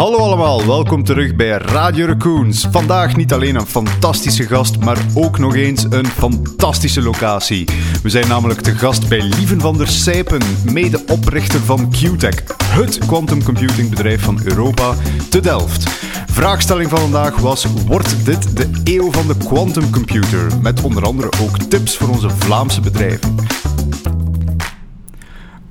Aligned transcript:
Hallo 0.00 0.18
allemaal, 0.18 0.66
welkom 0.66 1.04
terug 1.04 1.36
bij 1.36 1.48
Radio 1.48 2.06
Raccoons. 2.06 2.66
Vandaag 2.70 3.16
niet 3.16 3.32
alleen 3.32 3.54
een 3.54 3.66
fantastische 3.66 4.46
gast, 4.46 4.78
maar 4.78 4.98
ook 5.14 5.38
nog 5.38 5.54
eens 5.54 5.86
een 5.90 6.06
fantastische 6.06 7.02
locatie. 7.02 7.68
We 8.02 8.08
zijn 8.08 8.28
namelijk 8.28 8.60
te 8.60 8.74
gast 8.74 9.08
bij 9.08 9.22
Lieven 9.22 9.60
van 9.60 9.76
der 9.76 9.88
Sijpen, 9.88 10.40
medeoprichter 10.64 11.60
van 11.60 11.92
QTech, 11.92 12.42
het 12.64 12.98
quantum 13.06 13.44
computing 13.44 13.90
bedrijf 13.90 14.22
van 14.22 14.40
Europa, 14.44 14.94
te 15.30 15.40
Delft. 15.40 15.88
Vraagstelling 16.26 16.90
van 16.90 16.98
vandaag 16.98 17.36
was: 17.36 17.66
wordt 17.86 18.24
dit 18.24 18.56
de 18.56 18.70
eeuw 18.84 19.12
van 19.12 19.26
de 19.26 19.36
quantum 19.36 19.90
computer? 19.90 20.46
Met 20.62 20.82
onder 20.82 21.04
andere 21.04 21.28
ook 21.42 21.58
tips 21.58 21.96
voor 21.96 22.08
onze 22.08 22.30
Vlaamse 22.30 22.80
bedrijven. 22.80 23.34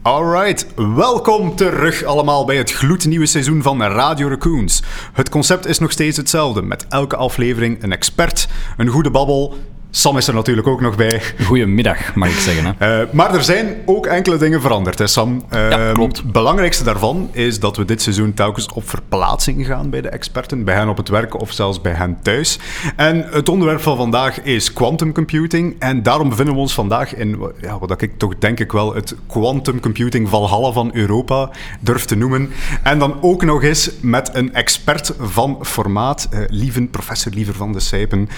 Alright, 0.10 0.66
welkom 0.76 1.56
terug 1.56 2.04
allemaal 2.04 2.46
bij 2.46 2.58
het 2.58 2.72
gloednieuwe 2.72 3.26
seizoen 3.26 3.62
van 3.62 3.82
Radio 3.82 4.28
Raccoons. 4.28 4.84
Het 5.14 5.30
concept 5.30 5.66
is 5.66 5.80
nog 5.80 5.92
steeds 5.92 6.18
hetzelfde, 6.18 6.62
met 6.62 6.86
elke 6.88 7.16
aflevering 7.16 7.84
een 7.84 7.92
expert, 7.92 8.48
een 8.78 8.88
goede 8.88 9.12
babbel 9.12 9.58
Sam 9.92 10.18
is 10.18 10.28
er 10.28 10.34
natuurlijk 10.34 10.68
ook 10.68 10.82
nog 10.82 10.96
bij. 10.96 11.22
Goedemiddag, 11.46 12.16
mag 12.16 12.30
ik 12.30 12.38
zeggen. 12.38 12.76
Hè? 12.78 13.02
Uh, 13.02 13.14
maar 13.14 13.34
er 13.34 13.44
zijn 13.44 13.78
ook 13.86 14.06
enkele 14.06 14.38
dingen 14.38 14.62
veranderd, 14.62 15.00
hè 15.00 15.08
Sam? 15.08 15.44
Uh, 15.54 15.70
ja, 15.70 15.92
klopt. 15.92 16.18
Het 16.18 16.32
belangrijkste 16.32 16.84
daarvan 16.84 17.30
is 17.32 17.60
dat 17.60 17.78
we 17.78 17.86
dit 17.86 18.02
seizoen 18.02 18.34
telkens 18.34 18.68
op 18.74 18.90
verplaatsing 18.90 19.66
gaan 19.66 19.90
bij 19.90 20.02
de 20.02 20.10
experten. 20.10 20.64
Bij 20.64 20.76
hen 20.76 20.90
op 20.90 20.98
het 20.98 21.10
werk 21.10 21.42
of 21.42 21.52
zelfs 21.52 21.82
bij 21.82 21.92
hen 21.92 22.18
thuis. 22.22 22.60
En 22.96 23.26
het 23.32 23.50
onderwerp 23.50 23.82
van 23.82 23.98
vandaag 23.98 24.42
is 24.42 24.74
quantum 24.74 25.14
computing. 25.14 25.76
En 25.80 26.04
daarom 26.04 26.30
bevinden 26.30 26.54
we 26.54 26.60
ons 26.60 26.74
vandaag 26.74 27.16
in 27.16 27.52
ja, 27.62 27.80
wat 27.80 28.02
ik 28.02 28.18
toch 28.18 28.38
denk 28.40 28.60
ik 28.60 28.72
wel 28.72 28.96
het 28.96 29.16
quantum 29.28 29.80
computing 29.80 30.30
valhalla 30.30 30.72
van 30.72 30.90
Europa 30.94 31.50
durf 31.80 32.06
te 32.06 32.16
noemen. 32.16 32.50
En 32.84 33.00
dan 33.00 33.18
ook 33.22 33.44
nog 33.44 33.64
eens 33.64 33.92
met 34.02 34.30
een 34.34 34.54
expert 34.54 35.14
van 35.20 35.58
formaat, 35.62 36.30
uh, 36.34 36.40
Lieven, 36.48 36.90
professor 36.90 37.32
Liever 37.32 37.54
van 37.54 37.74
de 37.74 37.80
Sijpen, 37.80 38.30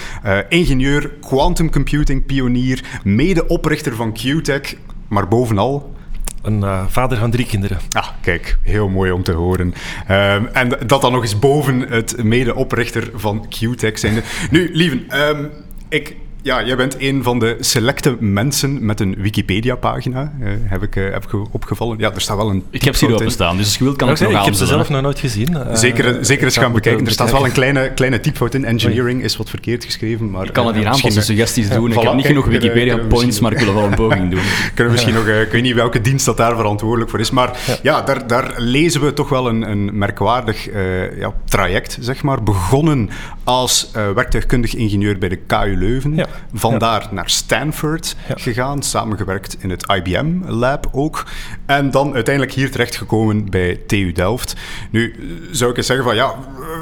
ingenieur 0.50 1.12
quantum 1.22 1.40
quantum 1.42 1.72
computing 1.72 2.26
pionier, 2.26 2.84
medeoprichter 3.04 3.96
van 3.96 4.14
QTech, 4.14 4.76
maar 5.08 5.28
bovenal 5.28 5.94
een 6.42 6.60
uh, 6.60 6.86
vader 6.88 7.18
van 7.18 7.32
drie 7.32 7.46
kinderen. 7.46 7.78
Ah, 7.90 8.08
kijk, 8.22 8.58
heel 8.64 8.90
mooi 8.90 9.12
om 9.12 9.24
te 9.24 9.32
horen. 9.32 9.74
Um, 10.12 10.48
en 10.48 10.70
dat 10.86 11.02
dan 11.02 11.12
nog 11.12 11.22
eens 11.22 11.40
boven 11.40 11.80
het 11.80 12.24
medeoprichter 12.24 13.10
van 13.14 13.46
QTech 13.50 14.00
zijn. 14.00 14.24
Nu, 14.52 14.70
lieven, 14.74 15.30
um, 15.30 15.50
ik 15.90 16.16
ja, 16.42 16.64
jij 16.64 16.76
bent 16.76 16.96
een 17.00 17.24
van 17.24 17.40
de 17.40 17.58
selecte 17.60 18.18
mensen 18.20 18.86
met 18.86 19.00
een 19.00 19.16
Wikipedia-pagina, 19.18 20.34
uh, 20.42 20.50
heb, 20.64 20.84
ik, 20.84 20.96
uh, 20.96 21.12
heb 21.12 21.24
ik 21.24 21.54
opgevallen. 21.54 21.98
Ja, 22.00 22.14
er 22.14 22.22
staat 22.22 22.38
wel 22.38 22.50
een... 22.50 22.64
Ik 22.70 22.84
heb 22.84 22.96
ze 22.96 23.06
hier 23.06 23.16
openstaan, 23.16 23.58
dus 23.58 23.66
als 23.66 23.78
je 23.78 23.84
wilt 23.84 23.96
kan 23.96 24.10
ik 24.10 24.20
nog 24.20 24.32
Ik 24.32 24.46
heb 24.46 24.54
ze 24.54 24.66
zelf 24.66 24.90
nog 24.90 25.02
nooit 25.02 25.20
gezien. 25.20 25.52
Uh, 25.52 25.76
zeker, 25.76 26.26
zeker 26.26 26.44
eens 26.44 26.58
gaan 26.58 26.72
bekijken. 26.72 27.06
Er 27.06 27.12
staat 27.12 27.32
wel 27.32 27.46
een 27.46 27.52
kleine, 27.52 27.92
kleine 27.94 28.20
typfout 28.20 28.54
in. 28.54 28.66
Engineering 28.66 29.24
is 29.24 29.38
wat 29.38 29.50
verkeerd 29.50 29.84
geschreven, 29.84 30.30
maar... 30.30 30.46
Ik 30.46 30.54
kan 30.54 30.68
het 30.68 30.76
hier 30.76 30.88
aanpassen, 30.88 31.24
suggesties 31.24 31.70
doen. 31.70 31.92
ik 31.92 32.00
heb 32.00 32.14
niet 32.14 32.26
genoeg 32.26 32.46
Wikipedia-points, 32.46 33.40
maar 33.40 33.52
ik 33.52 33.60
wil 33.60 33.74
wel 33.74 33.84
een 33.84 33.96
poging 34.06 34.30
doen. 34.30 34.42
kunnen 34.74 34.94
we 34.96 35.02
misschien 35.02 35.14
nog... 35.14 35.28
ik 35.28 35.52
weet 35.52 35.62
niet 35.62 35.76
welke 35.76 36.02
dienst 36.02 36.26
dat 36.26 36.38
daar 36.38 36.56
verantwoordelijk 36.56 37.10
voor 37.10 37.20
is, 37.20 37.32
maar 37.32 37.60
ja, 37.84 38.02
daar, 38.02 38.28
daar 38.28 38.54
lezen 38.58 39.02
we 39.02 39.14
toch 39.14 39.30
wel 39.30 39.48
een, 39.48 39.72
een 39.72 39.98
merkwaardig 39.98 40.70
ja, 41.18 41.34
traject, 41.46 41.98
zeg 42.00 42.24
maar. 42.24 42.44
Begonnen 42.44 43.10
als 43.44 43.92
werktuigkundig 43.94 44.76
ingenieur 44.76 45.18
bij 45.18 45.30
de 45.30 45.40
KU 45.48 45.78
Leuven. 45.78 46.16
Ja. 46.16 46.28
Vandaar 46.54 47.08
naar 47.12 47.30
Stanford 47.30 48.16
gegaan, 48.36 48.84
samengewerkt 48.84 49.58
in 49.60 49.70
het 49.70 49.86
IBM-lab 49.92 50.90
ook. 50.92 51.26
En 51.66 51.92
dan 51.92 52.14
uiteindelijk 52.14 52.56
hier 52.56 52.72
terechtgekomen 52.72 53.50
bij 53.50 53.80
TU 53.88 54.12
Delft. 54.12 54.56
Nu 54.90 55.16
zou 55.52 55.72
ik 55.72 55.78
eens 55.78 55.86
zeggen 55.86 56.06
van 56.06 56.16
ja, 56.16 56.36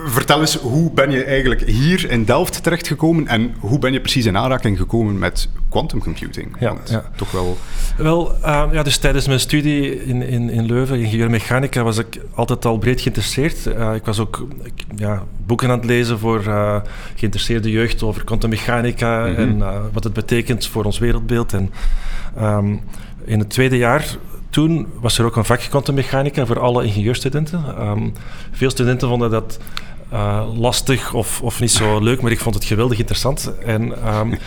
vertel 0.06 0.40
eens, 0.40 0.56
hoe 0.56 0.92
ben 0.92 1.12
je 1.12 1.24
eigenlijk 1.24 1.62
hier 1.62 2.12
in 2.12 2.26
Delft 2.26 2.64
terechtgekomen 2.64 3.28
en 3.28 3.56
hoe 3.60 3.80
ben 3.80 3.94
je 3.94 4.02
precies 4.02 4.26
in 4.26 4.38
aanraking 4.38 4.78
gekomen 4.78 5.20
met 5.20 5.50
quantum 5.70 6.00
computing? 6.00 6.56
Ja, 6.60 6.76
ja. 6.86 7.04
toch 7.16 7.32
wel... 7.32 7.58
Wel, 7.98 8.36
uh, 8.46 8.64
ja, 8.72 8.84
dus 8.84 8.98
tijdens 8.98 9.28
mijn 9.28 9.40
studie 9.40 10.04
in, 10.04 10.22
in, 10.22 10.50
in 10.50 10.66
Leuven, 10.66 11.00
ingenieurmechanica, 11.00 11.84
was 11.84 11.98
ik 11.98 12.22
altijd 12.34 12.66
al 12.66 12.78
breed 12.78 13.02
geïnteresseerd. 13.02 13.66
Uh, 13.66 13.94
ik 13.94 14.06
was 14.06 14.20
ook 14.20 14.48
ja, 14.96 15.24
boeken 15.46 15.70
aan 15.70 15.78
het 15.78 15.88
lezen 15.88 16.20
voor 16.20 16.44
uh, 16.48 16.76
geïnteresseerde 17.16 17.72
jeugd 17.72 18.04
over 18.04 18.24
kwantummechanica 18.24 19.26
mm 19.26 19.39
-hmm. 19.48 19.62
en 19.62 19.90
wat 19.94 20.04
het 20.04 20.14
betekent 20.14 20.68
voor 20.68 20.84
ons 20.84 21.00
wereldbeeld. 21.00 21.54
En 21.54 21.70
um, 22.42 22.82
in 23.26 23.40
het 23.40 23.50
tweede 23.50 23.78
jaar 23.78 24.18
toen 24.50 24.88
was 25.00 25.18
er 25.18 25.26
ook 25.26 25.36
een 25.36 25.46
vak 25.46 25.60
kwantummechanica 25.60 26.46
voor 26.46 26.60
alle 26.60 26.86
ingenieurstudenten. 26.86 27.88
Um, 27.88 28.14
veel 28.52 28.70
studenten 28.70 29.08
vonden 29.08 29.30
dat 29.30 29.60
uh, 30.14 30.48
lastig 30.56 31.14
of, 31.14 31.42
of 31.42 31.60
niet 31.60 31.72
zo 31.72 32.00
leuk, 32.04 32.22
maar 32.22 32.32
ik 32.32 32.40
vond 32.40 32.56
het 32.56 32.64
geweldig 32.64 32.98
interessant. 32.98 33.54
En 33.66 33.82
um, 34.18 34.38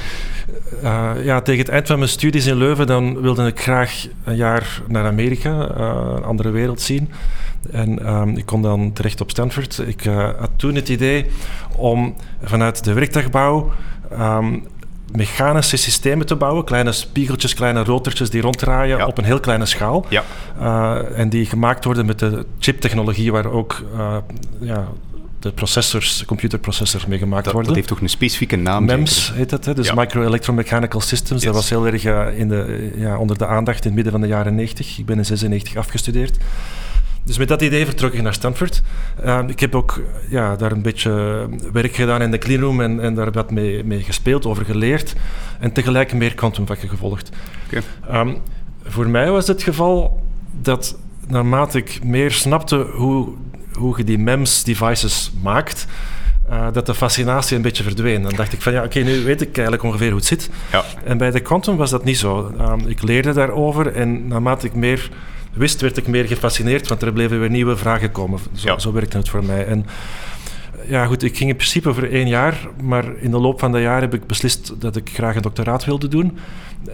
uh, 0.82 1.10
ja, 1.24 1.40
tegen 1.40 1.60
het 1.60 1.72
eind 1.72 1.86
van 1.86 1.98
mijn 1.98 2.10
studies 2.10 2.46
in 2.46 2.56
Leuven 2.56 2.86
dan 2.86 3.20
wilde 3.20 3.46
ik 3.46 3.60
graag 3.60 4.06
een 4.24 4.36
jaar 4.36 4.82
naar 4.88 5.04
Amerika, 5.04 5.50
uh, 5.50 6.12
een 6.16 6.24
andere 6.24 6.50
wereld 6.50 6.80
zien. 6.80 7.10
En 7.70 8.12
um, 8.14 8.36
ik 8.36 8.46
kon 8.46 8.62
dan 8.62 8.92
terecht 8.92 9.20
op 9.20 9.30
Stanford. 9.30 9.82
Ik 9.86 10.04
had 10.38 10.50
toen 10.56 10.74
het 10.74 10.88
idee 10.88 11.26
om 11.76 12.14
vanuit 12.42 12.84
de 12.84 12.92
werktuigbouw 12.92 13.72
um, 14.20 14.66
mechanische 15.12 15.76
systemen 15.76 16.26
te 16.26 16.36
bouwen. 16.36 16.64
Kleine 16.64 16.92
spiegeltjes, 16.92 17.54
kleine 17.54 17.84
rotortjes 17.84 18.30
die 18.30 18.40
ronddraaien 18.40 18.98
ja. 18.98 19.06
op 19.06 19.18
een 19.18 19.24
heel 19.24 19.40
kleine 19.40 19.66
schaal. 19.66 20.06
Ja. 20.08 20.24
Uh, 20.60 21.18
en 21.18 21.28
die 21.28 21.46
gemaakt 21.46 21.84
worden 21.84 22.06
met 22.06 22.18
de 22.18 22.46
chiptechnologie 22.58 23.32
waar 23.32 23.46
ook 23.46 23.84
uh, 23.94 24.16
ja, 24.60 24.88
de 25.38 25.52
processors, 25.52 26.24
computerprocessors 26.24 27.06
mee 27.06 27.18
gemaakt 27.18 27.44
dat, 27.44 27.52
worden. 27.52 27.68
Dat 27.68 27.80
heeft 27.80 27.92
toch 27.92 28.00
een 28.00 28.08
specifieke 28.08 28.56
naam? 28.56 28.84
MEMS 28.84 29.24
zeker? 29.24 29.38
heet 29.38 29.50
dat, 29.50 29.64
hè? 29.64 29.74
dus 29.74 29.86
ja. 29.86 29.94
Micro 29.94 30.22
Electromechanical 30.22 31.00
Systems. 31.00 31.42
Yes. 31.42 31.52
Dat 31.52 31.54
was 31.54 31.70
heel 31.70 31.86
erg 31.86 32.04
uh, 32.04 32.38
in 32.38 32.48
de, 32.48 32.92
ja, 32.96 33.18
onder 33.18 33.38
de 33.38 33.46
aandacht 33.46 33.78
in 33.78 33.84
het 33.84 33.94
midden 33.94 34.12
van 34.12 34.20
de 34.20 34.26
jaren 34.26 34.54
90. 34.54 34.98
Ik 34.98 35.06
ben 35.06 35.16
in 35.16 35.24
96 35.24 35.76
afgestudeerd. 35.76 36.36
Dus 37.24 37.38
met 37.38 37.48
dat 37.48 37.62
idee 37.62 37.84
vertrok 37.84 38.12
ik 38.12 38.22
naar 38.22 38.34
Stanford. 38.34 38.82
Uh, 39.24 39.38
ik 39.46 39.60
heb 39.60 39.74
ook 39.74 40.00
ja, 40.28 40.56
daar 40.56 40.72
een 40.72 40.82
beetje 40.82 41.48
werk 41.72 41.94
gedaan 41.94 42.22
in 42.22 42.30
de 42.30 42.38
cleanroom 42.38 42.80
en, 42.80 43.00
en 43.00 43.14
daar 43.14 43.32
wat 43.32 43.50
mee, 43.50 43.84
mee 43.84 44.02
gespeeld, 44.02 44.46
over 44.46 44.64
geleerd. 44.64 45.14
En 45.60 45.72
tegelijk 45.72 46.12
meer 46.12 46.34
kwantumvakken 46.34 46.88
gevolgd. 46.88 47.30
Okay. 47.66 48.20
Um, 48.20 48.36
voor 48.84 49.08
mij 49.08 49.30
was 49.30 49.46
het 49.46 49.62
geval 49.62 50.22
dat 50.60 50.98
naarmate 51.28 51.78
ik 51.78 52.04
meer 52.04 52.30
snapte 52.30 52.76
hoe, 52.76 53.28
hoe 53.72 53.96
je 53.96 54.04
die 54.04 54.18
MEMS-devices 54.18 55.32
maakt, 55.42 55.86
uh, 56.50 56.66
dat 56.72 56.86
de 56.86 56.94
fascinatie 56.94 57.56
een 57.56 57.62
beetje 57.62 57.82
verdween. 57.82 58.22
Dan 58.22 58.36
dacht 58.36 58.52
ik 58.52 58.62
van 58.62 58.72
ja, 58.72 58.84
oké, 58.84 58.98
okay, 58.98 59.12
nu 59.12 59.24
weet 59.24 59.40
ik 59.40 59.54
eigenlijk 59.56 59.82
ongeveer 59.82 60.08
hoe 60.08 60.16
het 60.16 60.26
zit. 60.26 60.50
Ja. 60.72 60.84
En 61.04 61.18
bij 61.18 61.30
de 61.30 61.40
quantum 61.40 61.76
was 61.76 61.90
dat 61.90 62.04
niet 62.04 62.18
zo. 62.18 62.54
Um, 62.60 62.86
ik 62.86 63.02
leerde 63.02 63.32
daarover 63.32 63.94
en 63.94 64.28
naarmate 64.28 64.66
ik 64.66 64.74
meer 64.74 65.10
wist, 65.52 65.80
werd 65.80 65.96
ik 65.96 66.06
meer 66.06 66.24
gefascineerd, 66.24 66.88
want 66.88 67.02
er 67.02 67.12
bleven 67.12 67.40
weer 67.40 67.50
nieuwe 67.50 67.76
vragen 67.76 68.10
komen. 68.10 68.38
Zo, 68.54 68.68
ja. 68.68 68.78
zo 68.78 68.92
werkte 68.92 69.16
het 69.16 69.28
voor 69.28 69.44
mij. 69.44 69.66
En 69.66 69.86
ja, 70.86 71.06
goed, 71.06 71.22
ik 71.22 71.36
ging 71.36 71.50
in 71.50 71.56
principe 71.56 71.94
voor 71.94 72.02
één 72.02 72.28
jaar, 72.28 72.68
maar 72.82 73.04
in 73.16 73.30
de 73.30 73.38
loop 73.38 73.58
van 73.58 73.72
dat 73.72 73.80
jaar 73.80 74.00
heb 74.00 74.14
ik 74.14 74.26
beslist 74.26 74.80
dat 74.80 74.96
ik 74.96 75.10
graag 75.14 75.36
een 75.36 75.42
doctoraat 75.42 75.84
wilde 75.84 76.08
doen. 76.08 76.38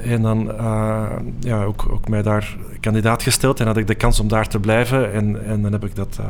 En 0.03 0.22
dan 0.22 0.50
uh, 0.50 1.06
ja, 1.41 1.62
ook, 1.62 1.87
ook 1.91 2.09
mij 2.09 2.22
daar 2.22 2.56
kandidaat 2.81 3.22
gesteld 3.22 3.60
en 3.60 3.66
had 3.66 3.76
ik 3.76 3.87
de 3.87 3.94
kans 3.94 4.21
om 4.21 4.28
daar 4.28 4.49
te 4.49 4.59
blijven. 4.59 5.12
En, 5.12 5.44
en 5.47 5.62
dan 5.62 5.72
heb 5.72 5.84
ik 5.84 5.97
dat, 5.97 6.19
uh, 6.21 6.26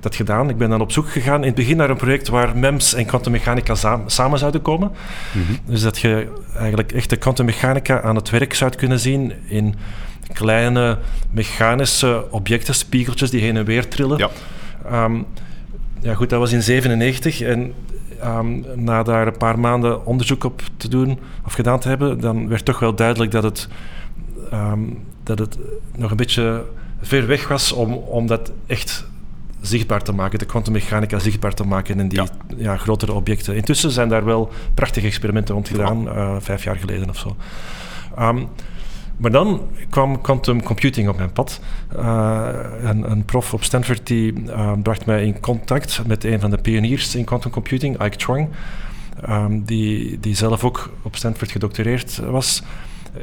dat 0.00 0.14
gedaan. 0.14 0.48
Ik 0.48 0.56
ben 0.56 0.70
dan 0.70 0.80
op 0.80 0.92
zoek 0.92 1.10
gegaan 1.10 1.40
in 1.40 1.46
het 1.46 1.54
begin 1.54 1.76
naar 1.76 1.90
een 1.90 1.96
project 1.96 2.28
waar 2.28 2.56
MEMS 2.56 2.94
en 2.94 3.06
kwantummechanica 3.06 3.74
samen, 3.74 4.10
samen 4.10 4.38
zouden 4.38 4.62
komen. 4.62 4.90
Mm 5.32 5.42
-hmm. 5.46 5.58
Dus 5.64 5.82
dat 5.82 5.98
je 5.98 6.32
eigenlijk 6.56 6.92
echt 6.92 7.10
de 7.10 7.16
kwantummechanica 7.16 8.00
aan 8.02 8.16
het 8.16 8.30
werk 8.30 8.54
zou 8.54 8.70
kunnen 8.76 8.98
zien 8.98 9.32
in 9.48 9.74
kleine 10.32 10.98
mechanische 11.30 12.24
objecten, 12.30 12.74
spiegeltjes 12.74 13.30
die 13.30 13.40
heen 13.40 13.56
en 13.56 13.64
weer 13.64 13.88
trillen. 13.88 14.18
Ja. 14.18 14.30
Um, 15.04 15.26
ja, 16.02 16.14
goed, 16.14 16.30
dat 16.30 16.38
was 16.38 16.52
in 16.52 16.62
97 16.62 17.40
en 17.40 17.74
um, 18.24 18.64
na 18.74 19.02
daar 19.02 19.26
een 19.26 19.36
paar 19.36 19.58
maanden 19.58 20.06
onderzoek 20.06 20.44
op 20.44 20.62
te 20.76 20.88
doen 20.88 21.18
of 21.46 21.52
gedaan 21.52 21.78
te 21.78 21.88
hebben, 21.88 22.20
dan 22.20 22.48
werd 22.48 22.64
toch 22.64 22.78
wel 22.78 22.94
duidelijk 22.94 23.30
dat 23.30 23.42
het, 23.42 23.68
um, 24.52 24.98
dat 25.22 25.38
het 25.38 25.58
nog 25.96 26.10
een 26.10 26.16
beetje 26.16 26.64
ver 27.00 27.26
weg 27.26 27.48
was 27.48 27.72
om, 27.72 27.92
om 27.92 28.26
dat 28.26 28.52
echt 28.66 29.06
zichtbaar 29.60 30.02
te 30.02 30.12
maken, 30.12 30.38
de 30.38 30.44
kwantummechanica 30.44 31.18
zichtbaar 31.18 31.54
te 31.54 31.64
maken 31.64 32.00
in 32.00 32.08
die 32.08 32.22
ja. 32.22 32.28
Ja, 32.56 32.76
grotere 32.76 33.12
objecten. 33.12 33.56
Intussen 33.56 33.90
zijn 33.90 34.08
daar 34.08 34.24
wel 34.24 34.50
prachtige 34.74 35.06
experimenten 35.06 35.54
rond 35.54 35.68
gedaan, 35.68 36.06
uh, 36.06 36.36
vijf 36.38 36.64
jaar 36.64 36.76
geleden 36.76 37.08
of 37.08 37.18
zo. 37.18 37.36
Um, 38.18 38.48
maar 39.22 39.30
dan 39.30 39.60
kwam 39.90 40.20
quantum 40.20 40.62
computing 40.62 41.08
op 41.08 41.16
mijn 41.16 41.32
pad. 41.32 41.60
Uh, 41.96 42.48
een, 42.82 43.10
een, 43.10 43.24
prof 43.24 43.54
op 43.54 43.64
Stanford 43.64 44.06
die 44.06 44.32
uh, 44.32 44.72
bracht 44.82 45.06
mij 45.06 45.24
in 45.24 45.40
contact 45.40 46.02
met 46.06 46.24
een 46.24 46.40
van 46.40 46.50
de 46.50 46.58
pioniers 46.58 47.14
in 47.14 47.24
quantum 47.24 47.50
computing, 47.50 48.02
Ike 48.04 48.18
Chuang, 48.18 48.48
um, 49.28 49.64
die, 49.64 50.20
die 50.20 50.36
zelf 50.36 50.64
ook 50.64 50.90
op 51.02 51.16
Stanford 51.16 51.50
gedoctoreerd 51.50 52.16
was. 52.16 52.62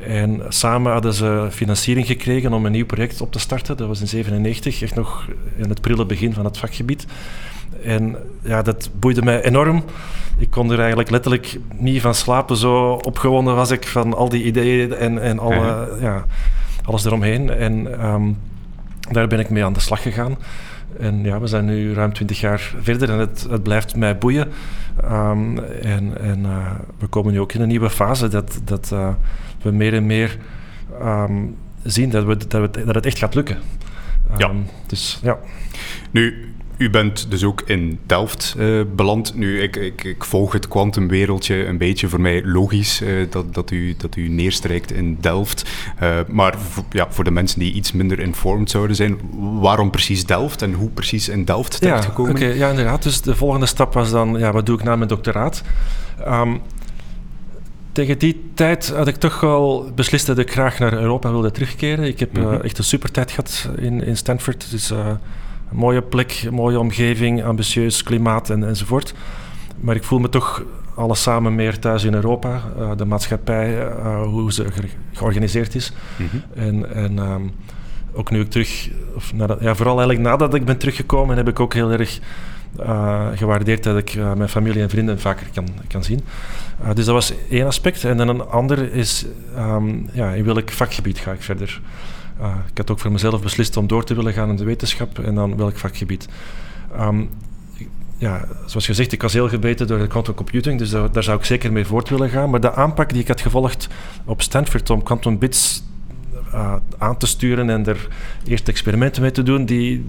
En 0.06 0.42
samen 0.50 0.92
hadden 0.92 1.14
ze 1.14 1.48
financiering 1.52 2.08
gekregen 2.08 2.54
om 2.54 2.66
een 2.66 2.72
nieuw 2.72 2.86
project 2.86 3.22
op 3.22 3.32
te 3.32 3.40
starten. 3.40 3.78
Dat 3.78 3.88
was 3.88 4.00
in 4.00 4.08
1997, 4.12 4.82
echt 4.82 4.96
nog 4.96 5.28
in 5.58 5.70
het 5.70 5.82
prille 5.82 6.06
begin 6.06 6.34
van 6.34 6.46
het 6.46 6.58
vakgebied. 6.58 7.06
En 7.84 8.16
ja, 8.42 8.62
dat 8.62 8.90
boeide 9.00 9.22
mij 9.22 9.44
enorm. 9.44 9.84
Ik 10.38 10.50
kon 10.50 10.72
er 10.72 10.80
eigenlijk 10.80 11.10
letterlijk 11.10 11.60
niet 11.78 12.02
van 12.02 12.16
slapen. 12.16 12.56
Zo 12.56 12.92
opgewonden 12.92 13.56
was 13.56 13.72
ik 13.72 13.88
van 13.88 14.14
al 14.14 14.30
die 14.30 14.44
ideeën 14.44 14.94
en, 14.94 15.22
en 15.22 15.40
alle, 15.40 15.98
ja, 16.02 16.26
alles 16.84 17.06
eromheen. 17.06 17.50
En 17.50 18.06
um, 18.06 18.38
daar 19.12 19.28
ben 19.28 19.40
ik 19.40 19.50
mee 19.50 19.66
aan 19.66 19.74
de 19.74 19.80
slag 19.80 20.02
gegaan. 20.02 20.38
En 21.00 21.24
ja, 21.24 21.40
we 21.40 21.48
zijn 21.48 21.66
nu 21.66 21.94
ruim 21.94 22.14
twintig 22.14 22.40
jaar 22.40 22.74
verder 22.82 23.10
en 23.10 23.20
het, 23.20 23.48
het 23.50 23.64
blijft 23.64 23.96
mij 23.96 24.18
boeien. 24.18 24.48
Um, 25.04 25.60
en 25.82 26.22
en 26.22 26.40
uh, 26.40 26.72
we 27.00 27.08
komen 27.08 27.34
nu 27.34 27.40
ook 27.40 27.54
in 27.54 27.62
een 27.62 27.68
nieuwe 27.68 27.90
fase 27.90 28.28
dat, 28.28 28.60
dat 28.64 28.90
uh, 28.94 29.10
we 29.62 29.72
meer 29.72 29.94
en 29.94 30.06
meer 30.06 30.38
um, 31.02 31.56
zien 31.84 32.10
dat, 32.10 32.26
we, 32.26 32.38
dat, 32.48 32.62
we, 32.62 32.86
dat 32.86 32.96
het 32.96 33.06
echt 33.06 33.18
gaat 33.18 33.36
lukken. 33.36 33.58
ja. 34.38 34.52
Dus 34.88 35.20
ja. 35.24 35.38
Nu, 36.12 36.54
u 36.80 36.90
bent 36.90 37.32
dus 37.32 37.44
ook 37.44 37.62
in 37.66 38.00
Delft 38.06 38.56
uh, 38.58 38.82
beland. 38.96 39.36
Nu, 39.36 39.62
ik, 39.62 39.76
ik, 39.76 40.04
ik, 40.04 40.24
volg 40.24 40.54
het 40.54 40.68
kwantumwereldje 40.68 41.66
een 41.66 41.78
beetje 41.78 42.08
voor 42.08 42.22
mij 42.22 42.46
logisch 42.46 43.02
uh, 43.02 43.26
dat, 43.30 43.54
dat, 43.54 43.72
u, 43.72 43.96
dat 43.98 44.16
u 44.16 44.28
neerstrijkt 44.28 44.92
in 44.92 45.18
Delft. 45.22 45.70
Uh, 46.04 46.18
maar 46.28 46.56
ja, 46.92 47.08
voor 47.10 47.24
de 47.24 47.32
mensen 47.32 47.60
die 47.60 47.74
iets 47.74 47.92
minder 47.92 48.20
informed 48.20 48.70
zouden 48.70 48.96
zijn, 48.96 49.20
waarom 49.60 49.90
precies 49.90 50.26
Delft 50.26 50.62
en 50.62 50.74
hoe 50.74 50.90
precies 50.90 51.30
in 51.30 51.46
Delft 51.46 51.80
terechtgekomen? 51.80 52.40
Ja, 52.40 52.46
okay, 52.46 52.58
ja, 52.58 52.70
inderdaad. 52.70 53.04
Dus 53.04 53.22
de 53.22 53.36
volgende 53.36 53.66
stap 53.66 53.94
was 53.94 54.12
dan, 54.12 54.36
ja, 54.38 54.52
wat 54.52 54.66
doe 54.66 54.78
ik 54.78 54.84
na 54.84 54.96
mijn 54.96 55.10
doctoraat? 55.10 55.64
Um, 56.28 56.62
tegen 57.92 58.18
die 58.18 58.52
tijd 58.54 58.90
had 58.90 59.08
ik 59.08 59.16
toch 59.16 59.40
wel 59.40 59.92
beslist 59.96 60.26
dat 60.26 60.38
ik 60.38 60.52
graag 60.52 60.80
naar 60.80 60.94
Europa 60.94 61.32
wilde 61.32 61.52
terugkeren. 61.52 62.06
Ik 62.06 62.20
heb 62.20 62.38
mm 62.38 62.44
-hmm. 62.44 62.62
echt 62.62 62.78
een 62.78 62.84
super 62.84 63.12
tijd 63.12 63.32
gehad 63.32 63.70
in, 63.78 64.04
in 64.04 64.18
Stanford. 64.18 64.72
Dus, 64.72 64.92
een 65.72 65.78
mooie 65.78 66.02
plek, 66.02 66.42
een 66.46 66.54
mooie 66.54 66.80
omgeving, 66.80 67.44
ambitieus 67.44 68.04
klimaat 68.04 68.50
en, 68.50 68.68
enzovoort. 68.68 69.14
Maar 69.80 69.96
ik 69.96 70.04
voel 70.04 70.20
me 70.20 70.30
toch 70.30 70.64
alles 70.96 71.22
samen 71.22 71.56
meer 71.56 71.80
thuis 71.80 72.04
in 72.04 72.14
Europa. 72.14 72.62
Uh, 72.80 72.92
de 72.96 73.06
maatschappij, 73.06 73.88
uh, 73.88 74.22
hoe 74.24 74.54
ze 74.54 74.72
ge 74.72 74.82
georganiseerd 75.14 75.76
is. 75.76 75.94
Mm 76.18 76.28
-hmm. 76.32 76.44
En, 76.64 76.96
en 76.96 77.18
um, 77.18 77.52
ook 78.14 78.32
nu 78.32 78.40
ik 78.40 78.50
terug, 78.50 78.90
of 79.16 79.34
nadat, 79.34 79.58
ja, 79.62 79.76
vooral 79.76 79.98
eigenlijk 79.98 80.30
nadat 80.30 80.54
ik 80.54 80.66
ben 80.66 80.78
teruggekomen, 80.78 81.38
heb 81.38 81.48
ik 81.48 81.60
ook 81.60 81.74
heel 81.74 81.92
erg 81.92 82.20
uh, 82.80 83.28
gewaardeerd 83.36 83.84
dat 83.84 83.98
ik 83.98 84.16
mijn 84.16 84.50
familie 84.50 84.82
en 84.82 84.90
vrienden 84.90 85.20
vaker 85.20 85.48
kan, 85.54 85.68
kan 85.88 86.04
zien. 86.04 86.22
dus 86.94 87.06
dat 87.06 87.14
was 87.14 87.34
één 87.50 87.66
aspect. 87.66 88.04
En 88.04 88.18
dan 88.18 88.28
een 88.28 88.48
ander 88.48 88.94
is, 88.94 89.26
um, 89.58 90.10
ja, 90.12 90.32
in 90.32 90.44
welk 90.44 90.72
vakgebied 90.72 91.20
ga 91.20 91.32
ik 91.32 91.42
verder? 91.42 91.82
Uh, 92.40 92.56
ik 92.72 92.78
had 92.78 92.92
ook 92.92 93.00
voor 93.00 93.12
mezelf 93.12 93.42
beslist 93.42 93.78
om 93.78 93.88
door 93.88 94.04
te 94.04 94.16
willen 94.16 94.34
gaan 94.34 94.50
in 94.50 94.56
de 94.56 94.64
wetenschap 94.64 95.20
en 95.20 95.36
dan 95.36 95.58
welk 95.58 95.78
vakgebied. 95.78 96.28
Um, 97.00 97.30
ja, 98.18 98.46
zoals 98.66 98.86
gezegd, 98.86 99.12
ik 99.12 99.22
was 99.22 99.34
heel 99.34 99.50
gebeten 99.50 99.88
door 99.88 100.00
de 100.00 100.08
quantum 100.08 100.34
computing, 100.34 100.80
dus 100.80 100.90
daar, 100.90 101.24
zou 101.24 101.38
ik 101.38 101.46
zeker 101.46 101.72
mee 101.72 101.86
voort 101.86 102.10
willen 102.10 102.30
gaan. 102.30 102.50
Maar 102.50 102.60
de 102.60 102.74
aanpak 102.74 103.10
die 103.10 103.22
ik 103.22 103.28
had 103.28 103.42
gevolgd 103.42 103.88
op 104.26 104.42
Stanford 104.42 104.90
om 104.90 105.04
quantum 105.04 105.38
bits 105.38 105.84
uh, 106.54 106.76
aan 106.98 107.18
te 107.18 107.28
sturen 107.28 107.70
en 107.70 107.88
er 107.88 108.08
eerste 108.46 108.72
experimenten 108.72 109.22
mee 109.22 109.32
te 109.32 109.44
doen, 109.44 109.66
die, 109.66 110.06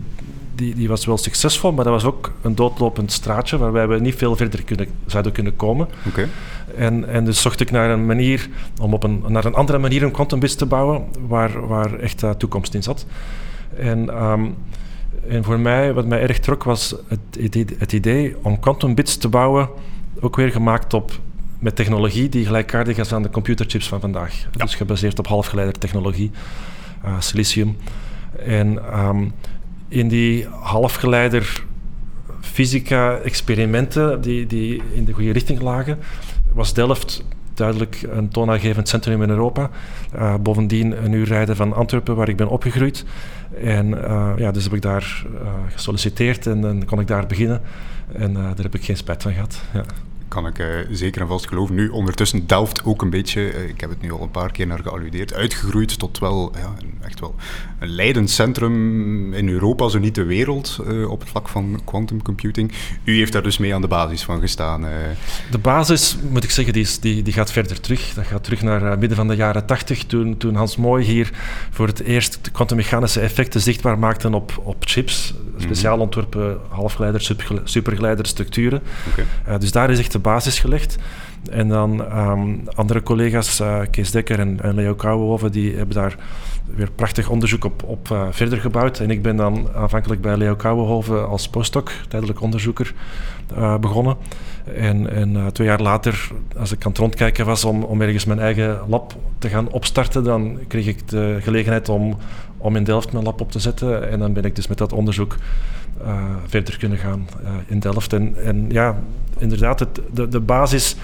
die, 0.60 0.74
die, 0.74 0.88
was 0.88 1.04
wel 1.04 1.18
succesvol, 1.18 1.72
maar 1.72 1.84
dat 1.84 1.92
was 1.92 2.04
ook 2.04 2.32
een 2.42 2.54
doodlopend 2.54 3.12
straatje 3.12 3.58
waarbij 3.58 3.88
we 3.88 4.00
niet 4.00 4.14
veel 4.14 4.36
verder 4.36 4.64
kunnen, 4.64 4.86
zouden 5.06 5.32
kunnen 5.32 5.56
komen. 5.56 5.88
Okay. 6.08 6.28
En, 6.76 7.08
en 7.08 7.24
dus 7.24 7.40
zocht 7.40 7.60
ik 7.60 7.70
naar 7.70 7.90
een 7.90 8.06
manier 8.06 8.48
om 8.80 8.94
op 8.94 9.02
een, 9.02 9.24
naar 9.26 9.44
een 9.44 9.54
andere 9.54 9.78
manier 9.78 10.02
een 10.02 10.10
quantum 10.10 10.40
bits 10.40 10.54
te 10.54 10.66
bouwen 10.66 11.04
waar, 11.28 11.66
waar 11.66 11.98
echt 11.98 12.22
uh, 12.22 12.30
toekomst 12.30 12.74
in 12.74 12.82
zat. 12.82 13.06
En, 13.76 14.22
um, 14.22 14.54
en 15.28 15.44
voor 15.44 15.58
mij, 15.58 15.92
wat 15.92 16.06
mij 16.06 16.20
erg 16.20 16.38
trok, 16.38 16.64
was 16.64 16.94
het 17.08 17.36
idee, 17.38 17.66
het 17.78 17.92
idee 17.92 18.36
om 18.42 18.60
quantum 18.60 18.94
bits 18.94 19.16
te 19.16 19.28
bouwen, 19.28 19.68
ook 20.20 20.36
weer 20.36 20.50
gemaakt 20.50 20.94
op 20.94 21.12
met 21.58 21.76
technologie 21.76 22.28
die 22.28 22.44
gelijkaardig 22.44 22.98
is 22.98 23.12
aan 23.12 23.22
de 23.22 23.30
computerchips 23.30 23.88
van 23.88 24.00
vandaag. 24.00 24.34
Ja. 24.40 24.64
Dus 24.64 24.74
gebaseerd 24.74 25.18
op 25.18 25.26
halfgeleidertechnologie, 25.26 26.30
uh, 27.04 27.20
silicium. 27.20 27.76
En 28.46 28.98
um, 28.98 29.32
in 29.90 30.08
die 30.08 30.46
halfgeleider 30.48 31.64
fysica-experimenten 32.40 34.20
die, 34.20 34.46
die 34.46 34.82
in 34.92 35.04
de 35.04 35.12
goede 35.12 35.32
richting 35.32 35.60
lagen, 35.60 35.98
was 36.52 36.74
Delft 36.74 37.24
duidelijk 37.54 38.02
een 38.10 38.28
toonaangevend 38.28 38.88
centrum 38.88 39.22
in 39.22 39.30
Europa. 39.30 39.70
Uh, 40.14 40.34
bovendien 40.40 41.04
een 41.04 41.12
uur 41.12 41.26
rijden 41.26 41.56
van 41.56 41.72
Antwerpen, 41.72 42.16
waar 42.16 42.28
ik 42.28 42.36
ben 42.36 42.48
opgegroeid. 42.48 43.04
En 43.62 43.86
uh, 43.88 44.32
ja, 44.36 44.50
dus 44.50 44.64
heb 44.64 44.72
ik 44.72 44.82
daar 44.82 45.24
uh, 45.32 45.50
gesolliciteerd 45.68 46.46
en 46.46 46.84
kon 46.84 47.00
ik 47.00 47.06
daar 47.06 47.26
beginnen. 47.26 47.60
En 48.12 48.32
daar 48.32 48.62
heb 48.62 48.74
ik 48.74 48.84
geen 48.84 48.96
spijt 48.96 49.22
van 49.22 49.32
gehad. 49.32 49.62
Ja 49.72 49.84
kan 50.30 50.46
ik 50.46 50.58
uh, 50.58 50.66
zeker 50.90 51.20
en 51.20 51.26
vast 51.26 51.48
geloven. 51.48 51.74
Nu, 51.74 51.88
ondertussen 51.88 52.46
Delft 52.46 52.84
ook 52.84 53.02
een 53.02 53.10
beetje, 53.10 53.54
uh, 53.54 53.68
ik 53.68 53.80
heb 53.80 53.90
het 53.90 54.00
nu 54.00 54.12
al 54.12 54.22
een 54.22 54.30
paar 54.30 54.52
keer 54.52 54.66
naar 54.66 54.78
gealludeerd, 54.78 55.34
uitgegroeid 55.34 55.98
tot 55.98 56.18
wel, 56.18 56.52
ja, 56.56 56.74
echt 57.00 57.20
wel 57.20 57.34
een 57.78 57.88
leidend 57.88 58.30
centrum 58.30 59.34
in 59.34 59.48
Europa, 59.48 59.88
zo 59.88 59.98
niet 59.98 60.14
de 60.14 60.24
wereld, 60.24 60.78
uh, 60.86 61.10
op 61.10 61.20
het 61.20 61.28
vlak 61.28 61.48
van 61.48 61.80
quantum 61.84 62.22
computing. 62.22 62.72
U 63.04 63.16
heeft 63.16 63.32
daar 63.32 63.42
dus 63.42 63.58
mee 63.58 63.74
aan 63.74 63.80
de 63.80 63.88
basis 63.88 64.22
van 64.22 64.40
gestaan. 64.40 64.86
De 65.50 65.58
basis, 65.58 66.16
moet 66.30 66.44
ik 66.44 66.50
zeggen, 66.50 66.72
die, 66.72 66.82
is, 66.82 66.98
die, 66.98 67.22
die 67.22 67.32
gaat 67.32 67.52
verder 67.52 67.80
terug. 67.80 68.14
Dat 68.14 68.26
gaat 68.26 68.44
terug 68.44 68.62
naar 68.62 68.98
midden 68.98 69.16
van 69.16 69.28
de 69.28 69.36
jaren 69.36 69.66
tachtig, 69.66 70.04
toen, 70.04 70.36
toen 70.36 70.54
Hans 70.54 70.76
Mooi 70.76 71.04
hier 71.04 71.30
voor 71.70 71.86
het 71.86 72.00
eerst 72.00 72.38
de 72.42 72.50
kwantummechanische 72.50 73.20
effecten 73.20 73.60
zichtbaar 73.60 73.98
maakte 73.98 74.30
op, 74.30 74.60
op 74.64 74.76
chips, 74.80 75.34
speciaal 75.60 75.96
mm 75.96 76.00
-hmm. 76.00 76.06
ontworpen 76.06 76.58
halfgeleiders, 76.68 77.32
supergeleiderstructuren. 77.64 78.82
Okay. 79.10 79.58
dus 79.58 79.72
daar 79.72 79.90
is 79.90 79.98
echt 79.98 80.12
de 80.12 80.18
basis 80.18 80.58
gelegd. 80.58 80.96
En 81.50 81.68
dan 81.68 82.18
um, 82.18 82.62
andere 82.74 83.02
collega's, 83.02 83.60
uh, 83.60 83.80
Kees 83.90 84.10
Dekker 84.10 84.38
en, 84.38 84.74
Leo 84.74 84.94
Kouwenhoven, 84.94 85.52
die 85.52 85.76
hebben 85.76 85.94
daar 85.94 86.16
weer 86.74 86.90
prachtig 86.90 87.28
onderzoek 87.28 87.64
op, 87.64 87.82
op 87.82 88.08
uh, 88.12 88.22
verder 88.30 88.60
gebouwd. 88.60 88.98
En 88.98 89.10
ik 89.10 89.22
ben 89.22 89.36
dan 89.36 89.68
aanvankelijk 89.74 90.20
bij 90.20 90.36
Leo 90.36 90.54
Kouwenhoven 90.54 91.28
als 91.28 91.48
postdoc, 91.48 91.90
tijdelijk 92.08 92.40
onderzoeker, 92.40 92.94
uh, 93.56 93.78
begonnen. 93.78 94.16
En, 94.74 95.10
en 95.10 95.52
twee 95.52 95.66
jaar 95.66 95.80
later, 95.80 96.30
als 96.58 96.72
ik 96.72 96.84
aan 96.84 96.90
het 96.90 97.00
rondkijken 97.00 97.46
was 97.46 97.64
om, 97.64 97.82
om 97.82 98.00
ergens 98.00 98.24
mijn 98.24 98.40
eigen 98.40 98.80
lab 98.88 99.14
te 99.38 99.48
gaan 99.48 99.70
opstarten, 99.70 100.24
dan 100.24 100.58
kreeg 100.68 100.86
ik 100.86 101.08
de 101.08 101.38
gelegenheid 101.40 101.88
om, 101.88 102.16
om 102.56 102.76
in 102.76 102.84
Delft 102.84 103.12
mijn 103.12 103.24
lab 103.24 103.40
op 103.40 103.50
te 103.50 103.58
zetten. 103.58 104.10
En 104.10 104.18
dan 104.18 104.32
ben 104.32 104.44
ik 104.44 104.56
dus 104.56 104.66
met 104.66 104.78
dat 104.78 104.92
onderzoek 104.92 105.36
verder 106.46 106.78
kunnen 106.78 106.98
gaan 106.98 107.26
in 107.66 107.78
Delft. 107.78 108.12
En, 108.12 108.44
en 108.44 108.66
ja, 108.68 108.98
inderdaad, 109.38 109.80
het, 109.80 110.00
de, 110.12 110.28
de 110.28 110.40
basis 110.40 110.96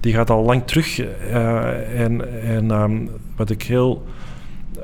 die 0.00 0.14
gaat 0.14 0.30
al 0.30 0.44
lang 0.44 0.62
terug. 0.66 0.98
Uh, 0.98 2.00
en 2.00 2.42
en 2.42 2.70
um, 2.70 3.10
wat 3.36 3.50
ik 3.50 3.62
heel 3.62 4.04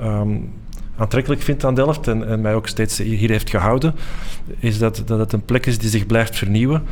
um, 0.03 0.51
aantrekkelijk 0.97 1.43
vind 1.43 1.65
aan 1.65 1.75
Delft 1.75 2.09
en, 2.09 2.29
en, 2.29 2.41
mij 2.41 2.55
ook 2.55 2.69
steeds 2.69 2.99
hier 2.99 3.31
heeft 3.31 3.51
gehouden, 3.51 3.95
is 4.59 4.79
dat, 4.79 5.03
dat 5.05 5.19
het 5.19 5.33
een 5.33 5.45
plek 5.45 5.67
is 5.67 5.79
die 5.79 5.91
zich 5.91 6.07
blijft 6.07 6.37
vernieuwen. 6.37 6.83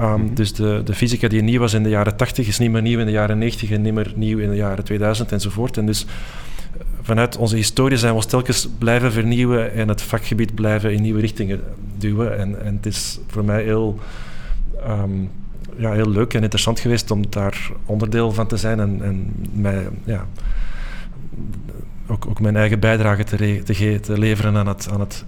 Um, 0.00 0.04
mm 0.04 0.14
-hmm. 0.14 0.34
Dus 0.34 0.52
de, 0.52 0.80
de 0.84 0.94
fysica 0.94 1.28
die 1.28 1.42
nieuw 1.42 1.60
was 1.60 1.74
in 1.74 1.82
de 1.82 1.88
jaren 1.88 2.16
80 2.16 2.46
is 2.46 2.58
niet 2.58 2.70
meer 2.70 2.82
nieuw 2.82 2.98
in 2.98 3.06
de 3.06 3.12
jaren 3.12 3.38
90 3.38 3.70
en 3.70 3.82
niet 3.82 3.94
meer 3.94 4.12
nieuw 4.16 4.38
in 4.38 4.48
de 4.48 4.56
jaren 4.56 4.84
2000 4.84 5.32
enzovoort. 5.32 5.76
En 5.76 5.86
dus 5.86 6.06
vanuit 7.04 7.36
onze 7.36 7.56
historie 7.56 7.98
zijn 7.98 8.10
we 8.10 8.16
ons 8.16 8.26
telkens 8.26 8.68
blijven 8.78 9.12
vernieuwen 9.12 9.72
en 9.72 9.88
het 9.88 10.02
vakgebied 10.02 10.54
blijven 10.54 10.92
in 10.92 11.02
nieuwe 11.02 11.20
richtingen 11.20 11.60
duwen. 11.96 12.38
En, 12.38 12.64
en 12.64 12.74
het 12.76 12.86
is 12.86 13.20
voor 13.26 13.44
mij 13.44 13.62
heel 13.62 13.98
um, 14.88 15.30
ja, 15.76 15.92
heel 15.92 16.10
leuk 16.10 16.34
en 16.34 16.42
interessant 16.42 16.80
geweest 16.80 17.10
om 17.10 17.30
daar 17.30 17.70
onderdeel 17.86 18.32
van 18.32 18.46
te 18.46 18.56
zijn 18.56 18.80
en, 18.80 19.02
en 19.02 19.32
mij, 19.52 19.88
ja, 20.04 20.26
ook, 22.06 22.26
ook 22.26 22.40
mijn 22.40 22.56
eigen 22.56 22.80
bijdrage 22.80 23.24
te, 23.24 23.62
te, 23.64 24.00
te 24.00 24.18
leveren 24.18 24.56
aan 24.56 24.66
het, 24.66 24.88
aan 24.92 25.00
het 25.00 25.24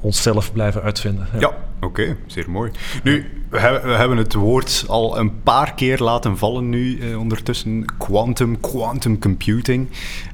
onszelf 0.00 0.52
blijven 0.52 0.82
uitvinden. 0.82 1.26
Ja, 1.38 1.52
oké, 1.80 2.16
zeer 2.26 2.50
mooi. 2.50 2.70
Nu, 3.02 3.26
we 3.48 3.60
hebben, 3.60 3.82
we 3.82 3.96
hebben 3.96 4.16
het 4.16 4.34
woord 4.34 4.84
al 4.88 5.18
een 5.18 5.42
paar 5.42 5.74
keer 5.74 5.98
laten 5.98 6.38
vallen 6.38 6.68
nu 6.68 7.00
eh, 7.00 7.18
ondertussen. 7.18 7.84
Quantum, 7.98 8.60
quantum 8.60 9.18
computing. 9.18 9.88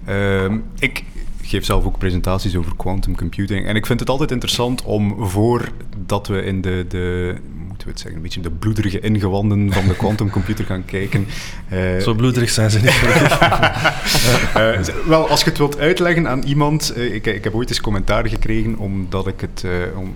Uh, 0.09 0.53
ik 0.79 1.05
geef 1.43 1.65
zelf 1.65 1.85
ook 1.85 1.99
presentaties 1.99 2.57
over 2.57 2.77
quantum 2.77 3.17
computing. 3.17 3.67
En 3.67 3.77
ik 3.77 3.87
vind 3.87 4.01
het 4.01 4.09
altijd 4.09 4.31
interessant 4.31 4.83
om 4.83 5.27
voordat 5.27 6.27
we 6.27 6.43
in 6.43 6.61
de, 6.61 6.85
de 6.89 7.37
we 7.87 7.93
het 7.93 8.01
zeggen, 8.01 8.17
een 8.17 8.23
beetje 8.23 8.41
de 8.41 8.51
bloederige 8.51 9.01
ingewanden 9.01 9.73
van 9.73 9.87
de 9.87 9.97
quantumcomputer 9.97 10.65
gaan 10.65 10.85
kijken. 10.85 11.27
Uh, 11.73 11.99
Zo 12.01 12.15
bloederig 12.15 12.51
zijn 12.51 12.71
ze 12.71 12.79
niet. 12.79 13.03
uh, 14.57 15.07
wel, 15.07 15.29
als 15.29 15.41
je 15.41 15.49
het 15.49 15.59
wilt 15.59 15.79
uitleggen 15.79 16.29
aan 16.29 16.43
iemand, 16.43 16.93
uh, 16.97 17.15
ik, 17.15 17.27
ik, 17.27 17.45
heb 17.45 17.55
ooit 17.55 17.69
eens 17.69 17.81
commentaar 17.81 18.29
gekregen 18.29 18.77
omdat 18.77 19.27
ik 19.27 19.41
het 19.41 19.65
om, 19.97 20.15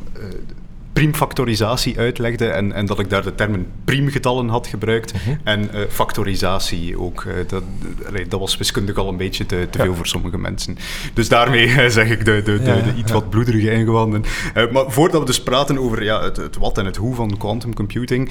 primfactorisatie 1.01 1.99
uitlegde 1.99 2.47
en, 2.47 2.73
en 2.73 2.87
dat 2.87 2.99
ik 2.99 3.11
daar 3.11 3.23
de 3.23 3.35
termen 3.35 3.67
priemgetallen 3.85 4.49
had 4.49 4.67
gebruikt 4.67 5.13
mhm. 5.13 5.37
en 5.45 5.71
uh, 5.75 5.81
factorisatie 5.89 6.99
ook. 6.99 7.27
dat, 7.49 7.63
dat 8.29 8.41
was 8.41 8.57
wiskundig 8.57 8.97
al 8.97 9.09
een 9.09 9.17
beetje 9.17 9.47
te, 9.47 9.67
te 9.71 9.79
veel 9.79 9.95
voor 9.95 10.07
sommige 10.07 10.39
mensen. 10.39 10.77
Dus 11.15 11.29
daarmee 11.29 11.91
zeg 11.91 12.11
ik 12.11 12.25
de, 12.25 12.43
de, 12.43 12.63
de, 12.63 12.93
iets 12.97 13.13
wat 13.13 13.31
bloederige 13.31 13.71
ingewanden. 13.71 14.25
maar 14.71 14.85
voordat 14.91 15.21
we 15.21 15.27
dus 15.27 15.43
praten 15.43 15.79
over 15.79 16.03
ja, 16.03 16.23
het, 16.23 16.37
het 16.37 16.57
wat 16.57 16.79
en 16.79 16.85
het 16.87 16.97
hoe 16.97 17.15
van 17.15 17.37
quantum 17.37 17.75
computing, 17.75 18.31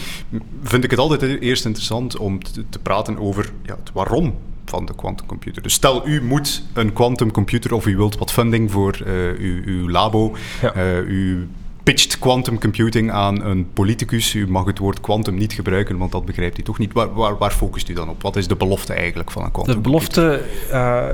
vind 0.64 0.84
ik 0.84 0.92
het 0.92 1.00
altijd 1.00 1.22
eerst 1.42 1.66
interessant 1.66 2.18
om 2.18 2.44
te, 2.44 2.64
te 2.70 2.80
praten 2.80 3.20
over 3.20 3.52
ja, 3.64 3.76
het 3.76 3.92
waarom 3.94 4.36
van 4.70 4.86
de 4.86 4.96
quantumcomputer. 4.96 5.62
Dus 5.62 5.74
stel, 5.74 6.08
u 6.08 6.24
moet 6.24 6.64
een 6.74 6.94
quantumcomputer 6.94 7.74
of 7.74 7.86
u 7.86 7.96
wilt 7.96 8.18
wat 8.18 8.32
funding 8.32 8.72
voor 8.72 9.00
uh, 9.08 9.14
uw, 9.40 9.62
uw, 9.66 9.90
labo. 9.90 10.36
Uh, 10.76 10.98
u 10.98 11.48
pitcht 11.90 12.20
quantum 12.20 12.60
computing 12.60 13.12
aan 13.12 13.44
een 13.44 13.74
politicus. 13.74 14.34
U 14.34 14.48
mag 14.48 14.66
het 14.66 14.78
woord 14.78 15.02
quantum 15.02 15.36
niet 15.36 15.54
gebruiken, 15.54 15.98
want 15.98 16.12
dat 16.12 16.26
begrijpt 16.26 16.60
u 16.60 16.64
toch 16.64 16.78
niet. 16.78 16.94
Waar, 16.94 17.14
waar, 17.14 17.38
waar 17.38 17.52
focust 17.52 17.90
u 17.90 17.94
dan 17.94 18.10
op? 18.10 18.22
Wat 18.22 18.36
is 18.36 18.48
de 18.48 18.56
belofte 18.56 18.94
eigenlijk 18.94 19.32
van 19.32 19.44
een 19.44 19.52
quantum 19.52 19.74
De 19.74 19.80
belofte 19.80 20.42
uh, 20.72 21.06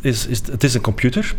is, 0.00 0.26
is, 0.26 0.40
het 0.50 0.64
is 0.64 0.74
een 0.74 0.80
computer 0.80 1.34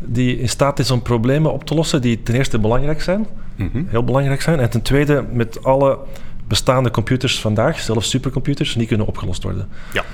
die 0.00 0.38
in 0.38 0.48
staat 0.48 0.78
is 0.78 0.90
om 0.90 1.02
problemen 1.02 1.52
op 1.52 1.64
te 1.64 1.74
lossen 1.74 2.00
die 2.02 2.22
ten 2.22 2.34
eerste 2.34 2.58
belangrijk 2.58 3.02
zijn, 3.02 3.26
mhm. 3.56 3.82
heel 3.86 4.04
belangrijk 4.04 4.42
zijn, 4.42 4.60
en 4.60 4.70
ten 4.70 4.82
tweede 4.82 5.24
met 5.32 5.64
alle 5.64 5.98
bestaande 6.46 6.90
computers 6.90 7.40
vandaag, 7.40 7.80
zelfs 7.80 8.10
supercomputers, 8.10 8.74
niet 8.74 8.88
kunnen 8.88 9.06
opgelost 9.06 9.42
worden. 9.42 9.68
Ja. 9.92 10.04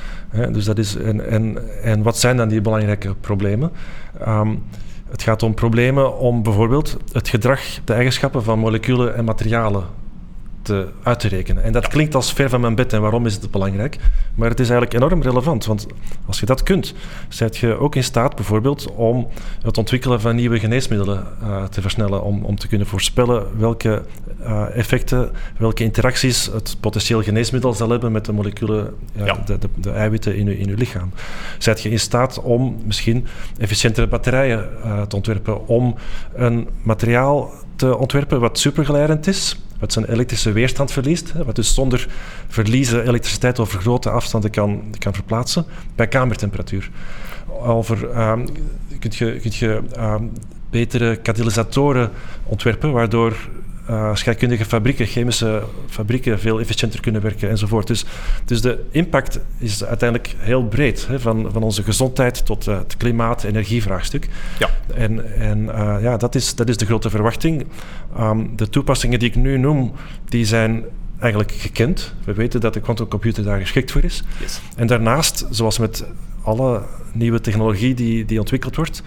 dus 0.47 0.65
dat 0.65 0.79
is, 0.79 0.97
en, 0.97 1.31
en, 1.31 1.59
en 1.83 2.03
wat 2.03 2.19
zijn 2.19 2.37
dan 2.37 2.49
die 2.49 2.61
belangrijke 2.61 3.15
problemen? 3.21 3.71
Um, 4.29 4.63
het 5.15 5.23
gaat 5.23 5.43
om 5.43 5.55
problemen 5.55 6.19
om 6.19 6.43
bijvoorbeeld 6.43 6.97
het 7.13 7.29
gedrag, 7.29 7.61
de 7.85 7.93
eigenschappen 7.93 8.43
van 8.43 8.59
moleculen 8.59 9.15
en 9.17 9.25
materialen 9.25 9.85
te, 10.65 10.89
uit 11.03 11.21
te 11.21 11.29
rekenen. 11.29 11.63
En 11.63 11.73
dat 11.73 11.89
klinkt 11.89 12.15
als 12.15 12.33
ver 12.33 12.49
van 12.49 12.61
mijn 12.61 12.75
bed 12.75 12.93
en 12.93 13.01
waarom 13.01 13.27
is 13.27 13.35
het 13.35 13.51
belangrijk? 13.51 13.99
Maar 14.35 14.49
het 14.49 14.61
is 14.61 14.71
eigenlijk 14.71 15.03
enorm 15.03 15.23
relevant, 15.23 15.65
want 15.65 15.87
als 16.27 16.41
je 16.41 16.47
dat 16.47 16.63
kunt, 16.63 16.95
zet 17.29 17.57
je 17.57 17.79
ook 17.79 17.95
in 17.95 18.05
staat 18.05 18.35
bijvoorbeeld 18.35 18.93
om 18.93 19.29
het 19.63 19.79
ontwikkelen 19.79 20.21
van 20.21 20.37
nieuwe 20.37 20.59
geneesmiddelen 20.59 21.27
uh, 21.43 21.65
te 21.65 21.81
versnellen, 21.81 22.23
om, 22.23 22.45
om 22.45 22.57
te 22.57 22.69
kunnen 22.69 22.87
voorspellen 22.87 23.59
welke 23.59 24.03
uh, 24.41 24.77
effecten, 24.77 25.31
welke 25.59 25.85
interacties 25.85 26.47
het 26.47 26.77
potentieel 26.81 27.23
geneesmiddel 27.23 27.73
zal 27.73 27.91
hebben 27.91 28.13
met 28.13 28.25
de 28.25 28.33
moleculen, 28.33 28.95
uh, 29.17 29.27
ja. 29.27 29.43
de, 29.47 29.59
de, 29.59 29.69
de, 29.77 29.91
eiwitten 29.91 30.37
in 30.37 30.47
je, 30.47 30.59
in 30.59 30.69
uw 30.69 30.77
lichaam. 30.77 31.11
Zet 31.59 31.83
je 31.83 31.91
in 31.91 32.01
staat 32.01 32.43
om 32.43 32.77
misschien 32.85 33.27
efficiëntere 33.59 34.07
batterijen 34.07 34.69
te 35.09 35.17
ontwerpen, 35.17 35.67
om 35.67 35.95
een 36.35 36.69
materiaal 36.83 37.51
te 37.77 37.99
ontwerpen 37.99 38.41
wat 38.41 38.59
supergeleidend 38.59 39.27
is, 39.27 39.59
wat 39.85 39.93
zijn 39.93 40.05
elektrische 40.05 40.53
weerstand 40.53 40.93
verliest, 40.93 41.33
wat 41.33 41.57
dus 41.57 41.75
zonder 41.75 42.09
verliezen 42.49 43.07
elektriciteit 43.07 43.59
over 43.59 43.81
grote 43.81 44.11
afstanden 44.11 44.51
kan, 44.51 44.83
kan 44.99 45.15
verplaatsen, 45.15 45.65
bij 45.95 46.09
kamertemperatuur. 46.09 46.91
Over, 47.49 48.29
um, 48.29 48.47
kun 48.99 49.11
je, 49.15 49.39
kun 49.41 49.51
je 49.55 49.81
um, 49.99 50.33
betere 50.71 51.17
katalysatoren 51.17 52.11
ontwerpen, 52.45 52.93
waardoor 52.93 53.37
uh, 53.91 54.15
scheikundige 54.15 54.65
fabrieken, 54.65 55.07
chemische 55.07 55.63
fabrieken 55.89 56.41
veel 56.41 56.61
efficiënter 56.61 57.01
kunnen 57.01 57.23
werken 57.23 57.51
enzovoort. 57.51 57.87
Dus, 57.87 58.05
dus 58.45 58.61
de 58.61 58.85
impact 58.91 59.41
is 59.59 59.85
uiteindelijk 59.85 60.35
heel 60.39 60.65
breed, 60.65 61.07
hè, 61.07 61.21
van, 61.21 61.49
van 61.53 61.63
onze 61.63 61.83
gezondheid 61.83 62.47
tot 62.47 62.67
uh, 62.69 62.79
het 62.79 62.97
klimaat- 62.97 63.45
energievraagstuk. 63.45 64.29
Ja. 64.59 64.71
En, 64.95 65.39
en 65.41 65.59
uh, 65.59 65.97
ja, 66.01 66.17
dat, 66.17 66.35
is, 66.35 66.55
dat 66.55 66.69
is 66.69 66.77
de 66.77 66.87
grote 66.87 67.11
verwachting. 67.11 67.67
Um, 68.19 68.57
de 68.57 68.69
toepassingen 68.69 69.19
die 69.19 69.29
ik 69.29 69.37
nu 69.37 69.59
noem, 69.59 69.93
die 70.29 70.45
zijn 70.45 70.85
eigenlijk 71.19 71.53
gekend. 71.53 72.15
We 72.25 72.33
weten 72.33 72.61
dat 72.61 72.75
de 72.75 72.81
quantumcomputer 72.81 73.45
daar 73.45 73.61
geschikt 73.61 73.93
voor 73.93 74.05
is. 74.05 74.23
Yes. 74.41 74.61
En 74.77 74.87
daarnaast, 74.87 75.47
zoals 75.51 75.79
met 75.79 76.05
alle 76.43 76.83
nieuwe 77.13 77.41
technologie 77.41 77.95
die, 77.95 78.25
die 78.25 78.39
ontwikkeld 78.39 78.77
wordt, 78.77 79.03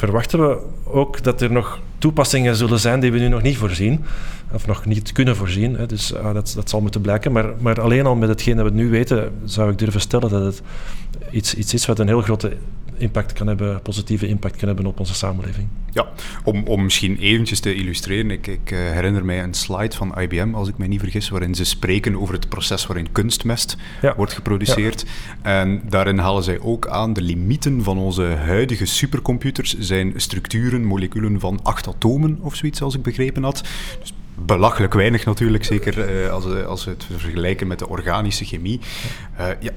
verwachten 0.00 0.48
we 0.48 0.58
ook 0.84 1.22
dat 1.22 1.40
er 1.40 1.52
nog 1.52 1.80
toepassingen 1.98 2.56
zullen 2.56 2.80
zijn 2.80 3.00
die 3.00 3.12
we 3.12 3.18
nu 3.18 3.28
nog 3.28 3.42
niet 3.42 3.56
voorzien, 3.56 4.04
of 4.52 4.66
nog 4.66 4.84
niet 4.84 5.12
kunnen 5.12 5.36
voorzien. 5.36 5.76
Hè. 5.76 5.86
Dus 5.86 6.12
uh, 6.12 6.32
dat, 6.32 6.52
dat 6.56 6.70
zal 6.70 6.80
moeten 6.80 7.00
blijken. 7.00 7.32
Maar, 7.32 7.46
maar 7.58 7.80
alleen 7.80 8.06
al 8.06 8.14
met 8.14 8.28
hetgeen 8.28 8.56
dat 8.56 8.64
we 8.64 8.72
nu 8.72 8.90
weten, 8.90 9.32
zou 9.44 9.70
ik 9.70 9.78
durven 9.78 10.00
stellen 10.00 10.30
dat 10.30 10.44
het 10.44 10.62
iets, 11.30 11.54
iets 11.54 11.74
is 11.74 11.86
wat 11.86 11.98
een 11.98 12.06
heel 12.06 12.20
grote 12.20 12.56
impact 13.00 13.32
kan 13.32 13.46
hebben, 13.46 13.82
positieve 13.82 14.28
impact 14.28 14.56
kan 14.56 14.68
hebben 14.68 14.86
op 14.86 15.00
onze 15.00 15.14
samenleving. 15.14 15.68
Ja, 15.92 16.08
om, 16.44 16.64
om 16.64 16.82
misschien 16.82 17.18
eventjes 17.18 17.60
te 17.60 17.74
illustreren, 17.74 18.30
ik, 18.30 18.46
ik 18.46 18.70
uh, 18.70 18.78
herinner 18.78 19.24
mij 19.24 19.42
een 19.42 19.54
slide 19.54 19.96
van 19.96 20.18
IBM, 20.18 20.54
als 20.54 20.68
ik 20.68 20.78
mij 20.78 20.88
niet 20.88 21.00
vergis, 21.00 21.28
waarin 21.28 21.54
ze 21.54 21.64
spreken 21.64 22.20
over 22.20 22.34
het 22.34 22.48
proces 22.48 22.86
waarin 22.86 23.12
kunstmest 23.12 23.76
ja. 24.02 24.16
wordt 24.16 24.32
geproduceerd. 24.32 25.04
Ja. 25.42 25.62
En 25.62 25.82
daarin 25.88 26.18
halen 26.18 26.42
zij 26.42 26.60
ook 26.60 26.88
aan 26.88 27.12
de 27.12 27.22
limieten 27.22 27.82
van 27.82 27.98
onze 27.98 28.22
huidige 28.24 28.84
supercomputers 28.84 29.78
zijn 29.78 30.12
structuren, 30.16 30.84
moleculen 30.84 31.40
van 31.40 31.60
acht 31.62 31.88
atomen 31.88 32.38
of 32.40 32.54
zoiets, 32.54 32.82
als 32.82 32.94
ik 32.94 33.02
begrepen 33.02 33.42
had. 33.42 33.64
Dus 34.00 34.12
belachelijk 34.44 34.94
weinig 34.94 35.24
natuurlijk, 35.24 35.64
zeker 35.64 36.22
uh, 36.22 36.30
als, 36.30 36.44
als 36.64 36.84
we 36.84 36.90
het 36.90 37.06
vergelijken 37.16 37.66
met 37.66 37.78
de 37.78 37.88
organische 37.88 38.44
chemie. 38.44 38.80
Uh, 39.40 39.46
ja, 39.60 39.72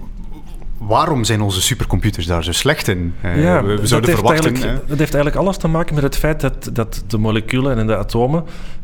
waarom 0.88 1.24
zijn 1.24 1.42
onze 1.42 1.62
supercomputers 1.62 2.26
daar 2.26 2.44
zo 2.44 2.52
slecht 2.52 2.88
in? 2.88 3.14
Uh, 3.26 3.44
ja, 3.44 3.64
we, 3.64 3.88
zouden 3.88 4.10
dat 4.10 4.20
verwachten. 4.20 4.56
Heeft 4.56 4.88
dat 4.88 4.98
heeft 4.98 5.14
eigenlijk 5.14 5.36
alles 5.36 5.58
te 5.58 5.68
maken 5.68 5.96
met 5.96 6.04
het 6.04 6.18
feit 6.18 6.42
dat, 6.42 6.70
dat 6.74 7.04
de 7.08 7.18
moleculen 7.18 7.78
en 7.78 7.88
de 7.88 7.98
atomen 7.98 8.44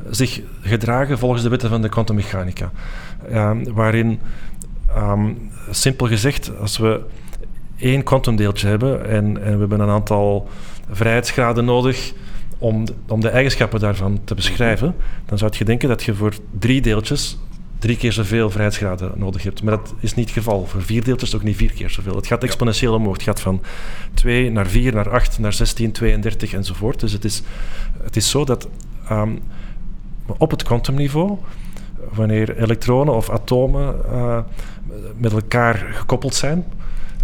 zich 0.09 0.41
gedragen 0.61 1.17
volgens 1.17 1.43
de 1.43 1.49
wetten 1.49 1.69
van 1.69 1.81
de 1.81 1.89
kwantummechanica. 1.89 2.71
Uh, 3.31 3.51
waarin, 3.73 4.19
um, 4.97 5.51
simpel 5.69 6.07
gezegd, 6.07 6.51
als 6.59 6.77
we 6.77 7.01
één 7.77 8.03
kwantumdeeltje 8.03 8.67
hebben 8.67 9.09
en, 9.09 9.43
en 9.43 9.53
we 9.53 9.59
hebben 9.59 9.79
een 9.79 9.89
aantal 9.89 10.49
vrijheidsgraden 10.91 11.65
nodig 11.65 12.13
om 12.57 12.85
de, 12.85 12.93
om 13.07 13.19
de 13.19 13.29
eigenschappen 13.29 13.79
daarvan 13.79 14.19
te 14.23 14.35
beschrijven, 14.35 14.95
dan 15.25 15.37
zou 15.37 15.51
je 15.57 15.65
denken 15.65 15.89
dat 15.89 16.03
je 16.03 16.15
voor 16.15 16.33
drie 16.59 16.81
deeltjes 16.81 17.37
drie 17.79 17.97
keer 17.97 18.13
zoveel 18.13 18.49
vrijheidsgraden 18.49 19.11
nodig 19.15 19.43
hebt. 19.43 19.63
Maar 19.63 19.77
dat 19.77 19.93
is 19.99 20.15
niet 20.15 20.25
het 20.25 20.37
geval. 20.37 20.65
Voor 20.65 20.81
vier 20.81 21.03
deeltjes 21.03 21.35
ook 21.35 21.43
niet 21.43 21.55
vier 21.55 21.73
keer 21.73 21.89
zoveel. 21.89 22.15
Het 22.15 22.27
gaat 22.27 22.43
exponentieel 22.43 22.93
omhoog. 22.93 23.13
Het 23.13 23.23
gaat 23.23 23.41
van 23.41 23.61
2 24.13 24.51
naar 24.51 24.67
4, 24.67 24.93
naar 24.93 25.09
8, 25.09 25.39
naar 25.39 25.53
16, 25.53 25.91
32 25.91 26.53
enzovoort. 26.53 26.99
Dus 26.99 27.11
het 27.11 27.25
is, 27.25 27.41
het 28.03 28.15
is 28.15 28.29
zo 28.29 28.45
dat 28.45 28.67
um, 29.11 29.39
op 30.37 30.51
het 30.51 30.63
kwantumniveau, 30.63 31.37
wanneer 32.13 32.57
elektronen 32.57 33.13
of 33.13 33.29
atomen 33.29 33.95
uh, 34.11 34.39
met 35.17 35.31
elkaar 35.31 35.75
gekoppeld 35.91 36.35
zijn, 36.35 36.65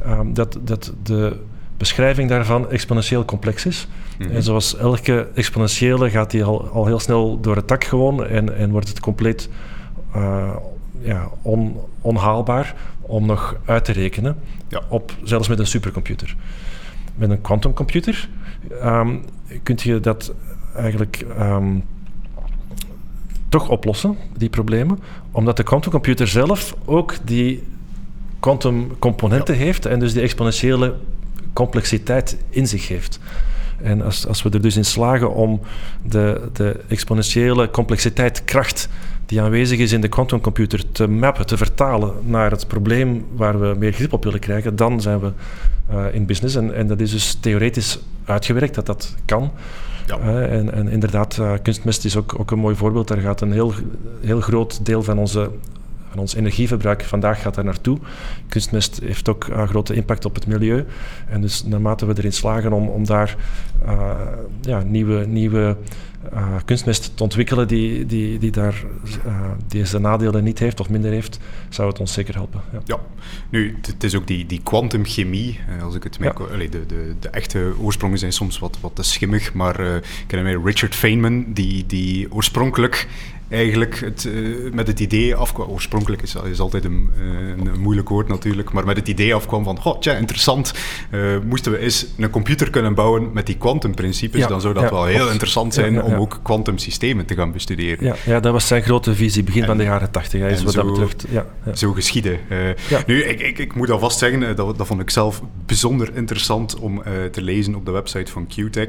um, 0.07 0.33
dat, 0.33 0.57
dat 0.61 0.93
de 1.03 1.37
beschrijving 1.77 2.29
daarvan 2.29 2.69
exponentieel 2.69 3.25
complex 3.25 3.65
is. 3.65 3.87
Mm 4.17 4.25
-hmm. 4.25 4.35
En 4.35 4.43
zoals 4.43 4.77
elke 4.77 5.27
exponentiële 5.33 6.09
gaat 6.09 6.31
die 6.31 6.43
al, 6.43 6.67
al 6.67 6.85
heel 6.85 6.99
snel 6.99 7.39
door 7.39 7.55
het 7.55 7.67
tak 7.67 7.83
gewoon 7.83 8.25
en, 8.25 8.57
en 8.57 8.71
wordt 8.71 8.87
het 8.87 8.99
compleet 8.99 9.49
ja, 11.01 11.29
on, 11.41 11.77
onhaalbaar 12.01 12.75
om 13.01 13.25
nog 13.25 13.55
uit 13.65 13.85
te 13.85 13.91
rekenen, 13.91 14.37
ja. 14.67 14.81
op, 14.89 15.15
zelfs 15.23 15.47
met 15.47 15.59
een 15.59 15.67
supercomputer. 15.67 16.35
Met 17.15 17.29
een 17.29 17.41
quantumcomputer 17.41 18.29
um, 18.83 19.23
kun 19.63 19.77
je 19.81 19.99
dat 19.99 20.33
eigenlijk 20.75 21.25
um, 21.39 21.83
toch 23.49 23.69
oplossen, 23.69 24.17
die 24.37 24.49
problemen, 24.49 24.99
omdat 25.31 25.57
de 25.57 25.63
quantumcomputer 25.63 26.27
zelf 26.27 26.75
ook 26.85 27.15
die 27.23 27.63
quantumcomponenten 28.39 29.53
ja. 29.55 29.59
heeft 29.59 29.85
en 29.85 29.99
dus 29.99 30.13
die 30.13 30.21
exponentiële 30.21 30.95
complexiteit 31.53 32.37
in 32.49 32.67
zich 32.67 32.87
heeft. 32.87 33.19
En 33.81 34.01
als, 34.01 34.27
als 34.27 34.43
we 34.43 34.49
er 34.49 34.61
dus 34.61 34.75
in 34.75 34.85
slagen 34.85 35.33
om 35.33 35.59
de, 36.03 36.41
de 36.53 36.79
exponentiële 36.87 37.69
complexiteit, 37.69 38.43
kracht 38.43 38.89
die 39.25 39.41
aanwezig 39.41 39.79
is 39.79 39.91
in 39.91 40.01
de 40.01 40.07
quantumcomputer 40.07 40.91
te 40.91 41.07
mappen, 41.07 41.45
te 41.45 41.57
vertalen 41.57 42.13
naar 42.23 42.51
het 42.51 42.67
probleem 42.67 43.25
waar 43.35 43.59
we 43.59 43.75
meer 43.77 43.91
grip 43.91 44.13
op 44.13 44.23
willen 44.23 44.39
krijgen, 44.39 44.75
dan 44.75 45.01
zijn 45.01 45.19
we 45.19 45.31
uh, 45.91 46.05
in 46.11 46.25
business. 46.25 46.55
En, 46.55 46.75
en, 46.75 46.87
dat 46.87 46.99
is 46.99 47.11
dus 47.11 47.37
theoretisch 47.39 47.99
uitgewerkt 48.25 48.75
dat 48.75 48.85
dat 48.85 49.15
kan. 49.25 49.51
Ja. 50.07 50.19
Uh, 50.19 50.57
en, 50.57 50.73
en, 50.73 50.87
inderdaad, 50.87 51.37
uh, 51.37 51.53
kunstmest 51.61 52.05
is 52.05 52.17
ook, 52.17 52.39
ook 52.39 52.51
een 52.51 52.59
mooi 52.59 52.75
voorbeeld. 52.75 53.07
Daar 53.07 53.17
gaat 53.17 53.41
een 53.41 53.51
heel, 53.51 53.73
heel 54.21 54.41
groot 54.41 54.85
deel 54.85 55.03
van 55.03 55.17
onze 55.17 55.49
ons 56.19 56.35
energieverbruik 56.35 57.03
vandaag 57.03 57.41
gaat 57.41 57.55
daar 57.55 57.63
naartoe. 57.63 57.97
Kunstmest 58.47 58.99
heeft 58.99 59.29
ook 59.29 59.47
een 59.47 59.67
grote 59.67 59.93
impact 59.93 60.25
op 60.25 60.35
het 60.35 60.47
milieu. 60.47 60.85
En 61.29 61.41
dus 61.41 61.63
naarmate 61.63 62.05
we 62.05 62.13
erin 62.17 62.33
slagen 62.33 62.73
om, 62.73 62.87
om 62.87 63.05
daar 63.05 63.35
uh, 63.85 64.11
ja, 64.61 64.83
nieuwe, 64.83 65.25
nieuwe 65.25 65.77
uh, 66.33 66.55
kunstmest 66.65 67.17
te 67.17 67.23
ontwikkelen 67.23 67.67
die, 67.67 68.05
die, 68.05 68.39
die 68.39 68.51
daar 68.51 68.83
uh, 69.25 69.41
deze 69.67 69.99
nadelen 69.99 70.43
niet 70.43 70.59
heeft 70.59 70.79
of 70.79 70.89
minder 70.89 71.11
heeft, 71.11 71.39
zou 71.69 71.89
het 71.89 71.99
ons 71.99 72.13
zeker 72.13 72.33
helpen. 72.33 72.61
Ja, 72.71 72.79
ja. 72.85 72.99
nu, 73.49 73.77
het 73.81 74.03
is 74.03 74.15
ook 74.15 74.27
die, 74.27 74.45
die 74.45 74.61
kwantumchemie, 74.63 75.59
als 75.83 75.95
ik 75.95 76.03
het 76.03 76.17
ja. 76.21 76.33
Allee, 76.51 76.69
de, 76.69 76.85
de, 76.85 77.15
de 77.19 77.29
echte 77.29 77.73
oorsprongen 77.79 78.17
zijn 78.17 78.33
soms 78.33 78.59
wat, 78.59 78.77
wat 78.81 78.95
te 78.95 79.03
schimmig, 79.03 79.53
maar 79.53 79.79
ik 79.79 80.03
ken 80.27 80.43
mij 80.43 80.59
Richard 80.63 80.95
Feynman, 80.95 81.45
die, 81.53 81.85
die 81.85 82.31
oorspronkelijk 82.31 83.07
eigenlijk 83.49 83.99
het, 83.99 84.23
uh, 84.23 84.73
met 84.73 84.87
het 84.87 84.99
idee 84.99 85.35
afkwam. 85.35 85.69
Oorspronkelijk 85.69 86.21
is, 86.21 86.35
is 86.49 86.59
altijd 86.59 86.85
een, 86.85 87.09
een, 87.19 87.67
een, 87.67 87.79
moeilijk 87.79 88.09
woord 88.09 88.27
natuurlijk, 88.27 88.71
maar 88.71 88.85
met 88.85 88.97
het 88.97 89.07
idee 89.07 89.35
afkwam 89.35 89.63
van: 89.63 89.79
goh, 89.79 89.99
tja, 89.99 90.13
interessant. 90.13 90.73
Uh, 91.11 91.37
moesten 91.45 91.71
we 91.71 91.77
eens 91.77 92.05
een 92.17 92.29
computer 92.29 92.69
kunnen 92.69 92.93
bouwen 92.93 93.29
met 93.33 93.45
die 93.45 93.57
kwantumprincipes, 93.57 94.39
ja, 94.39 94.47
dan 94.47 94.61
zou 94.61 94.73
dat 94.73 94.83
ja, 94.83 94.89
wel 94.89 95.05
heel 95.05 95.29
interessant 95.29 95.73
zijn 95.73 95.93
ja, 95.93 96.01
om 96.01 96.13
ook 96.13 96.39
kwantumsystemen 96.43 97.25
te 97.25 97.35
gaan 97.35 97.51
bestuderen. 97.51 98.05
Ja, 98.05 98.15
ja, 98.25 98.39
dat 98.39 98.51
was 98.51 98.67
zijn 98.67 98.83
grote 98.83 99.15
visie, 99.15 99.43
begin 99.43 99.61
en, 99.61 99.67
van 99.67 99.77
de 99.77 99.83
jaren 99.83 100.11
tachtig, 100.11 100.41
is 100.41 100.63
wat 100.63 100.73
zo, 100.73 100.81
dat 100.81 100.91
betreft. 100.91 101.25
Ja, 101.29 101.73
Zo 101.73 101.91
geschieden. 101.91 102.39
Uh, 102.49 102.57
nu, 103.07 103.23
ik, 103.23 103.39
ik, 103.39 103.57
ik, 103.57 103.75
moet 103.75 103.89
alvast 103.89 104.17
zeggen, 104.19 104.55
dat, 104.55 104.77
dat 104.77 104.87
vond 104.87 105.01
ik 105.01 105.09
zelf 105.09 105.41
bijzonder 105.65 106.15
interessant 106.15 106.79
om 106.79 107.03
te 107.31 107.41
lezen 107.41 107.75
op 107.75 107.85
de 107.85 107.91
website 107.91 108.31
van 108.31 108.47
QTech. 108.47 108.87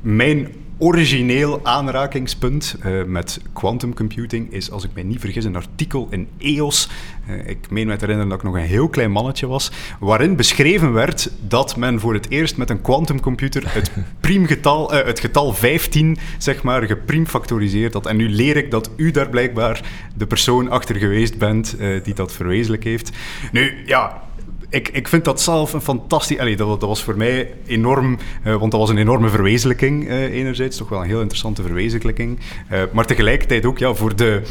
mijn 0.00 0.48
origineel 0.82 1.60
aanrakingspunt 1.62 2.76
uh, 2.84 3.04
met 3.04 3.40
quantum 3.52 3.94
computing 3.94 4.52
is, 4.52 4.70
als 4.70 4.84
ik 4.84 4.90
mij 4.94 5.02
niet 5.02 5.20
vergis, 5.20 5.44
een 5.44 5.56
artikel 5.56 6.06
in 6.10 6.28
EOS. 6.38 6.88
Uh, 7.28 7.48
ik 7.48 7.70
meen 7.70 7.86
me 7.86 7.92
te 7.92 8.00
herinneren 8.00 8.28
dat 8.28 8.38
ik 8.38 8.44
nog 8.44 8.54
een 8.54 8.68
heel 8.68 8.88
klein 8.88 9.10
mannetje 9.10 9.46
was, 9.46 9.70
waarin 9.98 10.36
beschreven 10.36 10.92
werd 10.92 11.30
dat 11.48 11.76
men 11.76 12.00
voor 12.00 12.14
het 12.14 12.30
eerst 12.30 12.56
met 12.56 12.70
een 12.70 12.80
quantumcomputer 12.80 13.74
het 13.74 13.90
priemgetal, 14.20 14.94
uh, 14.94 15.04
het 15.04 15.20
getal 15.20 15.52
15, 15.52 16.18
zeg 16.38 16.62
maar, 16.62 16.82
gepriemfactoriseerd 16.82 17.92
had. 17.92 18.06
En 18.06 18.16
nu 18.16 18.28
leer 18.28 18.56
ik 18.56 18.70
dat 18.70 18.90
u 18.96 19.10
daar 19.10 19.28
blijkbaar 19.28 19.80
de 20.16 20.26
persoon 20.26 20.70
achter 20.70 20.96
geweest 20.96 21.38
bent 21.38 21.76
die 22.02 22.14
dat 22.14 22.32
verwezenlijk 22.32 22.84
heeft. 22.84 23.10
Nu, 23.52 23.82
ja, 23.86 24.22
ik, 24.70 24.88
ik 24.88 25.08
vind 25.08 25.24
dat 25.24 25.40
zelf 25.40 25.72
een 25.72 25.80
fantastisch... 25.80 26.38
Allee, 26.38 26.56
dat, 26.56 26.80
dat 26.80 26.88
was 26.88 27.02
voor 27.02 27.16
mij 27.16 27.54
enorm... 27.66 28.18
Uh, 28.44 28.56
want 28.56 28.70
dat 28.70 28.80
was 28.80 28.90
een 28.90 28.98
enorme 28.98 29.28
verwezenlijking 29.28 30.04
uh, 30.04 30.22
enerzijds. 30.22 30.76
Toch 30.76 30.88
wel 30.88 31.00
een 31.00 31.06
heel 31.06 31.20
interessante 31.20 31.62
verwezenlijking. 31.62 32.38
Uh, 32.72 32.82
maar 32.92 33.06
tegelijkertijd 33.06 33.66
ook 33.66 33.78
ja, 33.78 33.94
voor 33.94 34.16
de 34.16 34.42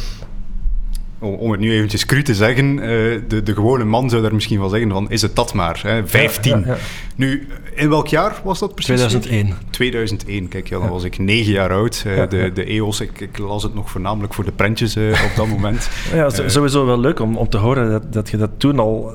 om 1.19 1.51
het 1.51 1.59
nu 1.59 1.71
eventjes 1.71 2.05
cru 2.05 2.23
te 2.23 2.35
zeggen, 2.35 2.75
de, 2.75 3.41
de 3.43 3.53
gewone 3.53 3.83
man 3.83 4.09
zou 4.09 4.21
daar 4.21 4.33
misschien 4.33 4.59
wel 4.59 4.69
zeggen 4.69 4.89
van, 4.89 5.09
is 5.09 5.21
het 5.21 5.35
dat 5.35 5.53
maar, 5.53 5.79
hè? 5.83 6.07
15. 6.07 6.59
Ja, 6.59 6.65
ja, 6.65 6.77
Nu, 7.15 7.47
in 7.75 7.89
welk 7.89 8.07
jaar 8.07 8.41
was 8.43 8.59
dat 8.59 8.75
precies? 8.75 8.95
2001. 8.95 9.53
2001, 9.69 10.47
kijk, 10.47 10.69
ja, 10.69 10.79
dan 10.79 10.89
was 10.89 11.03
ik 11.03 11.17
negen 11.17 11.51
jaar 11.51 11.71
oud. 11.71 12.03
de, 12.03 12.51
de 12.53 12.63
EOS, 12.63 12.99
ik, 13.01 13.19
ik, 13.19 13.37
las 13.37 13.63
het 13.63 13.73
nog 13.73 13.91
voornamelijk 13.91 14.33
voor 14.33 14.43
de 14.43 14.51
prentjes 14.51 14.97
op 14.97 15.31
dat 15.35 15.47
moment. 15.47 15.89
Ja, 16.13 16.29
sowieso 16.29 16.85
wel 16.85 16.99
leuk 16.99 17.19
om, 17.19 17.37
om 17.37 17.49
te 17.49 17.57
horen 17.57 17.89
dat, 17.91 18.13
dat 18.13 18.29
je 18.29 18.37
dat 18.37 18.49
toen 18.57 18.79
al 18.79 19.13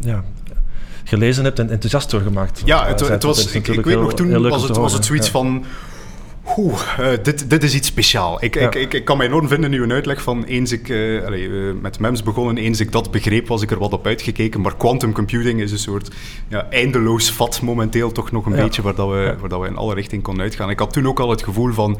ja, 0.00 0.24
gelezen 1.04 1.44
hebt 1.44 1.58
en 1.58 1.70
enthousiast 1.70 2.10
door 2.10 2.20
gemaakt. 2.20 2.62
Ja, 2.64 2.86
het, 2.86 3.08
het 3.08 3.22
was, 3.22 3.52
ik, 3.52 3.68
ik 3.68 3.84
weet 3.84 4.00
nog, 4.00 4.14
toen 4.14 4.48
was 4.48 4.62
het, 4.62 4.76
was 4.76 4.92
het 4.92 5.04
zoiets 5.04 5.28
van... 5.28 5.64
Oeh, 6.56 6.80
uh, 7.00 7.06
dit, 7.22 7.50
dit 7.50 7.62
is 7.62 7.74
iets 7.74 7.88
speciaal. 7.88 8.44
Ik, 8.44 8.56
ik, 8.56 8.74
ik, 8.74 8.94
ik, 8.94 9.04
kan 9.04 9.16
mij 9.16 9.26
enorm 9.26 9.48
vinden 9.48 9.72
in 9.72 9.80
uw 9.80 9.90
uitleg 9.90 10.22
van 10.22 10.44
eens 10.44 10.72
ik 10.72 10.88
uh, 10.88 11.24
allez, 11.24 11.40
uh, 11.40 11.72
met 11.80 11.98
MEMS 11.98 12.22
begonnen, 12.22 12.56
eens 12.56 12.80
ik 12.80 12.92
dat 12.92 13.10
begreep, 13.10 13.48
was 13.48 13.62
ik 13.62 13.70
er 13.70 13.78
wat 13.78 13.92
op 13.92 14.06
uitgekeken. 14.06 14.60
Maar 14.60 14.76
quantum 14.76 15.12
computing 15.12 15.60
is 15.60 15.72
een 15.72 15.78
soort 15.78 16.10
ja, 16.48 16.66
eindeloos 16.70 17.32
vat 17.32 17.62
momenteel 17.62 18.12
toch 18.12 18.30
nog 18.30 18.46
een 18.46 18.56
ja. 18.56 18.62
beetje 18.62 18.82
waar, 18.82 18.94
dat 18.94 19.08
we, 19.08 19.36
waar 19.40 19.48
dat 19.48 19.60
we 19.60 19.66
in 19.66 19.76
alle 19.76 19.94
richtingen 19.94 20.24
konden 20.24 20.42
uitgaan. 20.42 20.70
Ik 20.70 20.78
had 20.78 20.92
toen 20.92 21.06
ook 21.06 21.20
al 21.20 21.30
het 21.30 21.42
gevoel 21.42 21.72
van 21.72 21.98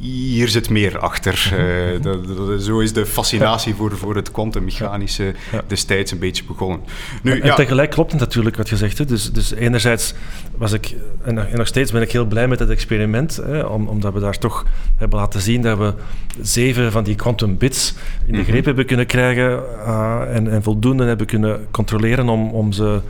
hier 0.00 0.48
zit 0.48 0.70
meer 0.70 0.98
achter. 0.98 1.52
Uh, 1.52 2.02
dat, 2.02 2.26
dat, 2.26 2.62
zo 2.62 2.78
is 2.78 2.92
de 2.92 3.06
fascinatie 3.06 3.74
voor, 3.74 3.96
voor 3.96 4.16
het 4.16 4.30
kwantummechanische 4.30 5.34
destijds 5.66 6.12
een 6.12 6.18
beetje 6.18 6.44
begonnen. 6.44 6.80
Nu, 7.22 7.40
en, 7.40 7.46
ja. 7.46 7.54
tegelijk 7.54 7.90
klopt 7.90 8.10
het 8.10 8.20
natuurlijk 8.20 8.56
wat 8.56 8.68
je 8.68 8.76
zegt. 8.76 8.98
Hè. 8.98 9.04
Dus, 9.04 9.32
dus 9.32 9.54
enerzijds 9.54 10.14
was 10.56 10.72
ik, 10.72 10.94
en, 11.22 11.48
nog 11.52 11.66
steeds 11.66 11.92
ben 11.92 12.02
ik 12.02 12.12
heel 12.12 12.24
blij 12.24 12.48
met 12.48 12.58
het 12.58 12.70
experiment, 12.70 13.36
hè, 13.36 13.60
om, 13.60 13.88
omdat 13.88 14.12
we 14.12 14.20
daar 14.20 14.38
toch 14.38 14.66
hebben 14.96 15.18
laten 15.18 15.40
zien 15.40 15.62
dat 15.62 15.78
we 15.78 15.94
zeven 16.40 16.92
van 16.92 17.04
die 17.04 17.14
quantum 17.14 17.58
bits 17.58 17.94
in 18.26 18.32
de 18.32 18.42
greep 18.42 18.46
mm 18.46 18.54
-hmm. 18.54 18.64
hebben 18.64 18.86
kunnen 18.86 19.06
krijgen 19.06 19.62
uh, 19.86 20.20
en, 20.34 20.50
en 20.50 20.62
voldoende 20.62 21.04
hebben 21.04 21.26
kunnen 21.26 21.66
controleren 21.70 22.28
om, 22.28 22.50
om 22.50 22.72
ze 22.72 23.00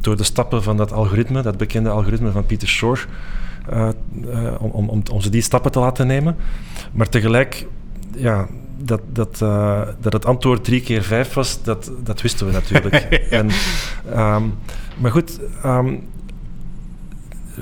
door 0.00 0.16
de 0.16 0.24
stappen 0.24 0.62
van 0.62 0.76
dat 0.76 0.92
algoritme, 0.92 1.42
dat 1.42 1.56
bekende 1.56 1.90
algoritme 1.90 2.30
van 2.30 2.46
Peter 2.46 2.68
Shor, 2.68 3.06
uh, 3.72 3.88
uh, 4.24 4.54
om, 4.58 4.88
om, 4.88 5.02
om 5.12 5.20
ze 5.20 5.30
die 5.30 5.42
stappen 5.42 5.72
te 5.72 5.80
laten 5.80 6.06
nemen. 6.06 6.36
Maar 6.92 7.08
tegelijk, 7.08 7.66
ja, 8.16 8.46
dat, 8.76 9.00
dat, 9.12 9.40
uh, 9.42 9.82
dat 10.00 10.12
het 10.12 10.26
antwoord 10.26 10.64
drie 10.64 10.80
keer 10.80 11.02
vijf 11.02 11.34
was, 11.34 11.62
dat, 11.62 11.92
dat 12.04 12.22
wisten 12.22 12.46
we 12.46 12.52
natuurlijk. 12.52 12.94
en, 13.30 13.50
um, 14.18 14.54
maar 14.98 15.10
goed, 15.10 15.40
um, 15.64 16.02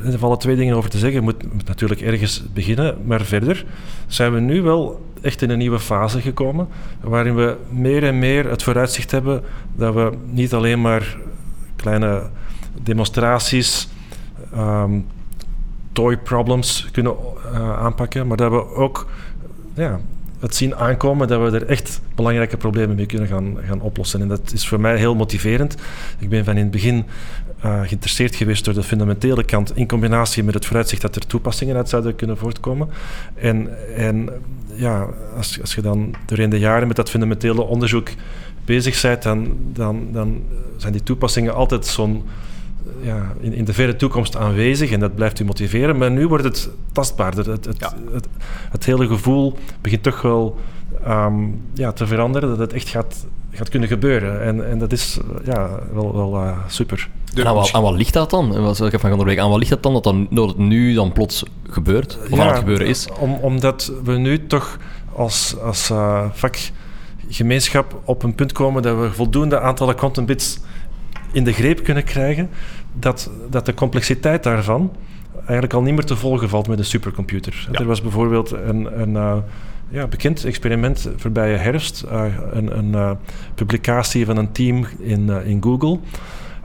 er 0.04 0.18
vallen 0.18 0.38
twee 0.38 0.56
dingen 0.56 0.76
over 0.76 0.90
te 0.90 0.98
zeggen. 0.98 1.18
Je 1.18 1.24
moet, 1.24 1.52
moet, 1.52 1.66
natuurlijk 1.66 2.00
ergens 2.00 2.42
beginnen, 2.52 2.96
maar 3.04 3.20
verder 3.20 3.64
zijn 4.06 4.32
we 4.32 4.40
nu 4.40 4.62
wel 4.62 5.08
echt 5.20 5.42
in 5.42 5.50
een 5.50 5.58
nieuwe 5.58 5.78
fase 5.78 6.20
gekomen, 6.20 6.68
waarin 7.00 7.34
we 7.34 7.56
meer 7.68 8.04
en 8.04 8.18
meer 8.18 8.50
het 8.50 8.62
vooruitzicht 8.62 9.10
hebben 9.10 9.42
dat 9.76 9.94
we 9.94 10.12
niet 10.30 10.54
alleen 10.54 10.80
maar 10.80 11.16
kleine 11.76 12.22
demonstraties, 12.82 13.88
um, 14.56 15.06
toy 15.92 16.16
problems 16.16 16.88
kunnen 16.92 17.14
uh, 17.52 17.78
aanpakken, 17.78 18.26
maar 18.26 18.36
dat 18.36 18.50
we 18.50 18.74
ook 18.74 19.06
ja, 19.74 20.00
het 20.40 20.54
zien 20.54 20.76
aankomen 20.76 21.28
dat 21.28 21.50
we 21.50 21.58
er 21.58 21.66
echt 21.66 22.00
belangrijke 22.14 22.56
problemen 22.56 22.96
mee 22.96 23.06
kunnen 23.06 23.28
gaan, 23.28 23.56
gaan 23.66 23.80
oplossen. 23.80 24.20
En 24.20 24.28
dat 24.28 24.52
is 24.52 24.68
voor 24.68 24.80
mij 24.80 24.96
heel 24.96 25.14
motiverend. 25.14 25.76
Ik 26.18 26.28
ben 26.28 26.44
van 26.44 26.56
in 26.56 26.62
het 26.62 26.70
begin 26.70 27.04
uh, 27.64 27.80
geïnteresseerd 27.80 28.34
geweest 28.34 28.64
door 28.64 28.74
de 28.74 28.82
fundamentele 28.82 29.44
kant 29.44 29.76
in 29.76 29.88
combinatie 29.88 30.42
met 30.42 30.54
het 30.54 30.66
vooruitzicht 30.66 31.02
dat 31.02 31.16
er 31.16 31.26
toepassingen 31.26 31.76
uit 31.76 31.88
zouden 31.88 32.16
kunnen 32.16 32.36
voortkomen. 32.36 32.88
En, 33.34 33.68
en 33.96 34.28
ja, 34.74 35.06
als, 35.36 35.60
als 35.60 35.74
je 35.74 35.80
dan 35.80 36.14
doorheen 36.26 36.50
de 36.50 36.58
jaren 36.58 36.86
met 36.86 36.96
dat 36.96 37.10
fundamentele 37.10 37.62
onderzoek 37.62 38.08
bezig 38.64 39.02
bent, 39.02 39.22
dan, 39.72 40.08
dan 40.12 40.42
zijn 40.76 40.92
die 40.92 41.02
toepassingen 41.02 41.54
altijd 41.54 41.86
zo'n 41.86 42.22
ja, 43.02 43.32
in, 43.40 43.52
in, 43.52 43.64
de 43.64 43.72
verre 43.72 43.96
toekomst 43.96 44.36
aanwezig 44.36 44.90
en 44.90 45.00
dat 45.00 45.14
blijft 45.14 45.40
u 45.40 45.44
motiveren. 45.44 45.98
Maar 45.98 46.10
nu 46.10 46.28
wordt 46.28 46.44
het 46.44 46.68
tastbaarder. 46.92 47.50
Het, 47.50 47.64
het, 47.64 47.78
ja. 47.78 47.92
het, 48.12 48.28
het 48.70 48.84
hele 48.84 49.06
gevoel 49.06 49.58
begint 49.80 50.02
toch 50.02 50.22
wel 50.22 50.58
um, 51.08 51.62
ja, 51.74 51.92
te 51.92 52.06
veranderen, 52.06 52.48
dat 52.48 52.58
het 52.58 52.72
echt 52.72 52.88
gaat, 52.88 53.26
gaat 53.50 53.68
kunnen 53.68 53.88
gebeuren. 53.88 54.42
En, 54.42 54.70
en 54.70 54.78
dat 54.78 54.92
is 54.92 55.18
ja, 55.44 55.70
wel, 55.92 56.16
wel 56.16 56.34
uh, 56.34 56.58
super. 56.66 57.08
En 57.34 57.46
aan, 57.46 57.54
wat, 57.54 57.72
aan 57.72 57.82
wat 57.82 57.94
ligt 57.94 58.12
dat 58.12 58.30
dan? 58.30 58.62
Wat 58.62 58.80
ik 58.80 59.00
van. 59.00 59.10
Aan 59.38 59.50
wat 59.50 59.58
ligt 59.58 59.70
dat 59.70 59.82
dan 59.82 59.92
dat, 59.92 60.04
dan, 60.04 60.26
dat 60.30 60.48
het 60.48 60.58
nu 60.58 60.94
dan 60.94 61.12
plots 61.12 61.42
gebeurt? 61.68 62.18
Of 62.30 62.36
ja, 62.36 62.42
aan 62.42 62.48
het 62.48 62.58
gebeuren 62.58 62.86
is? 62.86 63.08
Om, 63.18 63.34
omdat 63.34 63.92
we 64.04 64.12
nu 64.12 64.46
toch 64.46 64.78
als, 65.12 65.56
als 65.58 65.90
uh, 65.90 66.24
vakgemeenschap 66.32 68.00
op 68.04 68.22
een 68.22 68.34
punt 68.34 68.52
komen 68.52 68.82
dat 68.82 68.98
we 68.98 69.12
voldoende 69.12 69.60
aantallen 69.60 69.94
quantum 69.94 70.26
bits 70.26 70.60
in 71.32 71.44
de 71.44 71.52
greep 71.52 71.84
kunnen 71.84 72.04
krijgen 72.04 72.48
dat, 72.92 73.30
dat 73.50 73.66
de 73.66 73.74
complexiteit 73.74 74.42
daarvan 74.42 74.92
eigenlijk 75.36 75.72
al 75.72 75.82
niet 75.82 75.94
meer 75.94 76.04
te 76.04 76.16
volgen 76.16 76.48
valt 76.48 76.68
met 76.68 76.78
een 76.78 76.84
supercomputer. 76.84 77.68
Ja. 77.72 77.78
Er 77.78 77.86
was 77.86 78.02
bijvoorbeeld 78.02 78.50
een, 78.50 79.00
een 79.00 79.10
uh, 79.10 79.36
ja, 79.88 80.06
bekend 80.06 80.44
experiment 80.44 81.10
voorbije 81.16 81.56
herfst, 81.56 82.04
uh, 82.12 82.24
een, 82.52 82.78
een 82.78 82.92
uh, 82.92 83.10
publicatie 83.54 84.26
van 84.26 84.36
een 84.36 84.52
team 84.52 84.86
in, 84.98 85.30
in 85.44 85.62
Google, 85.62 85.98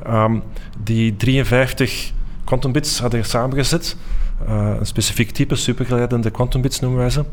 um, 0.08 0.44
die 0.84 1.16
53 1.16 2.12
quantum 2.44 2.72
bits 2.72 3.00
hadden 3.00 3.26
samengezet. 3.26 3.98
een 4.48 4.86
specifiek 4.86 5.32
type, 5.32 5.56
supergeleidende 5.56 6.30
quantum 6.30 6.62
bits 6.62 6.80
noemen 6.80 7.00
wij 7.00 7.10
ze. 7.10 7.24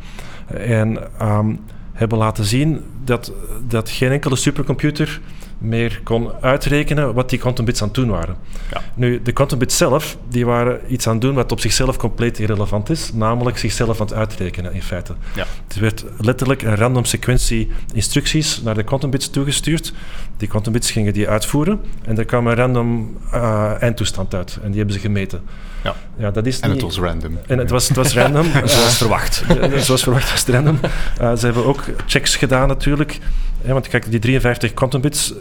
En 0.47 0.99
um, 1.23 1.61
hebben 1.92 2.18
laten 2.18 2.45
zien 2.45 2.81
dat, 3.05 3.33
dat 3.68 3.90
geen 3.90 4.11
enkele 4.11 4.37
supercomputer 4.37 5.21
meer 5.62 6.01
kon 6.05 6.33
uitrekenen 6.40 7.14
wat 7.14 7.31
die 7.31 7.38
quantum 7.38 7.64
bits 7.64 7.81
aan 7.81 7.87
het 7.87 7.96
doen 7.96 8.11
waren. 8.11 8.37
Ja. 8.70 8.83
Nu, 8.94 9.22
de 9.22 9.33
quantum 9.33 9.59
bits 9.59 9.77
zelf, 9.77 10.16
die 10.29 10.46
waren 10.46 10.81
iets 10.88 11.07
aan 11.07 11.12
het 11.12 11.22
doen 11.22 11.35
wat 11.35 11.53
op 11.53 11.61
zichzelf 11.61 11.96
compleet 11.96 12.38
irrelevant 12.38 12.90
is, 12.90 13.12
namelijk 13.12 13.59
zichzelf 13.59 14.01
aan 14.01 14.07
het 14.07 14.14
uitrekenen 14.14 14.72
in 14.72 14.83
feite. 14.83 15.14
Ja. 15.35 15.46
Er 15.75 15.81
werd 15.81 16.05
letterlijk 16.18 16.62
een 16.62 16.77
random 16.77 17.05
sequentie 17.05 17.70
instructies 17.94 18.62
naar 18.62 18.75
de 18.75 18.83
quantum 18.83 19.11
bits 19.11 19.31
toegestuurd. 19.31 19.92
Die 20.37 20.48
quantum 20.48 20.72
bits 20.72 20.90
gingen 20.90 21.12
die 21.12 21.29
uitvoeren 21.29 21.81
en 22.05 22.18
er 22.18 22.25
kwam 22.25 22.46
een 22.46 22.55
random 22.55 23.16
uh, 23.35 23.83
eindtoestand 23.83 24.35
uit 24.35 24.59
en 24.62 24.68
die 24.68 24.77
hebben 24.77 24.94
ze 24.94 25.01
gemeten. 25.01 25.42
Ja. 25.85 25.95
Ja, 26.16 26.31
dat 26.31 26.47
is 26.47 26.61
en 26.61 26.71
niet... 26.71 26.83
het 26.83 26.97
was 26.97 27.05
random. 27.05 27.38
En 27.47 27.59
het 27.59 27.71
was, 27.71 27.88
het 27.88 27.97
was 27.97 28.14
random. 28.14 28.45
zoals 28.64 28.97
verwacht. 28.97 29.45
zoals 29.77 30.03
verwacht 30.03 30.31
was 30.31 30.40
het 30.40 30.55
random. 30.55 30.79
Uh, 31.21 31.37
ze 31.37 31.45
hebben 31.45 31.64
ook 31.64 31.85
checks 32.07 32.37
gedaan 32.37 32.68
natuurlijk. 32.68 33.18
Ja, 33.64 33.73
want 33.73 33.88
kijk, 33.88 34.11
die 34.11 34.21
53 34.21 34.75
quantum 34.75 35.01
bits 35.01 35.35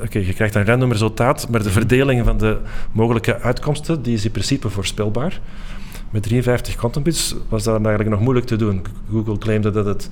oké, 0.00 0.08
okay, 0.08 0.26
je 0.26 0.32
krijgt 0.32 0.54
een 0.54 0.66
random 0.66 0.92
resultaat, 0.92 1.48
maar 1.48 1.60
de 1.60 1.68
mhm. 1.68 1.78
verdeling 1.78 2.24
van 2.24 2.38
de 2.38 2.56
mogelijke 2.92 3.40
uitkomsten 3.40 4.02
die 4.02 4.14
is 4.14 4.24
in 4.24 4.30
principe 4.30 4.70
voorspelbaar. 4.70 5.40
Met 6.10 6.22
53 6.22 6.74
quantum 6.74 7.02
bits 7.02 7.34
was 7.48 7.62
dat 7.62 7.74
eigenlijk 7.74 8.10
nog 8.10 8.20
moeilijk 8.20 8.46
te 8.46 8.56
doen. 8.56 8.84
Google 9.10 9.38
claimde 9.38 9.70
dat 9.70 9.86
het 9.86 10.10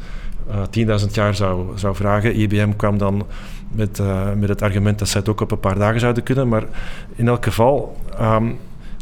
uh, 0.75 0.97
eh, 0.97 1.01
10.000 1.01 1.07
jaar 1.13 1.35
zou, 1.35 1.79
zou 1.79 1.95
vragen. 1.95 2.41
IBM 2.41 2.71
kwam 2.77 2.99
dan 2.99 3.27
met, 3.71 3.99
uh, 3.99 4.33
met 4.33 4.49
het 4.49 4.63
argument 4.63 4.99
dat 4.99 5.09
ze 5.09 5.19
het 5.19 5.29
ook 5.29 5.41
op 5.41 5.51
een 5.51 5.61
paar 5.61 5.79
dagen 5.79 6.01
zouden 6.01 6.23
kunnen. 6.23 6.49
Maar 6.49 6.65
in 7.15 7.29
elk 7.29 7.45
geval, 7.45 7.97
um, 8.21 8.59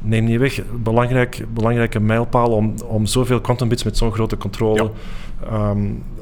neem 0.07 0.25
niet 0.25 0.38
weg, 0.38 0.62
belangrijk, 0.83 1.45
belangrijke 1.55 2.01
mijlpaal 2.01 2.51
om, 2.51 2.75
om 2.85 3.07
zoveel 3.07 3.40
quantum 3.40 3.69
bits 3.69 3.83
met 3.83 3.97
zo'n 3.97 4.12
grote 4.12 4.37
controle 4.37 4.90
ehm, 5.45 5.79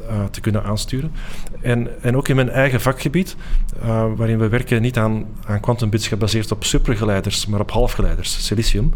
eh, 0.09 0.25
te 0.31 0.40
kunnen 0.40 0.64
aansturen. 0.64 1.12
En, 1.61 2.03
en 2.03 2.16
ook 2.16 2.29
in 2.29 2.37
mijn 2.37 2.51
eigen 2.51 2.81
vakgebied, 2.81 3.37
uh, 3.83 4.05
waarin 4.16 4.38
we 4.38 4.49
werken 4.49 4.83
niet 4.83 4.99
aan, 4.99 5.25
aan 5.47 5.61
quantum 5.61 5.90
bits 5.90 6.09
gebaseerd 6.09 6.53
op 6.53 6.64
supergeleiders, 6.64 7.47
maar 7.47 7.61
op 7.61 7.70
halfgeleiders, 7.70 8.47
silicium, 8.47 8.92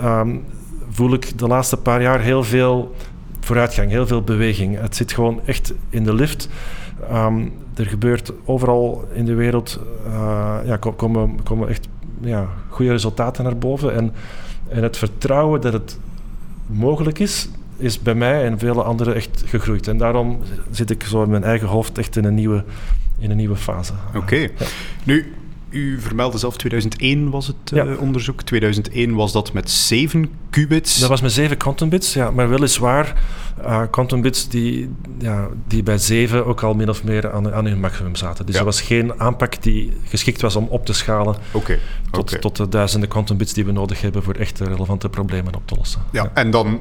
ehm, 0.00 0.36
voel 0.90 1.12
ik 1.12 1.38
de 1.38 1.46
laatste 1.46 1.76
paar 1.76 2.02
jaar 2.02 2.20
heel 2.20 2.44
veel 2.44 2.94
vooruitgang, 3.40 3.90
heel 3.90 4.06
veel 4.06 4.22
beweging. 4.22 4.80
Het 4.80 4.96
zit 4.96 5.12
gewoon 5.12 5.40
echt 5.44 5.74
in 5.88 6.04
de 6.04 6.14
lift. 6.14 6.48
Ehm, 7.08 7.46
er 7.74 7.86
gebeurt 7.86 8.32
overal 8.44 9.08
in 9.12 9.24
de 9.24 9.34
wereld, 9.34 9.80
uh, 10.06 10.56
ja, 10.64 10.76
komen, 10.76 11.42
komen 11.42 11.68
echt 11.68 11.88
ja, 12.20 12.48
goede 12.68 12.90
resultaten 12.90 13.44
naar 13.44 13.58
boven. 13.58 13.94
En, 13.94 14.12
en 14.68 14.82
het 14.82 14.96
vertrouwen 14.96 15.60
dat 15.60 15.72
het 15.72 15.98
mogelijk 16.66 17.18
is, 17.18 17.48
is 17.76 18.00
bij 18.00 18.14
mij 18.14 18.44
en 18.44 18.58
vele 18.58 18.82
anderen 18.82 19.14
echt 19.14 19.42
gegroeid. 19.46 19.88
En 19.88 19.98
daarom 19.98 20.38
zit 20.70 20.90
ik 20.90 21.02
zo 21.02 21.22
in 21.22 21.30
mijn 21.30 21.44
eigen 21.44 21.68
hoofd 21.68 21.98
echt 21.98 22.16
in 22.16 22.24
een 22.24 22.34
nieuwe, 22.34 22.64
in 23.18 23.30
een 23.30 23.36
nieuwe 23.36 23.56
fase. 23.56 23.92
Oké. 24.14 24.48
Nu, 25.04 25.34
u 25.70 26.00
vermeldde 26.00 26.38
zelf 26.38 26.56
2001 26.56 27.30
was 27.30 27.46
het 27.46 27.56
uh, 27.72 28.00
onderzoek. 28.00 28.42
2001 28.42 29.14
was 29.14 29.32
dat 29.32 29.52
met 29.52 29.70
7 29.70 30.30
qubits. 30.50 30.98
Dat 30.98 31.08
was 31.08 31.20
met 31.20 31.32
7 31.32 31.56
quantum 31.56 31.88
bits, 31.88 32.14
ja. 32.14 32.30
Maar 32.30 32.48
weliswaar 32.48 33.22
uh, 33.60 33.82
quantum 33.90 34.20
bits 34.20 34.48
die, 34.48 34.90
ja, 35.18 35.48
die 35.66 35.82
bij 35.82 35.98
7 35.98 36.46
ook 36.46 36.62
al 36.62 36.74
min 36.74 36.88
of 36.88 37.04
meer 37.04 37.32
aan, 37.32 37.52
aan 37.52 37.66
hun 37.66 37.80
maximum 37.80 38.16
zaten. 38.16 38.46
Dus 38.46 38.54
ja. 38.54 38.60
er 38.60 38.66
was 38.66 38.80
geen 38.80 39.20
aanpak 39.20 39.62
die 39.62 39.92
geschikt 40.04 40.40
was 40.40 40.56
om 40.56 40.66
op 40.68 40.86
te 40.86 40.92
schalen 40.92 41.36
okay. 41.52 41.78
tot, 42.10 42.28
okay. 42.28 42.40
tot 42.40 42.56
de 42.56 42.68
duizenden 42.68 43.08
quantum 43.08 43.36
bits 43.36 43.52
die 43.52 43.64
we 43.64 43.72
nodig 43.72 44.00
hebben 44.00 44.22
voor 44.22 44.34
echt 44.34 44.60
relevante 44.60 45.08
problemen 45.08 45.54
op 45.54 45.66
te 45.66 45.74
lossen. 45.74 46.02
Ja. 46.10 46.30
en 46.34 46.50
dan 46.50 46.80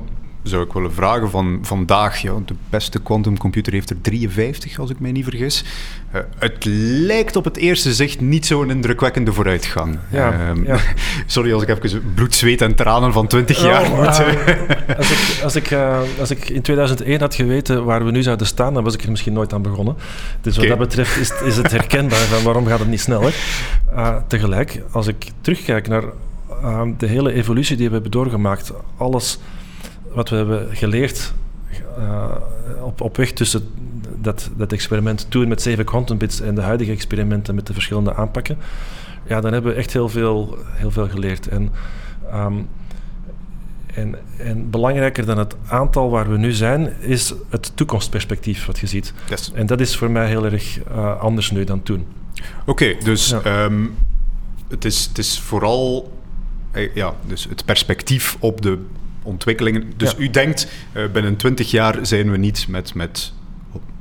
zou 0.50 0.64
ik 0.64 0.74
willen 0.74 0.94
vragen 0.94 1.30
van 1.30 1.60
vandaag. 1.62 2.22
Ja, 2.22 2.34
de 2.46 2.56
beste 2.70 3.02
quantumcomputer 3.02 3.74
heeft 3.74 3.90
er 3.90 4.02
53, 4.02 4.80
als 4.80 4.90
ik 4.90 5.00
mij 5.00 5.12
niet 5.12 5.24
vergis. 5.24 5.64
Uh, 6.16 6.22
het 6.38 6.66
lijkt 7.06 7.36
op 7.36 7.44
het 7.44 7.58
eerste 7.58 7.94
zicht 7.94 8.22
niet 8.22 8.46
zo'n 8.46 8.70
indrukwekkende 8.70 9.34
vooruitgang. 9.34 10.00
Ja, 10.12 10.50
um, 10.50 10.66
ja. 10.66 10.78
Sorry 11.26 11.54
als 11.54 11.64
ik 11.64 11.70
even 11.84 12.14
bloed, 12.14 12.36
zweet 12.36 12.62
en 12.62 12.76
tranen 12.76 13.14
van 13.14 13.28
20 13.28 13.62
jaar 13.62 13.82
oh, 13.82 13.98
moet. 13.98 14.20
Uh, 14.20 14.98
als, 14.98 15.12
ik, 15.12 15.44
als, 15.44 15.56
ik, 15.56 15.72
uh, 15.72 16.00
als 16.20 16.32
ik 16.32 16.50
in 16.50 16.62
2001 16.62 17.20
had 17.20 17.36
geweten 17.36 17.86
waar 17.86 18.06
we 18.06 18.12
nu 18.12 18.24
zouden 18.24 18.48
staan, 18.48 18.74
dan 18.74 18.84
was 18.84 18.94
ik 18.94 19.04
er 19.04 19.12
misschien 19.12 19.34
nooit 19.34 19.54
aan 19.54 19.62
begonnen. 19.62 19.96
Dus 20.42 20.56
wat 20.56 20.66
okay. 20.66 20.78
dat 20.78 20.88
betreft 20.88 21.18
is, 21.18 21.32
is 21.44 21.58
het 21.58 21.72
herkenbaar 21.72 22.26
van 22.34 22.44
waarom 22.44 22.66
gaat 22.66 22.80
het 22.80 22.88
niet 22.88 23.02
sneller. 23.02 23.34
tegelijk, 24.28 24.82
als 24.92 25.08
ik 25.08 25.26
terugkijk 25.42 25.88
naar 25.88 26.04
de 26.98 27.08
hele 27.08 27.34
evolutie 27.34 27.78
die 27.78 27.88
we 27.88 27.94
hebben 27.94 28.12
doorgemaakt, 28.12 28.72
alles 28.98 29.40
wat 30.14 30.30
we 30.30 30.36
hebben 30.36 30.76
geleerd 30.76 31.34
uh, 31.98 32.32
op, 32.84 33.02
op 33.02 33.18
weg 33.18 33.32
tussen 33.32 33.70
dat, 34.22 34.50
dat 34.58 34.72
experiment 34.72 35.26
toen 35.30 35.48
met 35.48 35.62
7 35.62 35.86
quantum 35.86 36.18
bits 36.18 36.42
en 36.42 36.56
de 36.56 36.62
huidige 36.62 36.92
experimenten 36.92 37.56
met 37.56 37.68
de 37.68 37.74
verschillende 37.74 38.16
aanpakken, 38.16 38.58
ja, 39.28 39.42
dan 39.42 39.54
hebben 39.54 39.72
we 39.72 39.78
echt 39.78 39.94
heel 39.94 40.10
veel, 40.10 40.58
heel 40.70 40.92
veel 40.92 41.08
geleerd. 41.10 41.48
En, 41.48 41.72
um, 42.34 42.68
en, 43.94 44.16
en 44.38 44.70
belangrijker 44.70 45.26
dan 45.26 45.38
het 45.38 45.56
aantal 45.68 46.10
waar 46.10 46.32
we 46.32 46.38
nu 46.38 46.52
zijn, 46.52 46.94
is 47.00 47.34
het 47.50 47.72
toekomstperspectief 47.76 48.66
wat 48.66 48.80
je 48.80 48.88
ziet. 48.88 49.14
Yes. 49.30 49.52
En 49.54 49.66
dat 49.66 49.80
is 49.80 49.98
voor 49.98 50.12
mij 50.12 50.28
heel 50.28 50.46
erg 50.46 50.80
uh, 50.92 51.20
anders 51.20 51.52
nu 51.52 51.64
dan 51.64 51.84
toen. 51.84 52.06
Oké, 52.60 52.70
okay, 52.70 52.98
dus 53.04 53.30
ja. 53.44 53.64
um, 53.64 53.96
het, 54.68 54.86
is, 54.86 55.06
het 55.06 55.18
is 55.18 55.40
vooral 55.40 56.12
ja, 56.94 57.14
dus 57.28 57.48
het 57.50 57.66
perspectief 57.66 58.38
op 58.40 58.62
de 58.62 58.86
ontwikkelingen. 59.30 59.94
Dus 59.98 60.12
ja. 60.12 60.18
u 60.18 60.30
denkt, 60.30 60.68
uh, 60.94 61.04
binnen 61.12 61.36
20 61.36 61.72
jaar 61.72 61.98
zijn 62.02 62.32
we 62.32 62.38
niet 62.38 62.68
met, 62.68 62.94
met, 62.94 63.34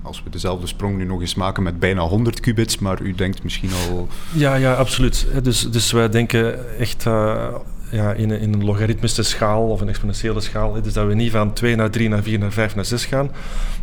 als 0.03 0.23
we 0.25 0.31
dezelfde 0.31 0.67
sprong 0.67 0.97
nu 0.97 1.05
nog 1.05 1.21
eens 1.21 1.35
maken, 1.35 1.63
met 1.63 1.79
bijna 1.79 2.01
100 2.01 2.41
qubits, 2.41 2.79
maar 2.79 3.01
u 3.01 3.15
denkt 3.15 3.43
misschien 3.43 3.71
al... 3.73 4.09
Ja, 4.33 4.55
ja, 4.55 4.75
absoluut. 4.75 5.27
Dus, 5.43 5.71
dus 5.71 5.93
wij 5.93 6.09
denken 6.09 6.79
echt 6.79 7.05
uh, 7.05 7.49
ja, 7.91 8.13
in, 8.13 8.31
in 8.31 8.53
een 8.53 8.65
logaritmische 8.65 9.23
schaal 9.23 9.69
of 9.69 9.81
een 9.81 9.89
exponentiële 9.89 10.41
schaal. 10.41 10.83
Dus 10.83 10.93
dat 10.93 11.07
we 11.07 11.15
niet 11.15 11.31
van 11.31 11.53
2 11.53 11.77
naar 11.77 11.91
3 11.91 12.09
naar 12.09 12.23
4 12.23 12.39
naar 12.39 12.53
5 12.53 12.75
naar 12.75 12.85
6 12.85 13.05
gaan, 13.05 13.31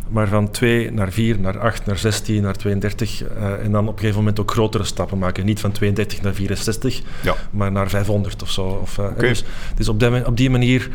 maar 0.08 0.28
van 0.28 0.50
2 0.50 0.92
naar 0.92 1.12
4 1.12 1.40
naar 1.40 1.58
8 1.58 1.86
naar 1.86 1.98
16 1.98 2.42
naar 2.42 2.56
32 2.56 3.22
uh, 3.22 3.64
en 3.64 3.72
dan 3.72 3.88
op 3.88 3.92
een 3.92 3.98
gegeven 3.98 4.18
moment 4.18 4.40
ook 4.40 4.50
grotere 4.50 4.84
stappen 4.84 5.18
maken. 5.18 5.44
Niet 5.44 5.60
van 5.60 5.72
32 5.72 6.22
naar 6.22 6.34
64, 6.34 7.00
ja. 7.22 7.34
maar 7.50 7.72
naar 7.72 7.88
500 7.88 8.42
of 8.42 8.50
zo. 8.50 8.62
Of, 8.62 8.98
uh, 8.98 9.04
okay. 9.04 9.28
dus, 9.28 9.44
dus 9.76 9.88
op, 9.88 10.00
die, 10.00 10.26
op 10.26 10.36
die 10.36 10.50
manier 10.50 10.90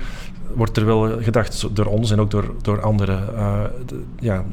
wordt 0.55 0.77
er 0.77 0.85
wel 0.85 1.21
gedacht 1.21 1.75
door 1.75 1.85
ons 1.85 2.11
en 2.11 2.19
ook 2.19 2.31
door, 2.31 2.53
door 2.61 2.81
anderen. 2.81 3.25
De, 3.85 4.01
ja. 4.19 4.45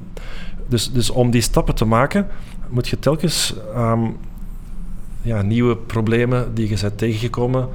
dus, 0.69 0.93
dus 0.93 1.11
om 1.11 1.31
die 1.31 1.41
stappen 1.41 1.75
te 1.75 1.85
maken, 1.85 2.27
moet 2.69 2.89
je 2.89 2.99
telkens 2.99 3.55
um, 3.77 4.17
ja, 5.23 5.43
nieuwe 5.43 5.77
problemen 5.77 6.55
die 6.55 6.69
je 6.69 6.79
bent 6.81 6.99
tegengekomen 6.99 7.69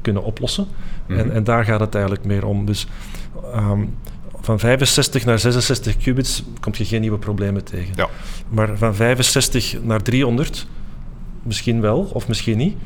kunnen 0.00 0.22
oplossen. 0.22 0.66
Mm 0.66 1.16
-hmm. 1.16 1.24
en, 1.24 1.32
en 1.32 1.44
daar 1.44 1.64
gaat 1.64 1.80
het 1.80 1.94
eigenlijk 1.94 2.24
meer 2.24 2.46
om. 2.46 2.66
Dus 2.66 2.86
um, 3.54 3.94
van 4.40 4.58
65 4.58 5.24
naar 5.24 5.38
66 5.38 5.96
qubits 5.96 6.42
kom 6.60 6.72
je 6.76 6.84
geen 6.84 7.00
nieuwe 7.00 7.18
problemen 7.18 7.64
tegen. 7.64 7.92
Ja. 7.94 8.08
Maar 8.48 8.78
van 8.78 8.94
65 8.94 9.76
naar 9.82 10.02
300 10.02 10.66
misschien 11.42 11.80
wel, 11.80 12.10
of 12.12 12.28
misschien 12.28 12.58
niet. 12.58 12.76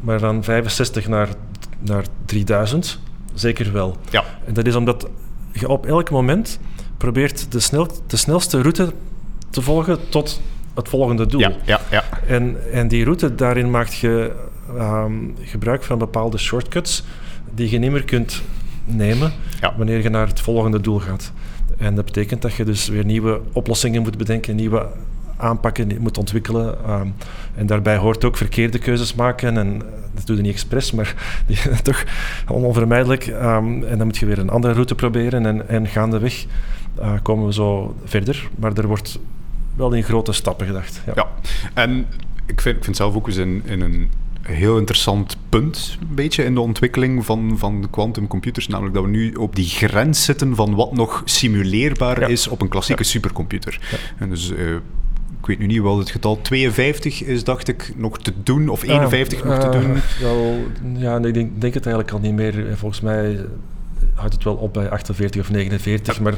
Maar 0.00 0.18
van 0.18 0.44
65 0.44 1.08
naar, 1.08 1.28
naar 1.78 2.04
3000 2.24 3.00
zeker 3.34 3.72
wel. 3.72 3.96
Ja. 4.10 4.24
En 4.46 4.54
dat 4.54 4.66
is 4.66 4.74
omdat 4.74 5.08
je 5.52 5.68
op 5.68 5.86
elk 5.86 6.10
moment 6.10 6.58
probeert 6.96 7.52
de, 7.52 7.60
snel, 7.60 7.88
de 8.06 8.16
snelste 8.16 8.60
route 8.60 8.92
te 9.50 9.62
volgen 9.62 10.08
tot 10.08 10.40
het 10.74 10.88
volgende 10.88 11.26
doel. 11.26 11.40
Ja, 11.40 11.52
ja, 11.64 11.80
ja. 11.90 12.04
En, 12.26 12.72
en 12.72 12.88
die 12.88 13.04
route, 13.04 13.34
daarin 13.34 13.70
maakt 13.70 13.94
je 13.94 14.32
um, 14.78 15.34
gebruik 15.40 15.82
van 15.82 15.98
bepaalde 15.98 16.38
shortcuts 16.38 17.04
die 17.54 17.70
je 17.70 17.78
niet 17.78 17.90
meer 17.90 18.04
kunt 18.04 18.42
nemen 18.84 19.32
ja. 19.60 19.74
wanneer 19.76 20.02
je 20.02 20.08
naar 20.08 20.26
het 20.26 20.40
volgende 20.40 20.80
doel 20.80 20.98
gaat. 20.98 21.32
En 21.78 21.94
dat 21.94 22.04
betekent 22.04 22.42
dat 22.42 22.54
je 22.54 22.64
dus 22.64 22.88
weer 22.88 23.04
nieuwe 23.04 23.40
oplossingen 23.52 24.02
moet 24.02 24.16
bedenken, 24.16 24.56
nieuwe 24.56 24.86
aanpakken 25.42 25.96
moet 26.00 26.18
ontwikkelen. 26.18 26.90
Um, 26.90 27.14
en 27.54 27.66
daarbij 27.66 27.96
hoort 27.96 28.24
ook 28.24 28.36
verkeerde 28.36 28.78
keuzes 28.78 29.14
maken. 29.14 29.56
En 29.56 29.82
dat 30.14 30.26
doe 30.26 30.36
je 30.36 30.42
niet 30.42 30.52
expres, 30.52 30.92
maar 30.92 31.14
die, 31.46 31.58
toch 31.82 32.04
onvermijdelijk. 32.48 33.26
Um, 33.26 33.84
en 33.84 33.98
dan 33.98 34.06
moet 34.06 34.18
je 34.18 34.26
weer 34.26 34.38
een 34.38 34.50
andere 34.50 34.72
route 34.72 34.94
proberen. 34.94 35.46
En, 35.46 35.68
en 35.68 35.86
gaandeweg 35.86 36.46
uh, 36.98 37.12
komen 37.22 37.46
we 37.46 37.52
zo 37.52 37.96
verder. 38.04 38.48
Maar 38.58 38.72
er 38.72 38.86
wordt 38.86 39.18
wel 39.76 39.92
in 39.92 40.02
grote 40.02 40.32
stappen 40.32 40.66
gedacht. 40.66 41.02
Ja, 41.06 41.12
ja. 41.14 41.28
en 41.74 42.06
ik 42.46 42.60
vind, 42.60 42.76
ik 42.76 42.84
vind 42.84 42.96
zelf 42.96 43.14
ook 43.14 43.26
eens 43.26 43.36
in, 43.36 43.62
in 43.64 43.80
een 43.80 44.10
heel 44.42 44.78
interessant 44.78 45.36
punt, 45.48 45.96
een 46.00 46.14
beetje 46.14 46.44
in 46.44 46.54
de 46.54 46.60
ontwikkeling 46.60 47.24
van, 47.24 47.58
van 47.58 47.86
quantumcomputers. 47.90 48.68
Namelijk 48.68 48.94
dat 48.94 49.04
we 49.04 49.10
nu 49.10 49.34
op 49.34 49.56
die 49.56 49.68
grens 49.68 50.24
zitten 50.24 50.54
van 50.54 50.74
wat 50.74 50.92
nog 50.92 51.22
simuleerbaar 51.24 52.20
ja. 52.20 52.26
is 52.26 52.48
op 52.48 52.62
een 52.62 52.68
klassieke 52.68 53.02
ja. 53.02 53.08
supercomputer. 53.08 53.80
Ja. 53.90 53.96
En 54.18 54.28
dus 54.28 54.50
uh, 54.50 54.76
ik 55.42 55.48
weet 55.48 55.58
nu 55.58 55.66
niet 55.66 55.82
wel 55.82 55.98
het 55.98 56.10
getal 56.10 56.40
52 56.40 57.24
is, 57.24 57.44
dacht 57.44 57.68
ik, 57.68 57.92
nog 57.96 58.18
te 58.18 58.32
doen, 58.42 58.68
of 58.68 58.82
51 58.82 59.38
uh, 59.38 59.44
nog 59.44 59.58
te 59.58 59.68
doen. 59.68 59.96
Wel, 60.20 60.58
ja, 60.96 61.16
ik 61.16 61.34
denk, 61.34 61.60
denk 61.60 61.74
het 61.74 61.86
eigenlijk 61.86 62.14
al 62.14 62.20
niet 62.20 62.34
meer. 62.34 62.76
Volgens 62.76 63.00
mij 63.00 63.40
houdt 64.14 64.34
het 64.34 64.44
wel 64.44 64.54
op 64.54 64.72
bij 64.72 64.90
48 64.90 65.40
of 65.40 65.50
49, 65.50 66.16
ja. 66.16 66.22
maar 66.22 66.34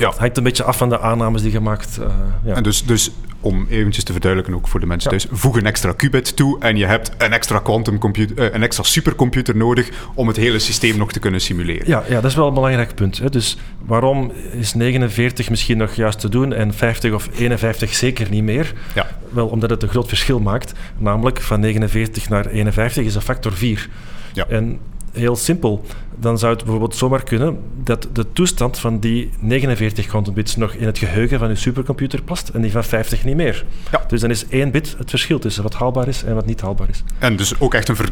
ja. 0.00 0.08
het 0.08 0.18
hangt 0.18 0.36
een 0.36 0.42
beetje 0.42 0.64
af 0.64 0.76
van 0.76 0.88
de 0.88 1.00
aannames 1.00 1.42
die 1.42 1.52
je 1.52 1.60
maakt. 1.60 1.98
Uh, 2.00 2.06
ja. 2.44 2.54
En 2.54 2.62
dus, 2.62 2.84
dus 2.84 3.10
om 3.40 3.66
eventjes 3.70 4.04
te 4.04 4.12
verduidelijken, 4.12 4.56
ook 4.56 4.68
voor 4.68 4.80
de 4.80 4.86
mensen 4.86 5.10
thuis, 5.10 5.26
voeg 5.30 5.56
een 5.56 5.66
extra 5.66 5.92
qubit 5.92 6.36
toe 6.36 6.60
en 6.60 6.76
je 6.76 6.86
hebt 6.86 7.10
een 7.18 7.32
extra 7.32 7.58
quantumcomputer, 7.58 8.38
uh, 8.38 8.54
een 8.54 8.62
extra 8.62 8.82
supercomputer 8.82 9.56
nodig 9.56 9.90
om 10.14 10.26
het 10.26 10.36
hele 10.36 10.58
systeem 10.58 10.96
nog 10.96 11.12
te 11.12 11.18
kunnen 11.18 11.40
simuleren. 11.40 11.88
Ja, 11.88 12.02
ja 12.08 12.14
dat 12.20 12.30
is 12.30 12.36
wel 12.36 12.48
een 12.48 12.54
belangrijk 12.54 12.94
punt. 12.94 13.18
Hè. 13.18 13.30
Dus 13.30 13.56
waarom 13.78 14.32
is 14.52 14.74
49 14.74 15.50
misschien 15.50 15.76
nog 15.76 15.94
juist 15.94 16.20
te 16.20 16.28
doen 16.28 16.52
en 16.52 16.74
50 16.74 17.12
of 17.12 17.28
51 17.36 17.94
zeker 17.94 18.30
niet 18.30 18.42
meer? 18.42 18.72
Ja. 18.94 19.06
Wel, 19.30 19.46
omdat 19.46 19.70
het 19.70 19.82
een 19.82 19.88
groot 19.88 20.08
verschil 20.08 20.40
maakt. 20.40 20.72
Namelijk 20.98 21.40
van 21.40 21.60
49 21.60 22.28
naar 22.28 22.46
51 22.46 23.04
is 23.04 23.14
een 23.14 23.20
factor 23.20 23.52
4. 23.52 23.88
Ja. 24.32 24.46
En 24.48 24.78
heel 25.12 25.36
simpel. 25.36 25.84
Dan 26.16 26.38
zou 26.38 26.52
het 26.52 26.62
bijvoorbeeld 26.62 26.96
zomaar 26.96 27.22
kunnen 27.22 27.58
dat 27.82 28.08
de 28.12 28.32
toestand 28.32 28.78
van 28.78 28.98
die 28.98 29.30
49 29.38 30.06
quantum 30.06 30.34
bits 30.34 30.56
nog 30.56 30.72
in 30.72 30.86
het 30.86 30.98
geheugen 30.98 31.38
van 31.38 31.48
uw 31.48 31.54
supercomputer 31.54 32.22
past 32.22 32.48
en 32.48 32.60
die 32.60 32.72
van 32.72 32.84
50 32.84 33.24
niet 33.24 33.36
meer. 33.36 33.64
Ja. 33.90 34.04
Dus 34.08 34.20
dan 34.20 34.30
is 34.30 34.46
één 34.48 34.70
bit 34.70 34.94
het 34.98 35.10
verschil 35.10 35.38
tussen 35.38 35.62
wat 35.62 35.74
haalbaar 35.74 36.08
is 36.08 36.24
en 36.24 36.34
wat 36.34 36.46
niet 36.46 36.60
haalbaar 36.60 36.88
is. 36.88 37.02
En 37.18 37.36
dus 37.36 37.60
ook 37.60 37.74
echt 37.74 37.88
een 37.88 37.96
ver 37.96 38.08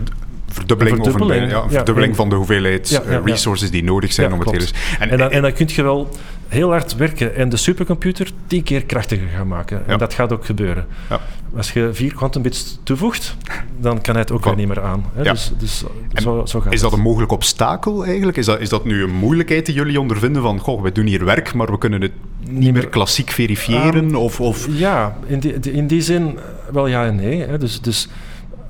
verdubbeling, 0.49 0.97
een 0.97 1.05
verdubbeling, 1.05 1.45
of 1.45 1.51
een, 1.51 1.57
ja, 1.57 1.65
een 1.65 1.71
verdubbeling 1.71 2.12
ja, 2.12 2.19
van 2.19 2.29
de 2.29 2.35
hoeveelheid 2.35 3.03
uh, 3.07 3.19
resources 3.25 3.71
die 3.71 3.85
nodig 3.85 4.12
zijn 4.12 4.33
om 4.33 4.38
klopt. 4.38 4.61
het 4.61 4.73
hele... 4.75 4.99
En, 4.99 5.11
en, 5.11 5.19
dan, 5.19 5.31
en 5.31 5.43
dan 5.43 5.53
kun 5.53 5.69
je 5.71 5.83
wel 5.83 6.09
heel 6.53 6.71
hard 6.71 6.97
werken 6.97 7.35
en 7.35 7.49
de 7.49 7.57
supercomputer 7.57 8.31
tien 8.47 8.62
keer 8.62 8.85
krachtiger 8.85 9.29
gaan 9.37 9.49
maken. 9.49 9.87
En 9.87 9.99
dat 9.99 10.15
gaat 10.15 10.33
ook 10.33 10.45
gebeuren. 10.45 10.87
Ja. 11.11 11.21
Als 11.57 11.73
je 11.73 11.91
vier 11.93 12.15
quantum 12.15 12.43
bits 12.43 12.79
toevoegt, 12.83 13.37
dan 13.81 14.01
kan 14.01 14.15
hij 14.15 14.23
het 14.23 14.33
ook 14.33 14.45
weer 14.45 14.57
niet 14.57 14.69
meer 14.69 14.83
aan. 14.83 15.05
Hè? 15.15 15.23
Dus, 15.23 15.53
dus 15.59 15.85
zo, 16.15 16.47
zo 16.47 16.61
gaat 16.61 16.73
is 16.73 16.81
dat 16.81 16.93
een 16.93 17.01
mogelijk 17.01 17.33
obstakel 17.33 18.05
eigenlijk? 18.05 18.37
Is 18.37 18.47
dat, 18.47 18.61
is 18.61 18.69
dat 18.69 18.85
nu 18.85 19.03
een 19.03 19.15
moeilijkheid 19.15 19.67
die 19.67 19.75
jullie 19.75 20.01
ondervinden 20.01 20.43
van, 20.43 20.59
goh, 20.59 20.83
we 20.83 20.93
doen 20.93 21.07
hier 21.07 21.25
werk, 21.25 21.55
maar 21.55 21.71
we 21.71 21.79
kunnen 21.79 22.01
het 22.01 22.12
niet 22.49 22.73
meer 22.73 22.88
klassiek 22.88 23.31
verifiëren? 23.31 24.05
Um, 24.05 24.15
of, 24.15 24.41
of... 24.41 24.67
Ja, 24.71 25.17
in 25.27 25.38
die, 25.38 25.53
in 25.53 25.87
die 25.87 26.03
zin 26.03 26.38
wel 26.73 26.87
ja 26.87 27.07
en 27.07 27.17
nee. 27.17 27.43
Hè? 27.43 27.59
Dus, 27.59 27.81
dus 27.81 28.09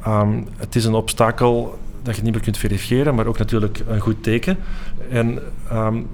um, 0.06 0.46
het 0.56 0.74
is 0.74 0.84
een 0.84 0.94
obstakel 0.94 1.78
dat 2.02 2.16
je 2.16 2.22
niet 2.22 2.32
meer 2.32 2.42
kunt 2.42 2.58
verifiëren, 2.58 3.14
maar 3.14 3.26
ook 3.26 3.38
natuurlijk 3.38 3.82
een 3.88 4.00
goed 4.00 4.22
teken. 4.22 4.58
En 5.10 5.38
um, 5.72 6.06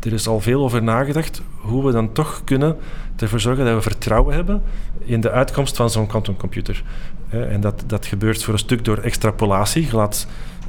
er 0.00 0.12
is 0.12 0.28
al 0.28 0.40
veel 0.40 0.62
over 0.62 0.82
nagedacht 0.82 1.42
hoe 1.60 1.84
we 1.86 1.92
dan 1.92 2.12
toch 2.12 2.42
kunnen 2.44 2.76
ervoor 3.16 3.40
zorgen 3.40 3.64
dat 3.64 3.74
we 3.74 3.80
vertrouwen 3.80 4.34
hebben 4.34 4.62
in 4.98 5.20
de 5.20 5.30
uitkomst 5.30 5.76
van 5.76 5.90
zo'n 5.90 6.06
quantumcomputer. 6.06 6.82
En 7.28 7.60
dat, 7.60 7.84
dat 7.86 8.06
gebeurt 8.06 8.44
voor 8.44 8.52
een 8.52 8.58
stuk 8.58 8.84
door 8.84 8.98
extrapolatie. 8.98 9.86
Je 9.86 9.96
laat 9.96 10.26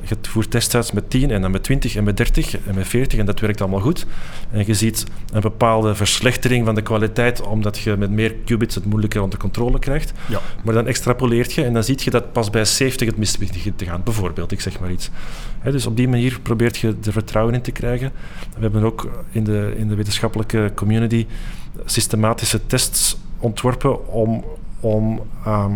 je 0.09 0.15
voert 0.21 0.51
tests 0.51 0.75
uit 0.75 0.93
met 0.93 1.09
10 1.09 1.31
en 1.31 1.41
dan 1.41 1.51
met 1.51 1.63
20 1.63 1.95
en 1.95 2.03
met 2.03 2.17
30 2.17 2.65
en 2.65 2.75
met 2.75 2.87
40 2.87 3.19
en 3.19 3.25
dat 3.25 3.39
werkt 3.39 3.61
allemaal 3.61 3.79
goed. 3.79 4.05
En 4.51 4.63
je 4.65 4.73
ziet 4.73 5.05
een 5.31 5.41
bepaalde 5.41 5.95
verslechtering 5.95 6.65
van 6.65 6.75
de 6.75 6.81
kwaliteit 6.81 7.41
omdat 7.41 7.77
je 7.77 7.97
met 7.97 8.11
meer 8.11 8.35
qubits 8.45 8.75
het 8.75 8.85
moeilijker 8.85 9.21
onder 9.21 9.39
controle 9.39 9.79
krijgt. 9.79 10.13
Ja. 10.27 10.39
Maar 10.63 10.73
dan 10.73 10.87
extrapoleert 10.87 11.53
je 11.53 11.63
en 11.63 11.73
dan 11.73 11.83
zie 11.83 11.97
je 12.03 12.09
dat 12.09 12.31
pas 12.31 12.49
bij 12.49 12.65
70 12.65 13.07
het 13.07 13.17
mis 13.17 13.37
begint 13.37 13.77
te 13.77 13.85
gaan, 13.85 14.01
bijvoorbeeld, 14.03 14.51
ik 14.51 14.61
zeg 14.61 14.79
maar 14.79 14.91
iets. 14.91 15.09
dus 15.63 15.85
op 15.85 15.95
die 15.95 16.07
manier 16.07 16.39
probeert 16.41 16.77
je 16.77 16.95
er 17.05 17.11
vertrouwen 17.11 17.53
in 17.53 17.61
te 17.61 17.71
krijgen. 17.71 18.11
We 18.55 18.61
hebben 18.61 18.83
ook 18.83 19.09
in 19.31 19.43
de, 19.43 19.73
in 19.77 19.87
de 19.87 19.95
wetenschappelijke 19.95 20.71
community 20.75 21.25
systematische 21.85 22.65
tests 22.65 23.17
ontworpen 23.39 24.07
om, 24.07 24.43
om 24.79 25.21
ehm, 25.45 25.71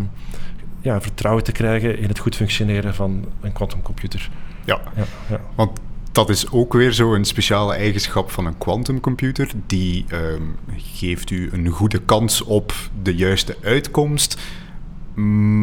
ja, 0.81 1.01
vertrouwen 1.01 1.43
te 1.43 1.51
krijgen 1.51 1.97
in 1.97 2.07
het 2.07 2.19
goed 2.19 2.35
functioneren 2.35 2.95
van 2.95 3.25
een 3.41 3.53
quantumcomputer. 3.53 4.29
Ja. 4.65 4.81
Ja, 4.95 5.03
ja, 5.29 5.41
want 5.55 5.79
dat 6.11 6.29
is 6.29 6.51
ook 6.51 6.73
weer 6.73 6.91
zo 6.91 7.13
een 7.13 7.25
speciale 7.25 7.73
eigenschap 7.73 8.31
van 8.31 8.45
een 8.45 8.57
quantumcomputer. 8.57 9.51
Die 9.65 10.05
ehm, 10.07 10.41
geeft 10.77 11.29
u 11.29 11.49
een 11.51 11.67
goede 11.67 11.99
kans 11.99 12.41
op 12.41 12.73
de 13.01 13.15
juiste 13.15 13.55
uitkomst. 13.63 14.41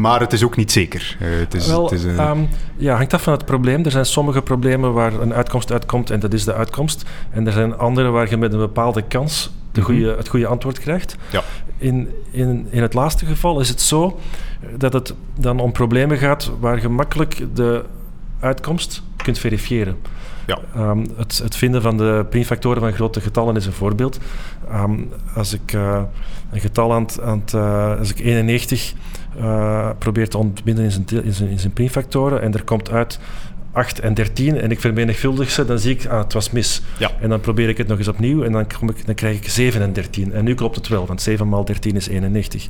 Maar 0.01 0.19
het 0.19 0.33
is 0.33 0.43
ook 0.43 0.55
niet 0.55 0.71
zeker. 0.71 1.17
Uh, 1.21 1.39
het 1.39 1.53
is, 1.53 1.67
Wel, 1.67 1.83
het 1.83 1.91
is 1.91 2.03
een... 2.03 2.19
um, 2.19 2.47
ja, 2.77 2.95
hangt 2.95 3.13
af 3.13 3.23
van 3.23 3.33
het 3.33 3.45
probleem. 3.45 3.85
Er 3.85 3.91
zijn 3.91 4.05
sommige 4.05 4.41
problemen 4.41 4.93
waar 4.93 5.13
een 5.13 5.33
uitkomst 5.33 5.71
uitkomt 5.71 6.09
en 6.09 6.19
dat 6.19 6.33
is 6.33 6.43
de 6.43 6.53
uitkomst. 6.53 7.05
En 7.29 7.47
er 7.47 7.53
zijn 7.53 7.77
andere 7.77 8.09
waar 8.09 8.29
je 8.29 8.37
met 8.37 8.53
een 8.53 8.59
bepaalde 8.59 9.01
kans 9.01 9.51
de 9.71 9.79
mhm. 9.79 9.89
goede, 9.89 10.15
het 10.15 10.27
goede 10.27 10.47
antwoord 10.47 10.79
krijgt. 10.79 11.15
Ja. 11.31 11.43
In, 11.77 12.09
in, 12.31 12.67
in 12.69 12.81
het 12.81 12.93
laatste 12.93 13.25
geval 13.25 13.59
is 13.59 13.69
het 13.69 13.81
zo 13.81 14.19
dat 14.77 14.93
het 14.93 15.13
dan 15.35 15.59
om 15.59 15.71
problemen 15.71 16.17
gaat 16.17 16.51
waar 16.59 16.81
je 16.81 16.89
makkelijk 16.89 17.45
de 17.53 17.83
uitkomst 18.39 19.03
kunt 19.23 19.39
verifiëren. 19.39 19.97
Ja. 20.45 20.89
Um, 20.89 21.05
het, 21.15 21.37
het, 21.37 21.55
vinden 21.55 21.81
van 21.81 21.97
de 21.97 22.25
primfactoren 22.29 22.81
van 22.81 22.93
grote 22.93 23.21
getallen 23.21 23.55
is 23.55 23.65
een 23.65 23.73
voorbeeld. 23.73 24.19
Um, 24.71 25.11
als 25.35 25.53
ik 25.53 25.73
uh, 25.73 26.01
een 26.51 26.59
getal 26.59 26.93
aan 26.93 27.07
het, 27.39 27.53
uh, 27.53 27.97
als 27.97 28.09
ik 28.09 28.19
91 28.19 28.93
uh, 29.37 29.89
probeer 29.97 30.29
te 30.29 30.37
ontbinden 30.37 30.83
in 30.83 30.91
zijn, 30.91 31.05
in, 31.23 31.33
zijn, 31.33 31.49
in 31.49 31.59
zijn 31.59 31.73
primfactoren 31.73 32.41
en 32.41 32.53
er 32.53 32.63
komt 32.63 32.91
uit 32.91 33.19
8 33.71 33.99
en 33.99 34.13
13 34.13 34.59
en 34.59 34.71
ik 34.71 34.79
vermenigvuldig 34.79 35.49
ze, 35.51 35.65
dan 35.65 35.79
zie 35.79 35.95
ik, 35.95 36.05
ah, 36.05 36.19
het 36.19 36.33
was 36.33 36.51
mis. 36.51 36.81
Ja. 36.97 37.11
En 37.21 37.29
dan 37.29 37.39
probeer 37.39 37.69
ik 37.69 37.77
het 37.77 37.87
nog 37.87 37.97
eens 37.97 38.07
opnieuw 38.07 38.43
en 38.43 38.51
dan, 38.51 38.67
kom 38.79 38.89
ik, 38.89 39.05
dan 39.05 39.15
krijg 39.15 39.37
ik 39.37 39.49
7 39.49 39.81
en 39.81 39.93
13. 39.93 40.33
En 40.33 40.43
nu 40.43 40.53
klopt 40.53 40.75
het 40.75 40.87
wel, 40.87 41.05
want 41.05 41.21
7 41.21 41.49
maal 41.49 41.65
13 41.65 41.95
is 41.95 42.07
91. 42.07 42.67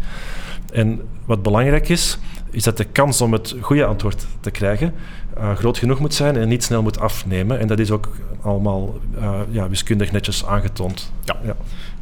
En 0.73 1.01
wat 1.25 1.43
belangrijk 1.43 1.89
is, 1.89 2.17
is 2.51 2.63
dat 2.63 2.77
de 2.77 2.83
kans 2.83 3.21
om 3.21 3.33
het 3.33 3.55
goede 3.61 3.85
antwoord 3.85 4.25
te 4.39 4.51
krijgen 4.51 4.93
uh, 5.39 5.55
groot 5.55 5.77
genoeg 5.77 5.99
moet 5.99 6.13
zijn 6.13 6.35
en 6.35 6.47
niet 6.47 6.63
snel 6.63 6.81
moet 6.81 6.99
afnemen. 6.99 7.59
En 7.59 7.67
dat 7.67 7.79
is 7.79 7.91
ook 7.91 8.09
allemaal 8.41 8.99
uh, 9.17 9.39
ja, 9.49 9.69
wiskundig 9.69 10.11
netjes 10.11 10.45
aangetoond. 10.45 11.11
Ja. 11.23 11.35
ja. 11.43 11.55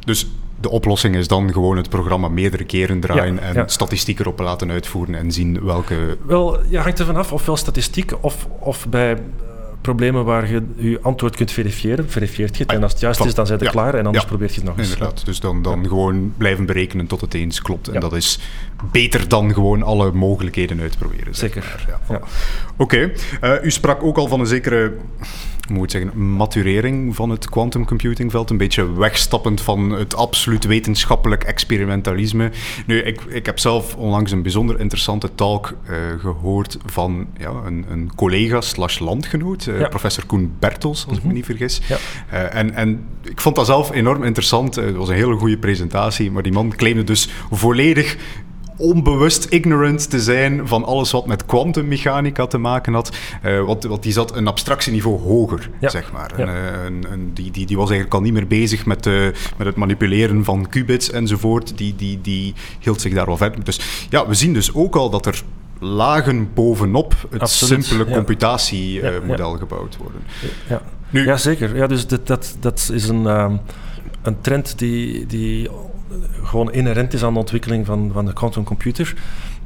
Dus 0.04 0.26
de 0.60 0.70
oplossing 0.70 1.16
is 1.16 1.28
dan 1.28 1.52
gewoon 1.52 1.76
het 1.76 1.88
programma 1.88 2.28
meerdere 2.28 2.64
keren 2.64 3.00
draaien 3.00 3.38
en 3.38 3.54
ja. 3.54 3.66
statistiek 3.66 4.18
erop 4.18 4.38
laten 4.38 4.70
uitvoeren 4.70 5.14
en 5.14 5.32
zien 5.32 5.64
welke... 5.64 6.16
Wel, 6.26 6.58
ja, 6.68 6.82
hangt 6.82 6.98
er 6.98 7.06
vanaf, 7.06 7.32
ofwel 7.32 7.56
statistiek 7.56 8.12
of, 8.20 8.46
of 8.58 8.88
bij 8.88 9.18
problemen 9.80 10.24
waar 10.24 10.50
je 10.50 10.62
je 10.76 10.98
antwoord 11.02 11.36
kunt 11.36 11.50
verifiëren, 11.50 12.10
verifieert 12.10 12.56
je 12.56 12.62
het. 12.62 12.72
en 12.72 12.82
als 12.82 12.92
het 12.92 13.00
juist 13.00 13.24
is, 13.24 13.34
dan 13.34 13.46
zijn 13.46 13.58
je 13.62 13.70
klaar 13.70 13.94
en 13.94 14.06
anders 14.06 14.24
probeert 14.24 14.54
je 14.54 14.60
het 14.60 14.68
nog 14.68 14.78
eens. 14.78 14.92
Inderdaad, 14.92 15.24
dus 15.24 15.40
dan, 15.40 15.62
dan 15.62 15.86
gewoon 15.88 16.32
blijven 16.36 16.66
berekenen 16.66 17.06
tot 17.06 17.20
het 17.20 17.34
eens 17.34 17.62
klopt. 17.62 17.88
En 17.88 18.00
dat 18.00 18.12
is 18.12 18.38
beter 18.92 19.28
dan 19.28 19.54
gewoon 19.54 19.82
alle 19.82 20.12
mogelijkheden 20.12 20.80
uitproberen. 20.80 21.34
Zeker. 21.34 21.86
Oké. 22.06 22.20
Okay. 22.76 23.12
Uh, 23.40 23.64
u 23.64 23.70
sprak 23.70 24.02
ook 24.02 24.16
al 24.16 24.28
van 24.28 24.40
een 24.40 24.46
zekere 24.46 24.92
moet 25.70 25.90
zeggen, 25.90 26.34
maturering 26.36 27.16
van 27.16 27.30
het 27.30 27.48
quantum 27.48 27.84
computingveld. 27.84 28.50
Een 28.50 28.56
beetje 28.56 28.92
wegstappend 28.92 29.60
van 29.60 29.90
het 29.90 30.16
absoluut 30.16 30.64
wetenschappelijk 30.64 31.44
experimentalisme. 31.44 32.50
Nu, 32.86 32.98
ik, 32.98 33.20
ik 33.28 33.46
heb 33.46 33.58
zelf 33.58 33.96
onlangs 33.96 34.30
een 34.32 34.42
bijzonder 34.42 34.80
interessante 34.80 35.34
talk 35.34 35.74
uh, 35.90 35.96
gehoord 36.20 36.78
van 36.86 37.26
ja, 37.38 37.50
een, 37.50 37.84
een 37.88 38.10
collega 38.14 38.60
slash 38.60 38.98
landgenoot, 38.98 39.66
uh, 39.66 39.80
ja. 39.80 39.88
professor 39.88 40.26
Koen 40.26 40.52
Bertels, 40.58 41.06
als 41.08 41.18
ik 41.18 41.24
me 41.24 41.32
niet 41.32 41.44
vergis. 41.44 41.80
Ja. 41.88 41.96
Uh, 42.32 42.54
en, 42.54 42.74
en 42.74 43.06
ik 43.22 43.40
vond 43.40 43.56
dat 43.56 43.66
zelf 43.66 43.92
enorm 43.92 44.24
interessant. 44.24 44.74
het 44.74 44.96
was 44.96 45.08
een 45.08 45.14
hele 45.14 45.36
goede 45.36 45.58
presentatie, 45.58 46.30
maar 46.30 46.42
die 46.42 46.52
man 46.52 46.76
claimde 46.76 47.04
dus 47.04 47.28
volledig 47.50 48.16
onbewust 48.78 49.44
ignorant 49.44 50.10
te 50.10 50.20
zijn 50.20 50.68
van 50.68 50.84
alles 50.84 51.10
wat 51.10 51.26
met 51.26 51.46
kwantummechanica 51.46 52.46
te 52.46 52.58
maken 52.58 52.94
had. 52.94 53.16
Uh, 53.44 53.64
want, 53.64 53.84
want 53.84 54.02
die 54.02 54.12
zat 54.12 54.36
een 54.36 54.46
abstractieniveau 54.46 55.20
hoger, 55.20 55.70
zeg 55.80 56.12
maar. 56.12 56.32
Ja. 56.36 56.46
En, 56.46 57.04
en, 57.10 57.30
die, 57.34 57.50
die, 57.50 57.66
die 57.66 57.76
was 57.76 57.90
eigenlijk 57.90 58.14
al 58.14 58.24
niet 58.24 58.32
meer 58.32 58.46
bezig 58.46 58.86
met, 58.86 59.06
uh, 59.06 59.24
met 59.56 59.66
het 59.66 59.76
manipuleren 59.76 60.44
van 60.44 60.68
qubits 60.68 61.10
enzovoort. 61.10 61.78
Die, 61.78 61.94
die, 61.96 62.20
die 62.20 62.54
hield 62.80 63.00
zich 63.00 63.14
daar 63.14 63.26
wel 63.26 63.36
verder. 63.36 63.64
Dus 63.64 64.06
ja, 64.10 64.26
we 64.26 64.34
zien 64.34 64.52
dus 64.52 64.74
ook 64.74 64.96
al 64.96 65.10
dat 65.10 65.26
er 65.26 65.42
lagen 65.80 66.48
bovenop 66.54 67.14
het 67.30 67.42
Absoluut, 67.42 67.84
simpele 67.84 68.14
computatiemodel 68.14 69.56
gebouwd 69.56 69.96
worden. 69.96 70.20
Ja, 70.68 70.82
nu, 71.10 71.24
ja 71.24 71.36
zeker. 71.36 71.76
Ja, 71.76 71.86
dus 71.86 72.06
dat, 72.06 72.26
dat, 72.26 72.56
dat 72.60 72.90
is 72.92 73.08
een, 73.08 73.26
um, 73.26 73.60
een 74.22 74.40
trend 74.40 74.78
die, 74.78 75.26
die 75.26 75.68
gewoon 76.42 76.72
inherent 76.72 77.12
is 77.12 77.24
aan 77.24 77.32
de 77.32 77.38
ontwikkeling 77.38 77.86
van, 77.86 78.10
van 78.12 78.24
de 78.24 78.32
quantumcomputer. 78.32 79.14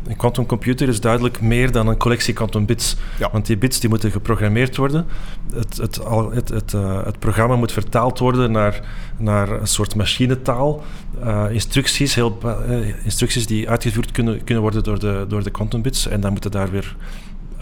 Een 0.07 0.17
quantumcomputer 0.17 0.89
is 0.89 1.01
duidelijk 1.01 1.41
meer 1.41 1.73
dan 1.73 1.87
een 1.87 1.97
collectie 1.97 2.35
quantum 2.35 2.67
bits. 2.67 2.97
Want 3.33 3.47
die 3.47 3.57
bits 3.57 3.81
die 3.81 3.89
moeten 3.89 4.11
geprogrammeerd 4.11 4.77
worden. 4.77 5.07
Het, 5.55 5.77
het, 5.77 6.01
het, 6.33 6.49
het, 6.49 6.73
uh, 6.73 7.05
het 7.05 7.19
programma 7.19 7.57
moet 7.57 7.73
vertaald 7.73 8.19
worden 8.19 8.53
naar, 8.53 8.81
naar 9.17 9.51
een 9.51 9.67
soort 9.67 9.95
machinetaal. 9.95 10.83
Uh, 11.25 11.45
instructies, 11.51 12.15
heel, 12.15 12.39
uh, 12.45 13.05
instructies 13.05 13.47
die 13.47 13.69
uitgevoerd 13.69 14.11
kunnen, 14.11 14.45
kunnen 14.45 14.63
worden 14.63 14.83
door 14.83 14.99
de, 14.99 15.25
door 15.29 15.43
de 15.43 15.51
quantum 15.51 15.83
bits. 15.83 16.07
En 16.07 16.21
dan 16.21 16.33
moeten 16.33 16.51
daar 16.51 16.71
weer 16.71 16.97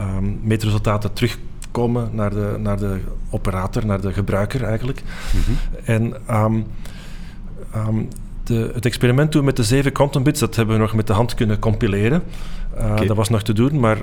um, 0.00 0.40
meetresultaten 0.42 1.12
terugkomen 1.12 2.10
naar 2.12 2.30
de, 2.30 2.56
naar 2.58 2.78
de 2.78 3.00
operator, 3.30 3.86
naar 3.86 4.00
de 4.00 4.12
gebruiker 4.12 4.64
eigenlijk. 4.64 5.02
Mm 5.32 5.40
-hmm. 5.40 5.56
En 5.84 6.14
um, 6.36 6.66
um, 7.76 8.08
de, 8.50 8.70
het 8.74 8.86
experiment 8.86 9.30
toen 9.30 9.44
met 9.44 9.56
de 9.56 9.62
zeven 9.62 9.92
quantum 9.92 10.22
bits, 10.22 10.40
dat 10.40 10.56
hebben 10.56 10.74
we 10.74 10.80
nog 10.80 10.94
met 10.94 11.06
de 11.06 11.12
hand 11.12 11.34
kunnen 11.34 11.58
compileren. 11.58 12.22
Uh, 12.78 12.84
okay. 12.84 13.06
Dat 13.06 13.16
was 13.16 13.28
nog 13.28 13.42
te 13.42 13.52
doen, 13.52 13.80
maar 13.80 13.98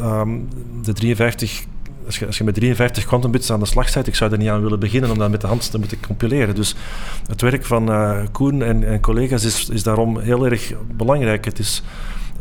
um, 0.00 0.48
de 0.82 0.92
53 0.92 1.64
als 2.06 2.18
je, 2.18 2.26
als 2.26 2.38
je, 2.38 2.44
met 2.44 2.54
53 2.54 3.04
quantum 3.04 3.30
bits 3.30 3.52
aan 3.52 3.60
de 3.60 3.66
slag 3.66 3.92
bent, 3.92 4.06
ik 4.06 4.14
zou 4.14 4.32
er 4.32 4.38
niet 4.38 4.48
aan 4.48 4.62
willen 4.62 4.78
beginnen 4.78 5.10
om 5.10 5.18
dat 5.18 5.30
met 5.30 5.40
de 5.40 5.46
hand 5.46 5.70
te 5.70 5.78
moeten 5.78 6.00
compileren. 6.06 6.54
Dus 6.54 6.74
het 7.26 7.40
werk 7.40 7.64
van 7.64 7.90
uh, 7.90 8.20
Koen 8.32 8.62
en, 8.62 8.84
en, 8.84 9.00
collega's 9.00 9.44
is, 9.44 9.68
is 9.68 9.82
daarom 9.82 10.18
heel 10.18 10.44
erg 10.44 10.72
belangrijk. 10.96 11.44
Het 11.44 11.58
is 11.58 11.82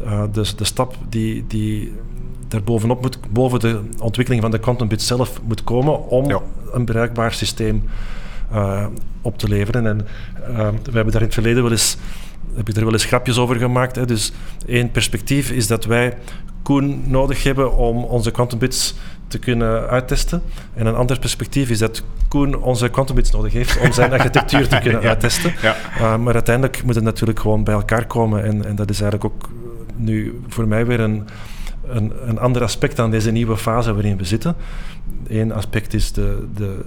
uh, 0.04 0.24
de, 0.32 0.56
de 0.56 0.64
stap 0.64 0.96
die, 1.10 1.46
die 1.48 1.94
daar 2.48 2.64
bovenop 2.64 3.02
moet, 3.02 3.20
boven 3.32 3.60
de 3.60 3.82
ontwikkeling 4.00 4.42
van 4.42 4.52
de 4.52 4.60
quantum 4.60 4.88
bits 4.88 5.08
zelf 5.08 5.42
moet 5.44 5.64
komen 5.64 6.08
om 6.08 6.30
ja. 6.30 6.42
een 6.74 6.86
bereikbaar 6.86 7.34
systeem 7.34 7.84
uh, 8.54 8.86
op 9.22 9.38
te 9.38 9.48
leveren. 9.48 9.88
En 9.88 10.08
uh, 10.50 10.58
we 10.84 10.92
hebben 10.92 11.12
daar 11.12 11.22
in 11.22 11.28
het 11.28 11.34
verleden 11.34 11.64
wel 11.64 11.72
eens, 11.72 11.98
heb 12.56 12.70
ik 12.70 12.76
er 12.76 12.84
wel 12.84 12.94
eens 12.94 13.06
grapjes 13.06 13.38
over 13.38 13.56
gemaakt. 13.56 13.96
Hè. 13.96 14.06
Dus 14.06 14.32
één 14.68 14.92
perspectief 14.92 15.52
is 15.52 15.68
dat 15.68 15.86
wij 15.86 16.18
Koen 16.64 17.04
nodig 17.06 17.44
hebben 17.44 17.78
om 17.78 18.04
onze 18.04 18.32
quantum 18.32 18.60
bits 18.60 18.96
te 19.28 19.40
kunnen 19.40 19.88
uittesten. 19.88 20.42
En 20.74 20.86
een 20.86 20.96
ander 20.96 21.20
perspectief 21.20 21.70
is 21.70 21.80
dat 21.80 22.04
Koen 22.28 22.56
onze 22.56 22.90
quantum 22.90 23.16
bits 23.16 23.32
nodig 23.32 23.54
heeft 23.54 23.80
om 23.80 23.92
zijn 23.92 24.12
architectuur 24.12 24.68
te 24.68 24.80
kunnen 24.84 25.02
ja. 25.02 25.08
uittesten. 25.08 25.54
Ja. 25.62 25.76
Uh, 25.98 26.18
maar 26.18 26.34
uiteindelijk 26.34 26.84
moet 26.84 26.96
het 26.96 27.04
natuurlijk 27.04 27.40
gewoon 27.40 27.64
bij 27.64 27.74
elkaar 27.74 28.06
komen. 28.06 28.44
En, 28.44 28.66
en 28.66 28.76
dat 28.76 28.90
is 28.90 29.02
eigenlijk 29.02 29.34
ook 29.34 29.50
nu 29.96 30.42
voor 30.48 30.68
mij 30.68 30.86
weer 30.86 31.00
een, 31.00 31.28
een, 31.88 32.14
een 32.26 32.40
ander 32.40 32.62
aspect 32.64 33.00
aan 33.00 33.12
deze 33.12 33.32
nieuwe 33.32 33.58
fase 33.58 33.94
waarin 33.94 34.18
we 34.18 34.24
zitten. 34.24 34.56
Eén 35.28 35.52
aspect 35.52 35.94
is 35.94 36.12
de, 36.12 36.48
de 36.56 36.80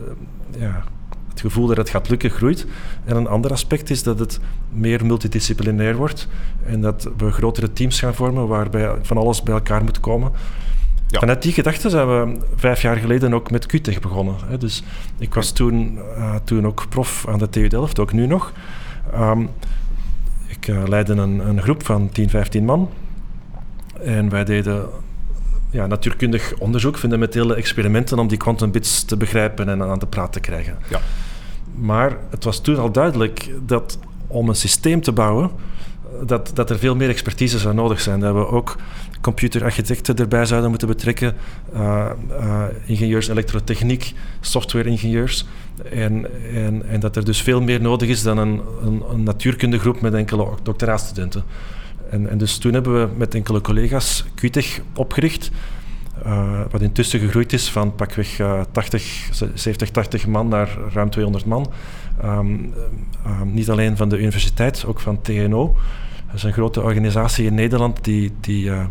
ja, 0.58 0.84
het 1.32 1.40
gevoel 1.40 1.66
dat 1.66 1.76
het 1.76 1.90
gaat 1.90 2.08
lukken 2.08 2.30
groeit. 2.30 2.66
En 3.04 3.16
een 3.16 3.26
ander 3.26 3.50
aspect 3.50 3.90
is 3.90 4.02
dat 4.02 4.18
het 4.18 4.40
meer 4.70 5.06
multidisciplinair 5.06 5.96
wordt 5.96 6.28
en 6.66 6.80
dat 6.80 7.08
we 7.16 7.30
grotere 7.30 7.72
teams 7.72 8.00
gaan 8.00 8.14
vormen 8.14 8.46
waarbij 8.46 8.90
van 9.02 9.16
alles 9.16 9.42
bij 9.42 9.54
elkaar 9.54 9.84
moet 9.84 10.00
komen. 10.00 10.32
Ja. 11.06 11.18
Vanuit 11.18 11.42
die 11.42 11.52
gedachte 11.52 11.90
zijn 11.90 12.08
we 12.08 12.36
vijf 12.56 12.82
jaar 12.82 12.96
geleden 12.96 13.34
ook 13.34 13.50
met 13.50 13.66
QTech 13.66 14.00
begonnen. 14.00 14.34
Hè. 14.46 14.58
Dus 14.58 14.82
ik 15.18 15.34
was 15.34 15.52
toen, 15.52 15.98
uh, 16.16 16.34
toen 16.44 16.66
ook 16.66 16.88
prof 16.88 17.28
aan 17.28 17.38
de 17.38 17.48
TU 17.48 17.68
Delft, 17.68 17.98
ook 17.98 18.12
nu 18.12 18.26
nog. 18.26 18.52
Um, 19.14 19.48
ik 20.46 20.68
uh, 20.68 20.82
leidde 20.86 21.12
een, 21.12 21.48
een, 21.48 21.62
groep 21.62 21.84
van 21.84 22.08
10, 22.08 22.30
15 22.30 22.64
man. 22.64 22.90
En 24.02 24.28
wij 24.28 24.44
deden 24.44 24.88
ja, 25.72 25.86
natuurkundig 25.86 26.54
onderzoek, 26.58 26.98
fundamentele 26.98 27.54
experimenten 27.54 28.18
om 28.18 28.28
die 28.28 28.38
quantum 28.38 28.70
bits 28.70 29.04
te 29.04 29.16
begrijpen 29.16 29.68
en 29.68 29.82
aan 29.82 29.98
de 29.98 30.06
praat 30.06 30.32
te 30.32 30.40
krijgen. 30.40 30.78
Ja. 30.88 31.00
Maar 31.74 32.16
het 32.30 32.44
was 32.44 32.60
toen 32.60 32.78
al 32.78 32.92
duidelijk 32.92 33.50
dat 33.66 33.98
om 34.26 34.48
een 34.48 34.54
systeem 34.54 35.00
te 35.00 35.12
bouwen, 35.12 35.50
dat, 36.26 36.50
dat 36.54 36.70
er 36.70 36.78
veel 36.78 36.96
meer 36.96 37.08
expertise 37.08 37.58
zou 37.58 37.74
nodig 37.74 38.00
zijn. 38.00 38.20
Dat 38.20 38.34
we 38.34 38.46
ook 38.46 38.76
computerarchitecten 39.20 40.16
erbij 40.16 40.44
zouden 40.44 40.70
moeten 40.70 40.88
betrekken, 40.88 41.34
uh, 41.74 42.10
uh, 42.30 42.64
ingenieurs 42.84 43.28
elektrotechniek, 43.28 44.14
software-ingenieurs. 44.40 45.46
En, 45.90 46.26
en, 46.54 46.88
en 46.88 47.00
dat 47.00 47.16
er 47.16 47.24
dus 47.24 47.42
veel 47.42 47.60
meer 47.60 47.80
nodig 47.80 48.08
is 48.08 48.22
dan 48.22 48.38
een, 48.38 48.60
een, 48.82 49.02
een 49.10 49.22
natuurkundegroep 49.22 50.00
met 50.00 50.14
enkele 50.14 50.48
doctoraatstudenten. 50.62 51.42
En, 52.12 52.28
en 52.28 52.38
dus 52.38 52.58
toen 52.58 52.72
hebben 52.72 53.00
we 53.00 53.16
met 53.16 53.34
enkele 53.34 53.60
collega's 53.60 54.24
QTech 54.34 54.80
opgericht. 54.94 55.50
Uh, 56.26 56.60
wat 56.70 56.80
intussen 56.80 57.20
gegroeid 57.20 57.52
is 57.52 57.70
van 57.70 57.94
pakweg 57.94 58.38
uh, 58.38 58.60
80, 58.72 59.28
70, 59.54 59.90
80 59.90 60.26
man 60.26 60.48
naar 60.48 60.78
ruim 60.92 61.10
200 61.10 61.44
man. 61.44 61.72
Um, 62.24 62.74
um, 63.26 63.52
niet 63.52 63.70
alleen 63.70 63.96
van 63.96 64.08
de 64.08 64.18
universiteit, 64.18 64.84
ook 64.86 65.00
van 65.00 65.20
TNO. 65.22 65.76
Dat 66.32 66.40
is 66.40 66.46
een 66.46 66.52
grote 66.52 66.82
organisatie 66.82 67.46
in 67.46 67.54
Nederland 67.54 68.04
die, 68.04 68.32
die 68.40 68.64
uh, 68.64 68.84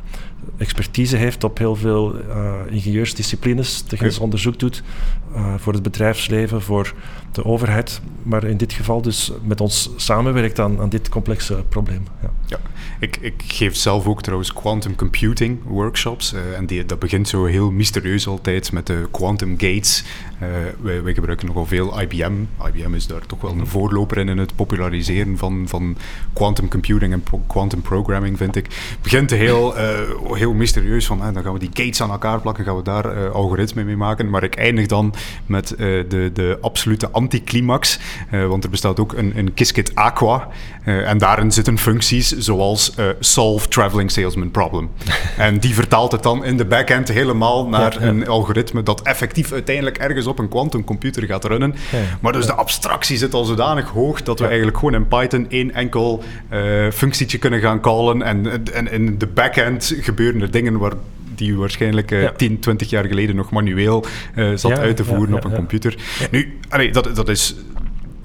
expertise 0.58 1.18
heeft 1.18 1.44
op 1.44 1.58
heel 1.58 1.76
veel 1.76 2.16
uh, 2.16 2.54
ingenieursdisciplines, 2.70 3.82
technisch 3.82 4.16
ja. 4.16 4.22
onderzoek 4.22 4.60
doet 4.60 4.84
uh, 5.36 5.54
voor 5.58 5.74
het 5.74 5.84
bedrijfsleven, 5.84 6.62
voor 6.62 6.94
de 7.32 7.46
overheid, 7.46 8.02
maar 8.24 8.44
in 8.44 8.58
dit 8.58 8.74
geval 8.74 9.02
dus 9.02 9.32
met 9.44 9.62
ons 9.62 9.90
samenwerkt 9.96 10.60
aan, 10.60 10.80
aan 10.80 10.90
dit 10.90 11.10
complexe 11.10 11.64
probleem. 11.70 12.04
Ja. 12.22 12.32
ja. 12.46 12.60
Ik, 13.00 13.18
ik, 13.18 13.44
geef 13.48 13.76
zelf 13.76 14.08
ook 14.08 14.22
trouwens 14.22 14.54
quantum 14.54 14.96
computing 14.96 15.60
workshops 15.64 16.34
en 16.56 16.66
die, 16.66 16.86
dat 16.86 17.00
begint 17.00 17.28
zo 17.28 17.46
heel 17.46 17.72
mysterieus 17.72 18.28
altijd 18.28 18.72
met 18.72 18.88
de 18.88 19.08
quantum 19.12 19.52
gates. 19.58 20.04
wij, 20.82 21.04
wij, 21.04 21.14
gebruiken 21.14 21.48
nogal 21.48 21.66
veel 21.66 22.02
IBM. 22.02 22.34
IBM 22.68 22.94
is 22.94 23.08
daar 23.08 23.26
toch 23.26 23.42
wel 23.42 23.52
een 23.52 23.68
voorloper 23.68 24.18
in 24.18 24.30
in 24.30 24.38
het 24.38 24.56
populariseren 24.56 25.38
van, 25.38 25.64
van 25.68 25.98
quantum 26.34 26.68
computing 26.68 27.14
en 27.14 27.22
quantum 27.48 27.82
programming, 27.82 28.38
vind 28.38 28.56
ik. 28.56 28.68
Begint 29.02 29.30
heel 29.30 29.76
heel 30.34 30.54
mysterieus 30.54 31.06
van 31.06 31.20
dan 31.34 31.44
gaan 31.44 31.54
we 31.54 31.60
die 31.60 31.70
gates 31.74 32.02
aan 32.02 32.12
elkaar 32.12 32.42
plakken, 32.42 32.66
gaan 32.66 32.76
we 32.76 32.84
daar 32.84 33.18
uh, 33.18 33.32
algoritme 33.32 33.84
mee 33.84 33.98
maken. 33.98 34.30
Maar 34.30 34.44
ik 34.44 34.56
eindig 34.56 34.86
dan 34.88 35.14
met 35.46 35.72
uh, 35.72 35.78
de, 35.80 36.30
de 36.34 36.58
absolute 36.62 37.12
anticlimax, 37.12 38.00
want 38.48 38.64
er 38.64 38.70
bestaat 38.70 39.00
ook 39.00 39.14
een, 39.14 39.38
een 39.38 39.54
Qiskit 39.54 39.96
Aqua 39.96 40.48
en 40.84 41.18
daarin 41.18 41.52
zitten 41.52 41.78
functies 41.78 42.38
zoals 42.38 42.96
solve 43.20 43.68
traveling 43.68 44.12
salesman 44.12 44.52
problem. 44.52 44.90
en 45.38 45.60
die 45.60 45.74
vertaalt 45.74 46.12
het 46.12 46.24
dan 46.24 46.46
in 46.46 46.58
de 46.58 46.66
backend 46.66 47.08
helemaal 47.08 47.68
naar 47.68 47.94
ja, 47.94 48.02
ja. 48.02 48.08
een 48.08 48.28
algoritme 48.28 48.84
dat 48.84 49.02
effectief 49.02 49.52
uiteindelijk 49.52 49.98
ergens 49.98 50.28
op 50.28 50.40
een 50.40 50.50
quantumcomputer 50.50 51.24
gaat 51.24 51.46
runnen. 51.46 51.76
Ja, 51.92 52.00
maar 52.20 52.34
dus 52.34 52.46
de 52.46 52.54
abstractie 52.54 53.18
zit 53.18 53.34
al 53.34 53.44
zodanig 53.44 53.90
hoog 53.90 54.24
dat 54.24 54.40
we 54.40 54.46
eigenlijk 54.46 54.78
gewoon 54.78 54.94
in 54.94 55.08
Python 55.08 55.46
één 55.50 55.74
enkel 55.74 56.24
kunnen 57.26 57.60
gaan 57.60 57.82
callen 57.82 58.22
en, 58.22 58.66
en 58.74 58.92
in 58.92 59.18
de 59.18 59.28
backend 59.28 59.96
gebeuren 60.02 60.42
er 60.42 60.52
dingen 60.52 60.78
waar 60.78 60.94
die 61.36 61.58
waarschijnlijk 61.58 62.12
uh, 62.12 62.22
ja. 62.22 62.32
10, 62.32 62.60
20 62.60 62.90
jaar 62.90 63.06
geleden 63.06 63.36
nog 63.36 63.52
manueel 63.52 64.06
uh, 64.36 64.56
zat 64.56 64.72
ja, 64.72 64.78
uit 64.78 64.96
te 64.96 65.06
voeren 65.06 65.30
ja, 65.30 65.36
op 65.36 65.44
een 65.44 65.56
computer. 65.56 65.96
Nu, 66.32 66.60
allee, 66.70 66.92
dat, 66.92 67.16
dat 67.16 67.30
is 67.30 67.56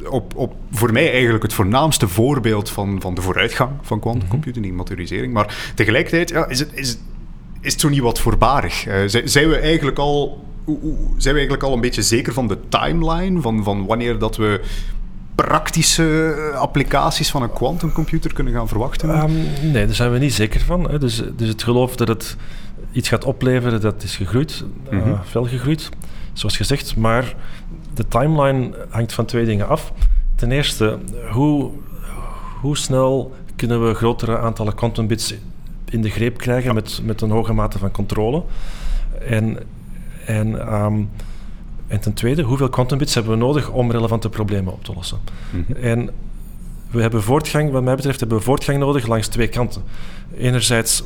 op, 0.09 0.37
op, 0.37 0.55
voor 0.71 0.93
mij 0.93 1.13
eigenlijk 1.13 1.43
het 1.43 1.53
voornaamste 1.53 2.09
voorbeeld 2.09 2.71
van, 2.71 3.01
van 3.01 3.15
de 3.15 3.23
vooruitgang 3.23 3.71
van 3.83 4.01
quantum 4.01 4.29
computing, 4.29 4.65
die 4.65 4.75
maturisering. 4.75 5.33
Maar 5.33 5.73
tegelijkertijd 5.75 6.29
ja, 6.29 6.49
is, 6.49 6.59
het, 6.59 6.71
is, 6.75 6.99
is 7.61 7.73
het 7.73 7.81
zo 7.81 7.89
niet 7.89 8.01
wat 8.01 8.21
voorbarig. 8.21 8.87
Uh, 8.87 8.95
zijn 9.25 9.49
we 9.49 9.57
eigenlijk 9.57 9.99
al 9.99 10.45
zijn 11.17 11.35
we 11.35 11.41
eigenlijk 11.41 11.63
al 11.63 11.73
een 11.73 11.81
beetje 11.81 12.03
zeker 12.03 12.33
van 12.33 12.49
de 12.49 12.59
timeline, 12.69 13.41
van, 13.41 13.65
van 13.65 13.87
wanneer 13.87 14.19
dat 14.19 14.37
we 14.37 14.61
praktische 15.37 16.35
applicaties 16.55 17.31
van 17.31 17.43
een 17.43 17.53
quantumcomputer 17.53 18.33
kunnen 18.33 18.53
gaan 18.53 18.69
verwachten? 18.69 19.09
Um, 19.23 19.33
nee, 19.73 19.87
daar 19.87 19.95
zijn 19.95 20.13
we 20.13 20.19
niet 20.19 20.35
zeker 20.35 20.61
van. 20.61 20.91
Hè. 20.91 20.99
Dus, 20.99 21.23
dus 21.37 21.49
het 21.49 21.63
geloof 21.63 21.97
dat 21.97 22.09
het 22.09 22.37
iets 22.93 23.09
gaat 23.09 23.25
opleveren, 23.25 23.81
dat 23.81 24.03
is 24.03 24.17
gegroeid, 24.17 24.65
mm 24.91 25.01
-hmm. 25.01 25.13
uh, 25.13 25.21
fel 25.23 25.45
gegroeid, 25.45 25.89
zoals 26.33 26.57
gezegd. 26.57 26.97
Maar 26.97 27.35
de 27.95 28.09
timeline 28.09 28.87
hangt 28.89 29.13
van 29.13 29.25
twee 29.25 29.45
dingen 29.45 29.69
af. 29.69 29.93
Ten 30.35 30.53
eerste, 30.53 30.99
hoe, 31.31 31.71
hoe 32.61 32.77
snel 32.77 33.35
kunnen 33.57 33.87
we 33.87 33.95
grotere 33.95 34.39
aantallen 34.39 34.75
quantumbits 34.75 35.35
in 35.85 36.03
de 36.03 36.11
greep 36.11 36.39
krijgen 36.39 36.75
met, 36.75 37.01
met 37.05 37.21
een 37.21 37.31
hoge 37.31 37.53
mate 37.53 37.79
van 37.79 37.91
controle? 37.91 38.43
En, 39.29 39.59
en 40.27 40.75
um, 40.75 41.11
en 41.87 42.01
ten 42.01 42.13
tweede, 42.13 42.43
hoeveel 42.43 42.69
quantumbits 42.69 43.15
hebben 43.15 43.33
we 43.33 43.39
nodig 43.39 43.71
om 43.71 43.91
relevante 43.91 44.29
problemen 44.29 44.73
op 44.73 44.85
te 44.85 44.93
lossen? 44.95 45.19
Mm 45.51 45.65
-hmm. 45.67 45.77
En 45.77 46.11
we 46.91 47.01
hebben 47.01 47.23
voortgang, 47.23 47.71
wat 47.71 47.83
mij 47.83 47.97
betreft, 47.97 48.21
hebben 48.21 48.39
we 48.39 48.45
voortgang 48.45 48.79
nodig 48.79 49.07
langs 49.07 49.29
twee 49.29 49.49
kanten. 49.49 49.83
Enerzijds, 50.37 51.05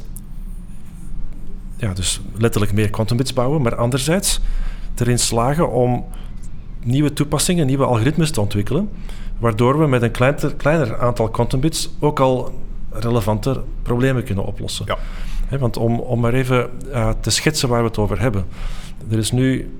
ja, 1.76 1.92
dus 1.94 2.20
letterlijk 2.36 2.72
meer 2.72 2.90
quantumbits 2.90 3.32
bouwen, 3.32 3.62
maar 3.62 3.74
anderzijds 3.74 4.40
erin 4.94 5.18
slagen 5.18 5.70
om 5.70 6.04
nieuwe 6.82 7.12
toepassingen, 7.12 7.66
nieuwe 7.66 7.84
algoritmes 7.84 8.30
te 8.30 8.40
ontwikkelen, 8.40 8.88
waardoor 9.38 9.78
we 9.78 9.86
met 9.86 10.02
een 10.02 10.10
kleiner, 10.10 10.54
kleiner 10.54 10.98
aantal 10.98 11.28
quantumbits 11.28 11.90
ook 11.98 12.20
al 12.20 12.54
relevante 12.90 13.62
problemen 13.82 14.24
kunnen 14.24 14.44
oplossen. 14.44 14.86
Ja. 14.88 14.98
He, 15.46 15.58
want 15.58 15.76
om, 15.76 15.98
om 15.98 16.20
maar 16.20 16.34
even 16.34 16.70
uh, 16.88 17.10
te 17.20 17.30
schetsen 17.30 17.68
waar 17.68 17.80
we 17.80 17.88
het 17.88 17.98
over 17.98 18.20
hebben. 18.20 18.44
Er 19.10 19.18
is 19.18 19.32
nu 19.32 19.70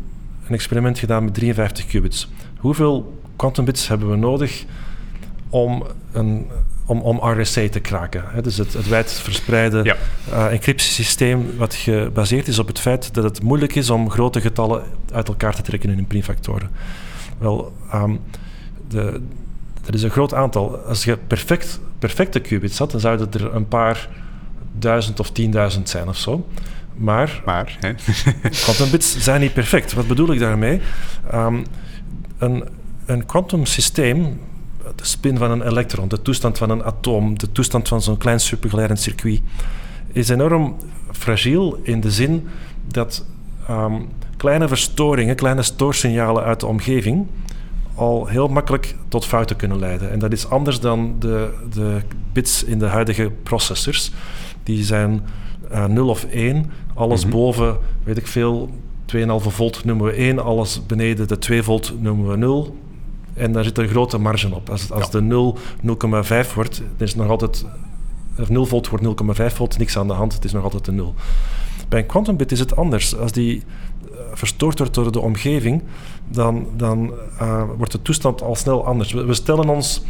een 0.51 0.57
experiment 0.57 0.99
gedaan 0.99 1.25
met 1.25 1.35
53 1.35 1.87
qubits. 1.87 2.29
Hoeveel 2.57 3.21
quantumbits 3.37 3.89
hebben 3.89 4.11
we 4.11 4.17
nodig 4.17 4.65
om 5.49 5.87
een 6.13 6.47
om, 6.91 7.01
om 7.01 7.41
RSA 7.41 7.69
te 7.69 7.81
kraken. 7.81 8.25
Hè? 8.27 8.43
Dus 8.43 8.57
het, 8.57 8.73
het 8.73 8.89
wijdverspreide 8.89 9.81
ja. 9.83 9.97
uh, 10.29 10.53
encryptiesysteem 10.53 11.57
wat 11.57 11.75
gebaseerd 11.75 12.49
is 12.49 12.59
op 12.59 12.67
het 12.67 12.79
feit 12.79 13.15
dat 13.15 13.25
het 13.25 13.43
moeilijk 13.43 13.75
is 13.75 13.91
om 13.91 14.11
grote 14.11 14.41
getallen 14.41 14.83
uit 15.13 15.29
elkaar 15.29 15.55
te 15.55 15.63
trekken 15.63 15.91
in 15.91 15.97
hun 15.97 16.07
primfactoren. 16.07 16.71
Wel, 17.39 17.73
um, 17.95 18.21
de, 18.89 19.21
er 19.87 19.95
is 19.95 20.03
een 20.03 20.11
groot 20.11 20.35
aantal. 20.35 20.77
Als 20.77 21.05
je 21.05 21.17
perfect, 21.27 21.81
perfecte 21.99 22.41
qubits 22.41 22.79
had, 22.79 22.91
dan 22.91 23.01
zouden 23.01 23.33
er 23.33 23.55
een 23.55 23.69
paar 23.69 24.09
duizend 24.79 25.21
of 25.21 25.31
tienduizend 25.31 25.89
zijn 25.89 26.09
of 26.09 26.17
zo. 26.17 26.47
Maar, 27.01 27.43
maar 27.45 27.77
hè? 27.81 27.95
quantum 28.63 28.91
bits 28.91 29.19
zijn 29.19 29.41
niet 29.41 29.53
perfect. 29.53 29.93
Wat 29.93 30.07
bedoel 30.07 30.33
ik 30.33 30.39
daarmee? 30.39 30.81
Um, 31.35 31.65
een, 32.39 32.65
een 33.07 33.27
quantum 33.27 33.67
systeem, 33.67 34.41
de 34.97 35.05
spin 35.05 35.37
van 35.39 35.51
een 35.51 35.67
elektron, 35.67 36.09
de 36.09 36.23
toestand 36.23 36.59
van 36.59 36.71
een 36.71 36.85
atoom, 36.85 37.39
de 37.39 37.53
toestand 37.53 37.89
van 37.89 38.03
zo'n 38.03 38.17
klein 38.17 38.41
supergeleiderend 38.41 39.05
circuit, 39.05 39.41
is 40.13 40.29
enorm 40.29 40.77
fragiel 41.13 41.81
in 41.83 42.01
de 42.01 42.11
zin 42.11 42.49
dat 42.87 43.25
um, 43.71 44.09
kleine 44.37 44.69
verstoringen, 44.69 45.37
kleine 45.37 45.63
stoorsignalen 45.63 46.43
uit 46.43 46.61
de 46.61 46.67
omgeving 46.67 47.27
al 47.95 48.27
heel 48.27 48.49
makkelijk 48.49 48.95
tot 49.09 49.27
fouten 49.27 49.57
kunnen 49.57 49.79
leiden. 49.79 50.11
En 50.11 50.19
dat 50.19 50.33
is 50.33 50.49
anders 50.49 50.81
dan 50.81 51.17
de, 51.19 51.55
de 51.75 52.01
bits 52.33 52.65
in 52.65 52.79
de 52.79 52.87
huidige 52.87 53.31
processors. 53.43 54.13
Die 54.63 54.85
zijn 54.85 55.23
uh, 55.73 55.85
0 55.85 56.09
of 56.09 56.25
1. 56.25 56.71
Alles 56.95 57.25
mm 57.25 57.31
-hmm. 57.31 57.41
boven, 57.41 57.79
weet 58.05 58.17
ik 58.17 58.27
veel, 58.27 58.71
2,5 59.17 59.23
volt 59.49 59.85
noemen 59.85 60.07
we 60.07 60.13
1. 60.13 60.39
Alles 60.39 60.87
beneden 60.87 61.29
de 61.29 61.39
2 61.39 61.63
volt 61.63 61.95
noemen 62.01 62.31
we 62.31 62.37
0. 62.37 62.77
En 63.35 63.53
daar 63.53 63.65
zit 63.65 63.79
een 63.79 63.89
grote 63.89 64.19
marge 64.19 64.55
op. 64.55 64.71
Als, 64.71 64.91
als 64.91 65.05
ja. 65.05 65.11
de 65.11 65.21
0 65.21 65.59
0,5 65.83 66.55
wordt, 66.55 66.77
dan 66.79 67.07
is 67.07 67.11
het 67.11 67.17
nog 67.17 67.29
altijd... 67.29 67.67
Of 68.39 68.49
0 68.49 68.67
volt 68.67 68.89
wordt 68.89 69.05
0,5 69.41 69.47
volt, 69.47 69.79
niks 69.79 69.97
aan 69.99 70.07
de 70.07 70.13
hand. 70.13 70.35
Het 70.35 70.45
is 70.45 70.53
nog 70.53 70.63
altijd 70.63 70.87
een 70.87 70.95
0. 70.95 71.15
Bij 71.89 72.01
een 72.01 72.07
quantum 72.07 72.37
bit 72.37 72.53
is 72.53 72.59
het 72.59 72.77
anders. 72.77 73.17
Als 73.17 73.33
die 73.33 73.57
uh, 73.57 74.19
verstoord 74.33 74.79
wordt 74.79 74.95
door 74.95 75.13
de 75.13 75.21
omgeving, 75.21 75.83
dan, 76.29 76.67
dan 76.77 77.13
uh, 77.41 77.65
wordt 77.77 77.93
de 77.93 78.03
toestand 78.03 78.43
al 78.43 78.55
snel 78.55 78.87
anders. 78.87 79.13
We, 79.13 79.25
we 79.25 79.35
stellen 79.35 79.69
ons 79.69 80.03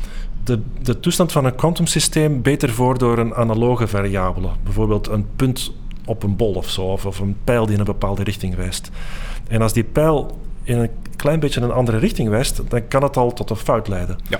de, 0.45 0.61
de 0.83 1.01
toestand 1.01 1.33
van 1.33 1.45
een 1.45 1.55
kwantumsysteem 1.55 2.43
beter 2.43 2.71
voor 2.71 2.99
door 2.99 3.19
een 3.19 3.35
analoge 3.35 3.87
variabele. 3.87 4.49
Bijvoorbeeld 4.65 5.09
een 5.09 5.27
punt 5.37 5.73
op 6.05 6.23
een 6.23 6.37
bol 6.37 6.55
of 6.55 6.71
zo, 6.71 6.83
of, 6.83 7.07
of, 7.07 7.19
een 7.19 7.37
pijl 7.45 7.65
die 7.65 7.75
in 7.75 7.81
een 7.81 7.87
bepaalde 7.87 8.23
richting 8.23 8.55
wijst. 8.55 8.91
En 9.49 9.63
als 9.63 9.73
die 9.73 9.85
pijl 9.85 10.39
in 10.63 10.79
een 10.79 10.91
klein 11.17 11.41
beetje 11.41 11.61
een 11.61 11.73
andere 11.73 11.99
richting 11.99 12.29
wijst, 12.29 12.63
dan 12.69 12.89
kan 12.89 13.03
het 13.03 13.17
al 13.17 13.33
tot 13.33 13.51
een 13.51 13.57
fout 13.57 13.89
leiden. 13.89 14.19
Ja. 14.29 14.39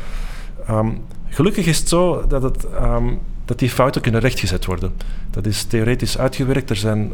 Ehm, 0.67 0.91
gelukkig 1.29 1.67
is 1.67 1.79
het 1.79 1.89
zo 1.89 2.27
dat, 2.27 2.43
het, 2.43 2.67
ehm, 2.71 3.15
dat 3.45 3.59
die 3.59 3.71
fouten 3.71 4.01
kunnen 4.01 4.21
rechtgezet 4.21 4.65
worden. 4.65 4.93
Dat 5.31 5.47
is 5.47 5.65
theoretisch 5.65 6.19
uitgewerkt. 6.19 6.71
Er 6.71 6.77
zijn 6.77 7.13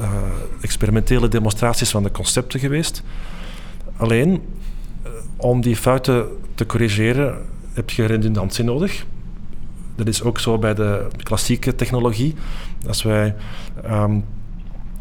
uh, 0.00 0.12
experimentele 0.60 1.28
demonstraties 1.28 1.90
van 1.90 2.02
de 2.02 2.10
concepten 2.10 2.60
geweest. 2.60 3.02
Alleen, 3.96 4.30
uh, 4.30 5.10
om 5.36 5.60
die 5.60 5.76
fouten 5.76 6.26
te 6.54 6.66
corrigeren, 6.66 7.42
heb 7.74 7.90
je 7.90 8.04
redundantie 8.04 8.64
nodig. 8.64 9.06
Dat 9.96 10.06
is 10.08 10.22
ook 10.22 10.38
zo 10.38 10.58
bij 10.58 10.74
de 10.74 11.06
klassieke 11.22 11.74
technologie. 11.74 12.34
Als 12.86 13.02
wij 13.02 13.34
um, 13.90 14.24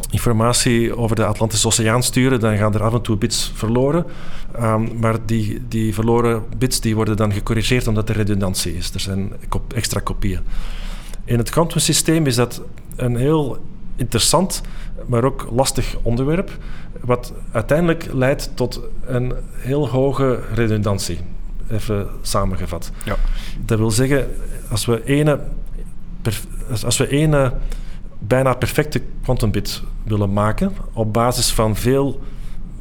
informatie 0.10 0.98
over 0.98 1.16
de 1.16 1.26
Atlantische 1.26 1.68
Oceaan 1.68 2.04
sturen, 2.04 2.40
dan 2.40 2.58
gaan 2.58 2.74
er 2.74 2.84
af 2.84 2.94
en 2.94 3.02
toe 3.02 3.18
bits 3.18 3.52
verloren. 3.56 4.06
Um, 4.60 5.00
maar 5.00 5.26
die, 5.26 5.62
die 5.68 5.94
verloren 5.94 6.44
bits 6.58 6.82
die 6.82 6.96
worden 6.96 7.18
dan 7.18 7.34
gecorrigeerd 7.34 7.88
omdat 7.88 8.10
er 8.10 8.16
redundantie 8.16 8.76
is. 8.76 8.94
Er 8.94 9.00
zijn 9.00 9.32
extra 9.76 10.00
kopieën. 10.00 10.40
In 11.26 11.38
het 11.38 11.50
kwantumsysteem 11.50 12.26
is 12.26 12.36
dat 12.36 12.62
een 12.96 13.16
heel 13.16 13.58
interessant, 13.96 14.62
maar 15.06 15.24
ook 15.24 15.48
lastig 15.52 15.96
onderwerp, 16.02 16.58
wat 17.02 17.34
uiteindelijk 17.52 18.14
leidt 18.14 18.52
tot 18.56 18.82
een 19.06 19.34
heel 19.52 19.90
hoge 19.90 20.40
redundantie. 20.54 21.20
Even 21.72 22.08
samengevat. 22.22 22.92
Ja. 23.06 23.16
Dat 23.66 23.78
wil 23.78 23.92
zeggen, 23.92 24.28
als 24.70 24.86
we 24.86 25.04
ene, 25.06 25.40
als 26.84 26.98
we 26.98 27.08
ene 27.08 27.54
bijna 28.20 28.54
perfecte 28.54 29.02
quantumbit 29.24 29.82
willen 30.04 30.34
maken 30.34 30.74
op 30.94 31.14
basis 31.14 31.52
van 31.52 31.76
veel 31.76 32.22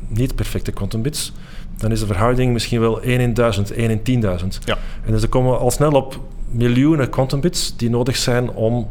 niet 0.09 0.35
perfecte 0.35 0.73
quantumbits, 0.73 1.33
dan 1.77 1.91
is 1.91 2.01
de 2.01 2.07
verhouding 2.07 2.53
misschien 2.53 2.81
wel 2.81 3.01
1 3.03 3.21
in 3.21 3.35
1000, 3.35 3.71
1 3.71 4.03
in 4.05 4.23
10.000. 4.23 4.47
Ja. 4.65 4.79
En 5.05 5.13
dus 5.13 5.21
dan 5.21 5.31
komen 5.31 5.53
we 5.53 5.59
al 5.59 5.71
snel 5.71 5.93
op 5.93 6.21
miljoenen 6.51 7.11
quantumbits 7.11 7.77
die 7.77 7.91
nodig 7.91 8.17
zijn 8.17 8.51
om 8.51 8.89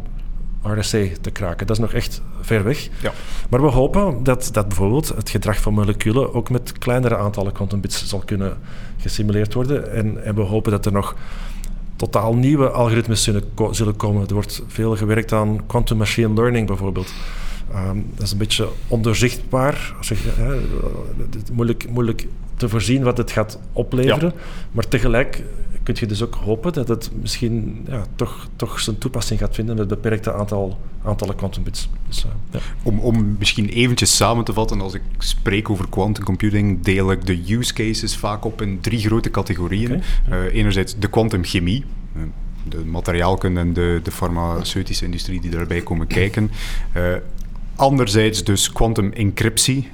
RSA 0.63 1.05
te 1.21 1.31
kraken. 1.31 1.67
Dat 1.67 1.75
is 1.75 1.81
nog 1.81 1.93
echt 1.93 2.21
ver 2.41 2.63
weg. 2.63 2.89
Ja. 3.01 3.11
Maar 3.49 3.61
we 3.61 3.67
hopen 3.67 4.23
dat, 4.23 4.49
dat 4.51 4.67
bijvoorbeeld 4.67 5.07
het 5.07 5.29
gedrag 5.29 5.59
van 5.59 5.73
moleculen 5.73 6.33
ook 6.33 6.49
met 6.49 6.77
kleinere 6.77 7.17
aantallen 7.17 7.51
quantumbits 7.51 8.07
zal 8.07 8.19
kunnen 8.19 8.57
gesimuleerd 9.01 9.53
worden. 9.53 9.91
En, 9.93 10.23
en 10.23 10.35
we 10.35 10.41
hopen 10.41 10.71
dat 10.71 10.85
er 10.85 10.91
nog 10.91 11.15
totaal 11.95 12.35
nieuwe 12.35 12.69
algoritmes 12.69 13.23
zullen, 13.23 13.43
zullen 13.71 13.95
komen. 13.95 14.27
Er 14.27 14.33
wordt 14.33 14.63
veel 14.67 14.95
gewerkt 14.95 15.33
aan 15.33 15.65
quantum 15.65 15.97
machine 15.97 16.33
learning 16.33 16.67
bijvoorbeeld. 16.67 17.13
Um, 17.75 18.05
dat 18.15 18.25
is 18.25 18.31
een 18.31 18.37
beetje 18.37 18.67
ondoorzichtbaar. 18.87 19.95
Zeg, 19.99 20.19
hè, 20.35 20.59
moeilijk, 21.51 21.89
moeilijk 21.89 22.27
te 22.55 22.69
voorzien 22.69 23.03
wat 23.03 23.17
het 23.17 23.31
gaat 23.31 23.59
opleveren. 23.73 24.33
Ja. 24.35 24.41
Maar 24.71 24.87
tegelijk 24.87 25.43
kun 25.97 26.07
je 26.07 26.13
dus 26.13 26.23
ook 26.23 26.35
hopen 26.35 26.73
dat 26.73 26.87
het 26.87 27.09
misschien 27.21 27.85
ja, 27.89 28.05
toch, 28.15 28.47
toch 28.55 28.79
zijn 28.79 28.97
toepassing 28.97 29.39
gaat 29.39 29.55
vinden 29.55 29.75
met 29.75 29.83
een 29.83 30.01
beperkte 30.01 30.33
aantal, 30.33 30.79
aantallen 31.03 31.35
quantum 31.35 31.63
bits. 31.63 31.89
Dus, 32.07 32.25
uh, 32.25 32.31
ja. 32.51 32.59
om, 32.83 32.99
om 32.99 33.35
misschien 33.39 33.69
eventjes 33.69 34.15
samen 34.15 34.43
te 34.43 34.53
vatten, 34.53 34.81
als 34.81 34.93
ik 34.93 35.01
spreek 35.17 35.69
over 35.69 35.89
quantum 35.89 36.23
computing, 36.23 36.83
deel 36.83 37.11
ik 37.11 37.25
de 37.25 37.53
use 37.53 37.73
cases 37.73 38.17
vaak 38.17 38.45
op 38.45 38.61
in 38.61 38.79
drie 38.79 38.99
grote 38.99 39.31
categorieën. 39.31 40.01
Okay. 40.25 40.45
Uh, 40.47 40.55
enerzijds 40.55 40.95
de 40.99 41.09
quantumchemie, 41.09 41.85
uh, 42.15 42.21
de 42.63 42.85
materiaalkunde 42.85 43.59
en 43.59 43.73
de, 43.73 43.99
de 44.03 44.11
farmaceutische 44.11 45.05
industrie 45.05 45.41
die 45.41 45.51
daarbij 45.51 45.81
komen 45.81 46.07
kijken. 46.07 46.51
anderzijds 47.75 48.43
dus 48.43 48.71
quantum 48.71 49.11
encryptie, 49.11 49.89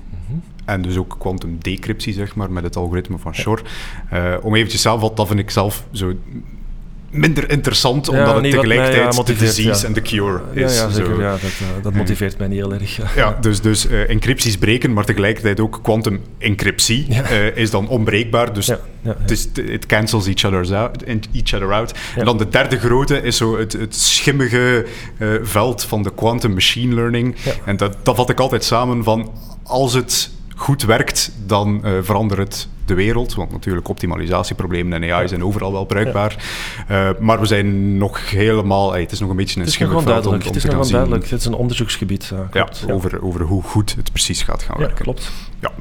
en 0.68 0.82
dus 0.82 0.98
ook 0.98 1.16
quantum 1.20 1.58
decryptie, 1.62 2.14
zeg 2.14 2.36
maar, 2.36 2.52
met 2.52 2.64
het 2.64 2.76
algoritme 2.76 3.18
van 3.18 3.36
Shor. 3.36 3.62
Uh, 4.14 4.36
om 4.42 4.56
eventjes 4.56 4.82
samen 4.82 5.12
dat 5.16 5.28
vind 5.28 5.40
ik 5.40 5.50
zelf 5.50 5.84
zo 5.92 6.14
minder 7.12 7.52
interessant, 7.52 8.10
omdat 8.10 8.28
ja, 8.28 8.34
het 8.34 8.44
tegelijkertijd 8.44 9.04
mij, 9.04 9.14
ja, 9.18 9.24
de 9.24 9.36
disease 9.36 9.86
en 9.86 9.94
ja. 9.94 9.96
de 9.96 10.02
cure 10.02 10.42
is. 10.54 10.78
Ja, 10.78 10.84
ja 10.84 10.90
zeker. 10.90 11.22
Ja, 11.22 11.32
dat, 11.32 11.42
uh, 11.42 11.84
dat 11.84 11.94
motiveert 11.94 12.38
mij 12.38 12.48
niet 12.48 12.58
heel 12.58 12.74
erg. 12.74 13.16
Ja, 13.16 13.38
dus, 13.42 13.62
dus 13.62 13.90
uh, 13.90 14.10
encrypties 14.10 14.58
breken, 14.58 14.94
maar 14.94 15.06
tegelijkertijd 15.06 15.60
ook 15.60 15.80
quantum 15.82 16.22
encryptie 16.38 17.08
is 17.56 17.70
dan 17.70 17.88
onbreekbaar. 17.88 18.54
Dus 18.54 18.68
het 19.02 19.32
is, 19.32 19.48
it 19.54 19.86
cancels 19.86 20.28
each, 20.28 20.46
other's 20.46 20.72
out, 20.72 21.04
each 21.04 21.54
other 21.54 21.74
out. 21.74 21.94
En 22.16 22.26
dan 22.26 22.38
de 22.38 22.50
derde 22.50 22.80
grote 22.80 23.22
is 23.22 23.38
zo 23.38 23.58
het, 23.58 23.74
het 23.74 23.96
schimmige 23.96 24.86
veld 25.44 25.84
van 25.84 26.04
de 26.04 26.14
quantum 26.16 26.54
machine 26.54 26.96
learning. 26.96 27.36
En 27.66 27.78
dat, 27.78 27.98
dat 28.04 28.16
vat 28.16 28.30
ik 28.30 28.40
altijd 28.40 28.64
samen 28.64 29.04
van 29.04 29.32
als 29.64 29.94
het 29.94 30.36
goed 30.58 30.84
werkt, 30.84 31.32
dan 31.46 31.82
uh, 31.84 31.92
verandert 32.02 32.40
het 32.40 32.68
de 32.86 32.94
wereld. 32.94 33.36
Want 33.36 33.52
natuurlijk, 33.52 33.90
optimalisatieproblemen 33.90 35.04
en 35.04 35.12
AI 35.12 35.22
ja. 35.22 35.28
zijn 35.28 35.44
overal 35.44 35.72
wel 35.72 35.86
bruikbaar. 35.86 36.36
Ja. 36.88 37.10
Uh, 37.10 37.20
maar 37.20 37.40
we 37.40 37.46
zijn 37.46 37.98
nog 37.98 38.30
helemaal... 38.30 38.92
Hey, 38.92 39.02
het 39.02 39.12
is 39.12 39.20
nog 39.20 39.30
een 39.30 39.36
beetje 39.36 39.62
een 39.62 39.68
schimmig 39.68 40.04
veld 40.04 40.26
om, 40.26 40.34
om 40.34 40.40
Het 40.40 40.56
is 40.56 40.62
te 40.62 40.68
nog 40.68 40.76
gaan 40.76 40.92
duidelijk. 40.92 41.30
Het 41.30 41.40
is 41.40 41.46
een 41.46 41.54
onderzoeksgebied. 41.54 42.32
Uh, 42.34 42.40
ja, 42.54 42.68
over, 42.90 43.24
over 43.24 43.42
hoe 43.42 43.64
goed 43.64 43.96
het 43.96 44.12
precies 44.12 44.42
gaat 44.42 44.64
gaan 44.64 44.78
werken. 44.78 45.04
klopt. 45.04 45.32
Ja, 45.60 45.72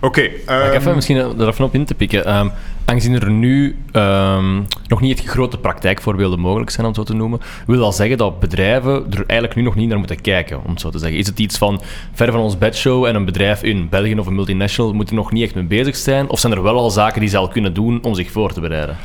oké. 0.00 0.30
Okay, 0.46 0.66
um, 0.68 0.72
even 0.72 0.94
misschien 0.94 1.16
er 1.16 1.48
even 1.48 1.64
op 1.64 1.74
in 1.74 1.84
te 1.84 1.94
pikken. 1.94 2.36
Um, 2.36 2.52
aangezien 2.84 3.14
er 3.14 3.30
nu 3.30 3.76
um, 3.92 4.66
nog 4.86 5.00
niet 5.00 5.18
echt 5.18 5.28
grote 5.28 5.58
praktijkvoorbeelden 5.58 6.40
mogelijk 6.40 6.70
zijn, 6.70 6.86
om 6.86 6.94
zo 6.94 7.02
te 7.02 7.14
noemen, 7.14 7.40
wil 7.66 7.78
dat 7.78 7.96
zeggen 7.96 8.16
dat 8.16 8.40
bedrijven 8.40 9.06
er 9.10 9.24
eigenlijk 9.26 9.54
nu 9.54 9.62
nog 9.62 9.74
niet 9.74 9.88
naar 9.88 9.98
moeten 9.98 10.20
kijken, 10.20 10.64
om 10.64 10.78
zo 10.78 10.90
te 10.90 10.98
zeggen. 10.98 11.18
Is 11.18 11.26
het 11.26 11.38
iets 11.38 11.58
van 11.58 11.80
ver 12.12 12.32
van 12.32 12.40
ons 12.40 12.58
bedshow 12.58 13.04
en 13.04 13.14
een 13.14 13.24
bedrijf 13.24 13.62
in 13.62 13.88
België 13.88 14.18
of 14.18 14.26
een 14.26 14.34
multinational 14.34 14.94
moet 14.94 15.08
er 15.08 15.14
nog 15.14 15.32
niet 15.32 15.44
echt 15.44 15.54
mee 15.54 15.64
bezig 15.64 15.96
zijn? 15.96 16.28
Of 16.28 16.38
zijn 16.38 16.52
er 16.52 16.62
wel 16.62 16.78
al 16.78 16.90
zaken 16.90 17.20
die 17.20 17.28
ze 17.28 17.36
al 17.36 17.48
kunnen 17.48 17.74
doen 17.74 18.02
om 18.02 18.14
zich 18.14 18.30
voor 18.30 18.52
te 18.52 18.60
bereiden? 18.60 18.96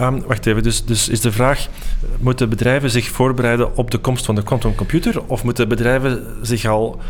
Um, 0.00 0.22
wacht 0.26 0.46
even, 0.46 0.62
dus, 0.62 0.84
dus 0.84 1.08
is 1.08 1.20
de 1.20 1.32
vraag, 1.32 1.68
moeten 2.18 2.48
bedrijven 2.48 2.90
zich 2.90 3.08
voorbereiden 3.08 3.76
op 3.76 3.90
de 3.90 3.98
komst 3.98 4.24
van 4.24 4.34
de 4.34 4.42
quantumcomputer 4.42 5.22
of 5.26 5.44
moeten 5.44 5.68
bedrijven 5.68 6.24
zich 6.42 6.64
al 6.64 7.00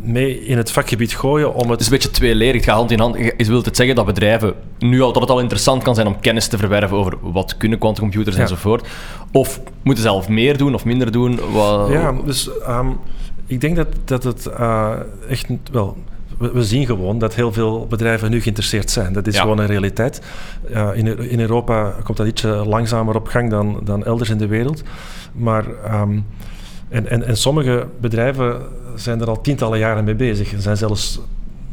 mee 0.00 0.44
in 0.44 0.56
het 0.56 0.70
vakgebied 0.70 1.14
gooien 1.14 1.54
om 1.54 1.60
het... 1.60 1.70
Het 1.70 1.80
is 1.80 1.86
een 1.86 1.92
beetje 1.92 2.10
tweelerig, 2.10 2.54
het 2.54 2.64
gaat 2.64 2.76
hand 2.76 2.90
in 2.90 2.98
hand. 2.98 3.16
Is 3.36 3.48
wil 3.48 3.62
het 3.62 3.76
zeggen 3.76 3.96
dat 3.96 4.06
bedrijven 4.06 4.54
nu 4.78 5.00
al, 5.00 5.12
dat 5.12 5.22
het 5.22 5.30
al 5.30 5.40
interessant 5.40 5.82
kan 5.82 5.94
zijn 5.94 6.06
om 6.06 6.20
kennis 6.20 6.48
te 6.48 6.58
verwerven 6.58 6.96
over 6.96 7.14
wat 7.20 7.56
kunnen 7.56 7.78
quantumcomputers 7.78 8.36
ja. 8.36 8.42
enzovoort? 8.42 8.88
Of 9.32 9.60
moeten 9.82 10.04
ze 10.04 10.10
zelf 10.10 10.28
meer 10.28 10.56
doen 10.56 10.74
of 10.74 10.84
minder 10.84 11.12
doen? 11.12 11.40
Wat... 11.52 11.88
Ja, 11.88 12.12
dus 12.24 12.50
um, 12.68 12.98
ik 13.46 13.60
denk 13.60 13.76
dat, 13.76 13.88
dat 14.04 14.24
het 14.24 14.50
uh, 14.58 14.92
echt 15.28 15.46
wel 15.72 15.96
we, 16.38 16.64
zien 16.64 16.86
gewoon 16.86 17.18
dat 17.18 17.34
heel 17.34 17.52
veel 17.52 17.86
bedrijven 17.86 18.30
nu 18.30 18.40
geïnteresseerd 18.40 18.90
zijn. 18.90 19.12
Dat 19.12 19.26
is 19.26 19.34
ja. 19.34 19.40
gewoon 19.40 19.58
een 19.58 19.66
realiteit. 19.66 20.22
Uh, 20.70 20.88
in, 20.94 21.18
in, 21.18 21.40
Europa 21.40 21.94
komt 22.04 22.16
dat 22.16 22.26
ietsje 22.26 22.48
langzamer 22.48 23.14
op 23.14 23.26
gang 23.26 23.50
dan, 23.50 23.80
dan 23.84 24.04
elders 24.04 24.30
in 24.30 24.38
de 24.38 24.46
wereld. 24.46 24.82
Maar, 25.32 25.64
um, 25.92 26.26
en, 26.92 27.08
en, 27.08 27.26
en 27.26 27.36
sommige 27.36 27.86
bedrijven 28.00 28.60
zijn 28.94 29.20
er 29.20 29.28
al 29.28 29.40
tientallen 29.40 29.78
jaren 29.78 30.04
mee 30.04 30.14
bezig. 30.14 30.52
En 30.52 30.62
zijn 30.62 30.76
zelfs 30.76 31.20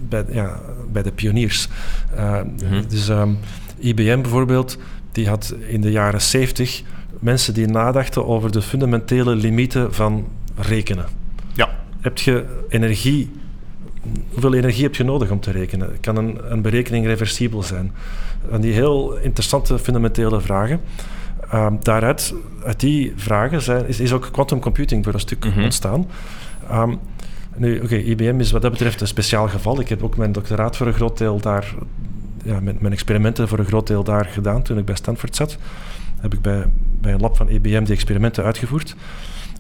bij, 0.10 0.24
ja, 0.32 0.60
bij 0.92 1.04
de 1.04 1.12
pioniers. 1.12 1.68
Uh, 2.16 2.40
mm-hmm. 2.62 2.88
Dus 2.88 3.10
um, 3.10 3.38
IBM 3.78 4.22
bijvoorbeeld, 4.22 4.78
die 5.12 5.28
had 5.28 5.56
in 5.68 5.82
de 5.82 5.92
jaren 5.92 6.22
70 6.22 6.82
mensen 7.20 7.54
die 7.54 7.68
nadachten 7.68 8.26
over 8.26 8.52
de 8.52 8.62
fundamentele 8.62 9.36
limieten 9.36 9.94
van 9.94 10.28
rekenen. 10.56 11.06
Ja. 11.54 11.70
Heb 12.02 12.18
je 12.18 12.46
energie 12.70 13.32
hoeveel 14.32 14.54
energie 14.54 14.84
heb 14.84 14.96
je 14.96 15.04
nodig 15.04 15.32
om 15.32 15.40
te 15.40 15.52
rekenen? 15.52 15.98
Kan 16.02 16.16
een, 16.16 16.38
een 16.52 16.62
berekening 16.62 17.06
reversibel 17.06 17.64
zijn? 17.64 17.92
En 18.52 18.62
die 18.62 18.74
heel 18.74 19.18
interessante 19.18 19.80
fundamentele 19.80 20.42
vragen. 20.42 20.82
Um, 21.54 21.78
daaruit, 21.82 22.34
uit 22.64 22.80
die 22.80 23.14
vragen 23.16 23.62
zijn, 23.62 23.88
is, 23.88 24.00
is 24.00 24.14
ook 24.14 24.30
quantum 24.32 24.60
computing 24.60 25.04
voor 25.04 25.14
een 25.14 25.20
stuk 25.20 25.46
mm-hmm. 25.46 25.64
ontstaan. 25.64 26.08
Um, 26.72 27.00
nu, 27.56 27.76
oké, 27.76 27.84
okay, 27.84 28.00
IBM 28.00 28.40
is 28.40 28.52
wat 28.52 28.62
dat 28.62 28.72
betreft 28.72 29.02
een 29.02 29.08
speciaal 29.08 29.48
geval. 29.48 29.80
Ik 29.80 29.90
heb 29.90 30.04
ook 30.04 30.18
mijn 30.18 30.32
doctoraat 30.32 30.78
voor 30.78 30.88
een 30.88 30.94
groot 30.94 31.18
deel 31.18 31.40
daar, 31.40 31.76
ja, 32.44 32.60
mijn, 32.60 32.78
mijn 32.80 32.94
experimenten 32.94 33.48
voor 33.48 33.60
een 33.60 33.66
groot 33.66 33.88
deel 33.88 34.04
daar 34.04 34.26
gedaan 34.26 34.62
toen 34.62 34.78
ik 34.78 34.86
bij 34.86 34.96
Stanford 34.96 35.36
zat. 35.36 35.58
Heb 36.20 36.34
ik 36.34 36.42
bij, 36.42 36.66
bij 37.02 37.14
een 37.14 37.20
lab 37.20 37.38
van 37.38 37.50
IBM 37.50 37.84
die 37.84 37.94
experimenten 37.94 38.44
uitgevoerd. 38.44 38.96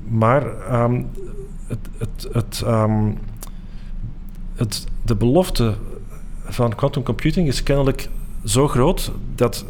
Maar 0.08 0.44
um, 0.84 1.08
het, 1.68 1.90
het, 1.98 2.28
het 2.32 2.64
het, 4.60 4.86
de 5.06 5.16
belofte 5.16 5.76
van 6.44 6.76
quantum 6.76 7.04
computing 7.04 7.48
is 7.48 7.64
kennelijk 7.64 8.10
zo 8.44 8.68
groot 8.68 9.12
dat 9.36 9.66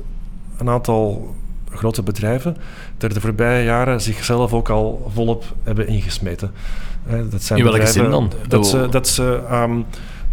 een 0.57 0.69
aantal 0.69 1.35
grote 1.69 2.03
bedrijven 2.03 2.57
er 2.97 3.13
de 3.13 3.21
voorbije 3.21 3.63
jaren 3.63 4.01
zichzelf 4.01 4.53
ook 4.53 4.69
al 4.69 5.11
volop 5.13 5.43
hebben 5.63 5.87
ingesmeten. 5.87 6.51
Dat 7.29 7.43
zijn 7.43 7.59
In 7.59 7.65
welke 7.65 7.87
zin 7.87 8.09
dan? 8.09 8.31
Dat 8.47 8.67
ze, 8.67 8.87
dat 8.89 9.07
ze 9.07 9.41
um, 9.51 9.85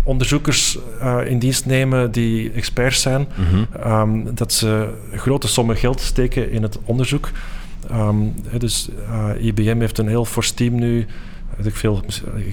onderzoekers 0.02 0.78
uh, 1.02 1.18
in 1.24 1.38
dienst 1.38 1.66
nemen 1.66 2.10
die 2.10 2.52
experts 2.52 3.00
zijn, 3.00 3.26
mm-hmm. 3.34 3.66
um, 3.86 4.34
dat 4.34 4.52
ze 4.52 4.88
grote 5.12 5.48
sommen 5.48 5.76
geld 5.76 6.00
steken 6.00 6.50
in 6.50 6.62
het 6.62 6.78
onderzoek. 6.84 7.30
Um, 7.92 8.34
dus 8.58 8.88
uh, 9.38 9.44
IBM 9.46 9.80
heeft 9.80 9.98
een 9.98 10.08
heel 10.08 10.24
fors 10.24 10.50
team 10.50 10.74
nu 10.74 11.06
ik, 11.62 11.76
veel, 11.76 12.02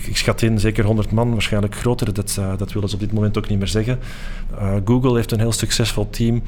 ik, 0.08 0.18
schat 0.18 0.42
in 0.42 0.60
zeker 0.60 0.86
100 0.86 1.12
man, 1.12 1.32
waarschijnlijk 1.32 1.76
groter, 1.76 2.14
dat, 2.14 2.40
dat 2.58 2.74
willen 2.74 2.90
ze 2.90 2.96
op 2.96 3.02
dit 3.02 3.14
moment 3.14 3.38
ook 3.38 3.48
niet 3.48 3.58
meer 3.58 3.68
zeggen. 3.68 4.00
Google 4.86 5.16
heeft 5.16 5.32
een 5.32 5.40
heel 5.40 5.52
succesvol 5.52 6.10
team. 6.10 6.42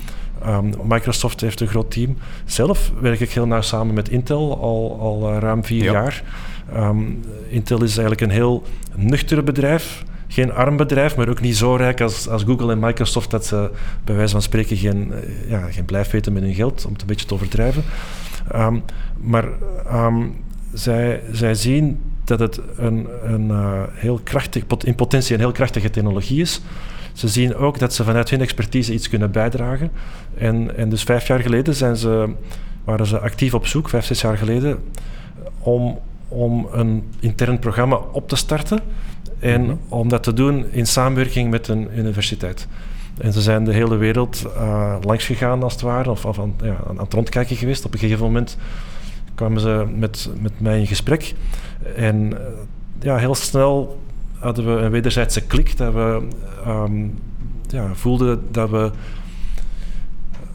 Um, 0.45 0.73
Microsoft 0.83 1.41
heeft 1.41 1.61
een 1.61 1.67
groot 1.67 1.91
team. 1.91 2.17
Zelf 2.45 2.91
werk 2.99 3.19
ik 3.19 3.31
heel 3.31 3.47
nauw 3.47 3.61
samen 3.61 3.93
met 3.93 4.09
Intel 4.09 4.61
al, 4.61 4.99
al 4.99 5.39
ruim 5.39 5.63
vier 5.63 5.83
jaar. 5.83 6.23
Um, 6.75 7.23
Intel 7.49 7.83
is 7.83 7.97
eigenlijk 7.97 8.21
een 8.21 8.37
heel 8.37 8.63
nuchter 8.95 9.43
bedrijf 9.43 10.03
geen 10.27 10.53
arm 10.53 10.77
bedrijf, 10.77 11.15
maar 11.15 11.29
ook 11.29 11.41
niet 11.41 11.57
zo 11.57 11.75
rijk 11.75 12.01
als, 12.01 12.29
als 12.29 12.43
Google 12.43 12.71
en 12.71 12.79
Microsoft 12.79 13.31
dat 13.31 13.45
ze 13.45 13.69
bij 14.03 14.15
wijze 14.15 14.31
van 14.31 14.41
spreken 14.41 14.77
geen, 14.77 15.13
eh, 15.13 15.49
ja, 15.49 15.71
geen 15.71 15.85
blijf 15.85 16.11
weten 16.11 16.33
met 16.33 16.43
hun 16.43 16.53
geld, 16.53 16.85
om 16.85 16.91
het 16.91 17.01
een 17.01 17.07
beetje 17.07 17.25
te 17.25 17.33
overdrijven. 17.33 17.83
Um, 18.55 18.83
maar 19.17 19.45
um, 19.93 20.35
zij, 20.73 21.21
zij 21.31 21.55
zien 21.55 21.99
dat 22.27 22.39
het 22.39 22.61
een, 22.77 23.07
een 23.23 23.47
uh, 23.47 23.81
heel 23.93 24.19
krachtig, 24.23 24.63
in 24.83 24.95
potentie 24.95 25.33
een 25.33 25.39
heel 25.39 25.51
krachtige 25.51 25.89
technologie 25.89 26.41
is. 26.41 26.61
Ze 27.13 27.27
zien 27.27 27.55
ook 27.55 27.79
dat 27.79 27.93
ze 27.93 28.03
vanuit 28.03 28.29
hun 28.29 28.41
expertise 28.41 28.93
iets 28.93 29.09
kunnen 29.09 29.31
bijdragen. 29.31 29.91
En, 30.37 30.77
en 30.77 30.89
dus 30.89 31.03
vijf 31.03 31.27
jaar 31.27 31.39
geleden 31.39 31.75
zijn 31.75 31.95
ze, 31.95 32.33
waren 32.83 33.05
ze 33.05 33.19
actief 33.19 33.53
op 33.53 33.67
zoek, 33.67 33.89
vijf, 33.89 34.05
zes 34.05 34.21
jaar 34.21 34.37
geleden, 34.37 34.79
om, 35.59 35.99
om 36.27 36.67
een 36.71 37.03
intern 37.19 37.59
programma 37.59 37.95
op 37.95 38.29
te 38.29 38.35
starten 38.35 38.79
en 39.39 39.61
mhm. 39.61 39.75
om 39.87 40.09
dat 40.09 40.23
te 40.23 40.33
doen 40.33 40.65
in 40.71 40.87
samenwerking 40.87 41.49
met 41.49 41.67
een 41.67 41.89
universiteit. 41.97 42.67
En 43.17 43.33
ze 43.33 43.41
zijn 43.41 43.63
de 43.63 43.73
hele 43.73 43.95
wereld 43.95 44.45
uh, 44.57 44.95
langs 45.01 45.25
gegaan, 45.25 45.63
als 45.63 45.73
het 45.73 45.81
ware, 45.81 46.09
of, 46.09 46.25
of 46.25 46.39
aan, 46.39 46.53
ja, 46.63 46.77
aan, 46.87 46.99
het 46.99 47.13
rondkijken 47.13 47.55
geweest. 47.55 47.85
Op 47.85 47.93
een 47.93 47.99
gegeven 47.99 48.25
moment 48.25 48.57
kwamen 49.35 49.61
ze 49.61 49.85
met, 49.95 50.29
met 50.41 50.59
mij 50.59 50.79
in 50.79 50.87
gesprek. 50.87 51.33
En 51.95 52.31
uh, 52.31 52.37
ja, 52.99 53.17
heel 53.17 53.35
snel 53.35 53.99
hadden 54.39 54.65
we 54.75 54.81
een 54.81 54.91
wederzijdse 54.91 55.41
klik, 55.41 55.77
dat 55.77 55.93
we 55.93 56.27
um, 56.67 57.19
ja, 57.67 57.93
voelden 57.93 58.47
dat 58.51 58.69
we 58.69 58.91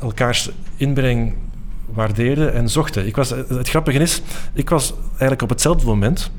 elkaars 0.01 0.51
inbreng 0.76 1.35
waardeerden 1.93 2.53
en 2.55 2.68
zochten. 2.68 3.07
Ik 3.07 3.16
was, 3.16 3.31
het 3.31 3.68
grappige 3.68 3.99
is, 3.99 4.22
ik 4.53 4.68
was 4.70 4.95
eigenlijk 5.11 5.43
op 5.43 5.49
hetzelfde 5.49 5.87
moment 5.87 6.31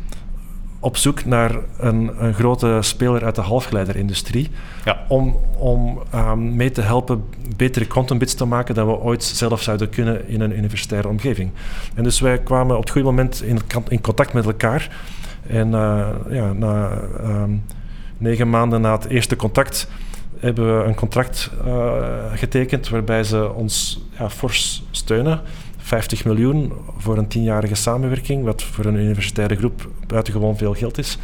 op 0.82 0.98
zoek 0.98 1.26
naar 1.26 1.52
een, 1.78 2.12
een 2.18 2.34
grote 2.34 2.78
speler 2.82 3.26
uit 3.26 3.36
de 3.36 3.42
halfgeleiderindustrie. 3.42 4.50
Ja. 4.86 5.06
Om, 5.08 5.38
om 5.58 6.02
um, 6.16 6.56
mee 6.56 6.72
te 6.72 6.82
helpen 6.82 7.24
betere 7.56 7.86
quantumbits 7.86 8.34
te 8.34 8.46
maken 8.46 8.76
dan 8.76 8.88
we 8.88 9.00
ooit 9.00 9.24
zelf 9.24 9.62
zouden 9.62 9.90
kunnen 9.90 10.28
in 10.28 10.42
een 10.42 10.58
universitaire 10.58 11.08
omgeving. 11.08 11.52
En 11.94 12.04
dus 12.04 12.20
wij 12.20 12.40
kwamen 12.40 12.76
op 12.76 12.82
het 12.82 12.92
goede 12.92 13.08
moment 13.08 13.42
in, 13.42 13.60
in 13.88 14.02
contact 14.02 14.34
met 14.34 14.46
elkaar. 14.46 14.90
En 15.48 15.68
uh, 15.68 16.08
ja, 16.30 16.54
na 16.54 17.02
um, 17.24 17.64
negen 18.18 18.50
maanden 18.50 18.82
na 18.82 18.92
het 18.92 19.06
eerste 19.06 19.36
contact 19.36 19.88
hebben 20.40 20.78
we 20.78 20.84
een 20.84 20.96
contract 20.96 21.52
uh, 21.66 21.94
getekend 22.34 22.90
waarbij 22.90 23.24
ze 23.24 23.54
ons 23.54 24.02
ja, 24.18 24.30
fors 24.30 24.84
steunen. 24.92 25.42
50 25.92 26.26
miljoen 26.26 26.74
voor 26.98 27.18
een 27.18 27.28
tienjarige 27.28 27.76
samenwerking, 27.76 28.44
wat 28.44 28.64
voor 28.64 28.86
een 28.86 28.96
universitaire 28.96 29.56
groep 29.56 29.90
buitengewoon 30.08 30.58
veel 30.58 30.74
geld 30.74 30.98
is. 30.98 31.18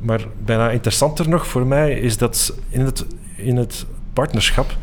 Maar 0.00 0.20
bijna 0.44 0.70
interessanter 0.70 1.28
nog 1.28 1.46
voor 1.46 1.66
mij 1.66 1.92
is 1.92 2.18
dat 2.18 2.54
in 2.68 2.80
het, 2.80 3.06
in 3.36 3.56
het 3.56 3.86
partnerschap 4.12 4.76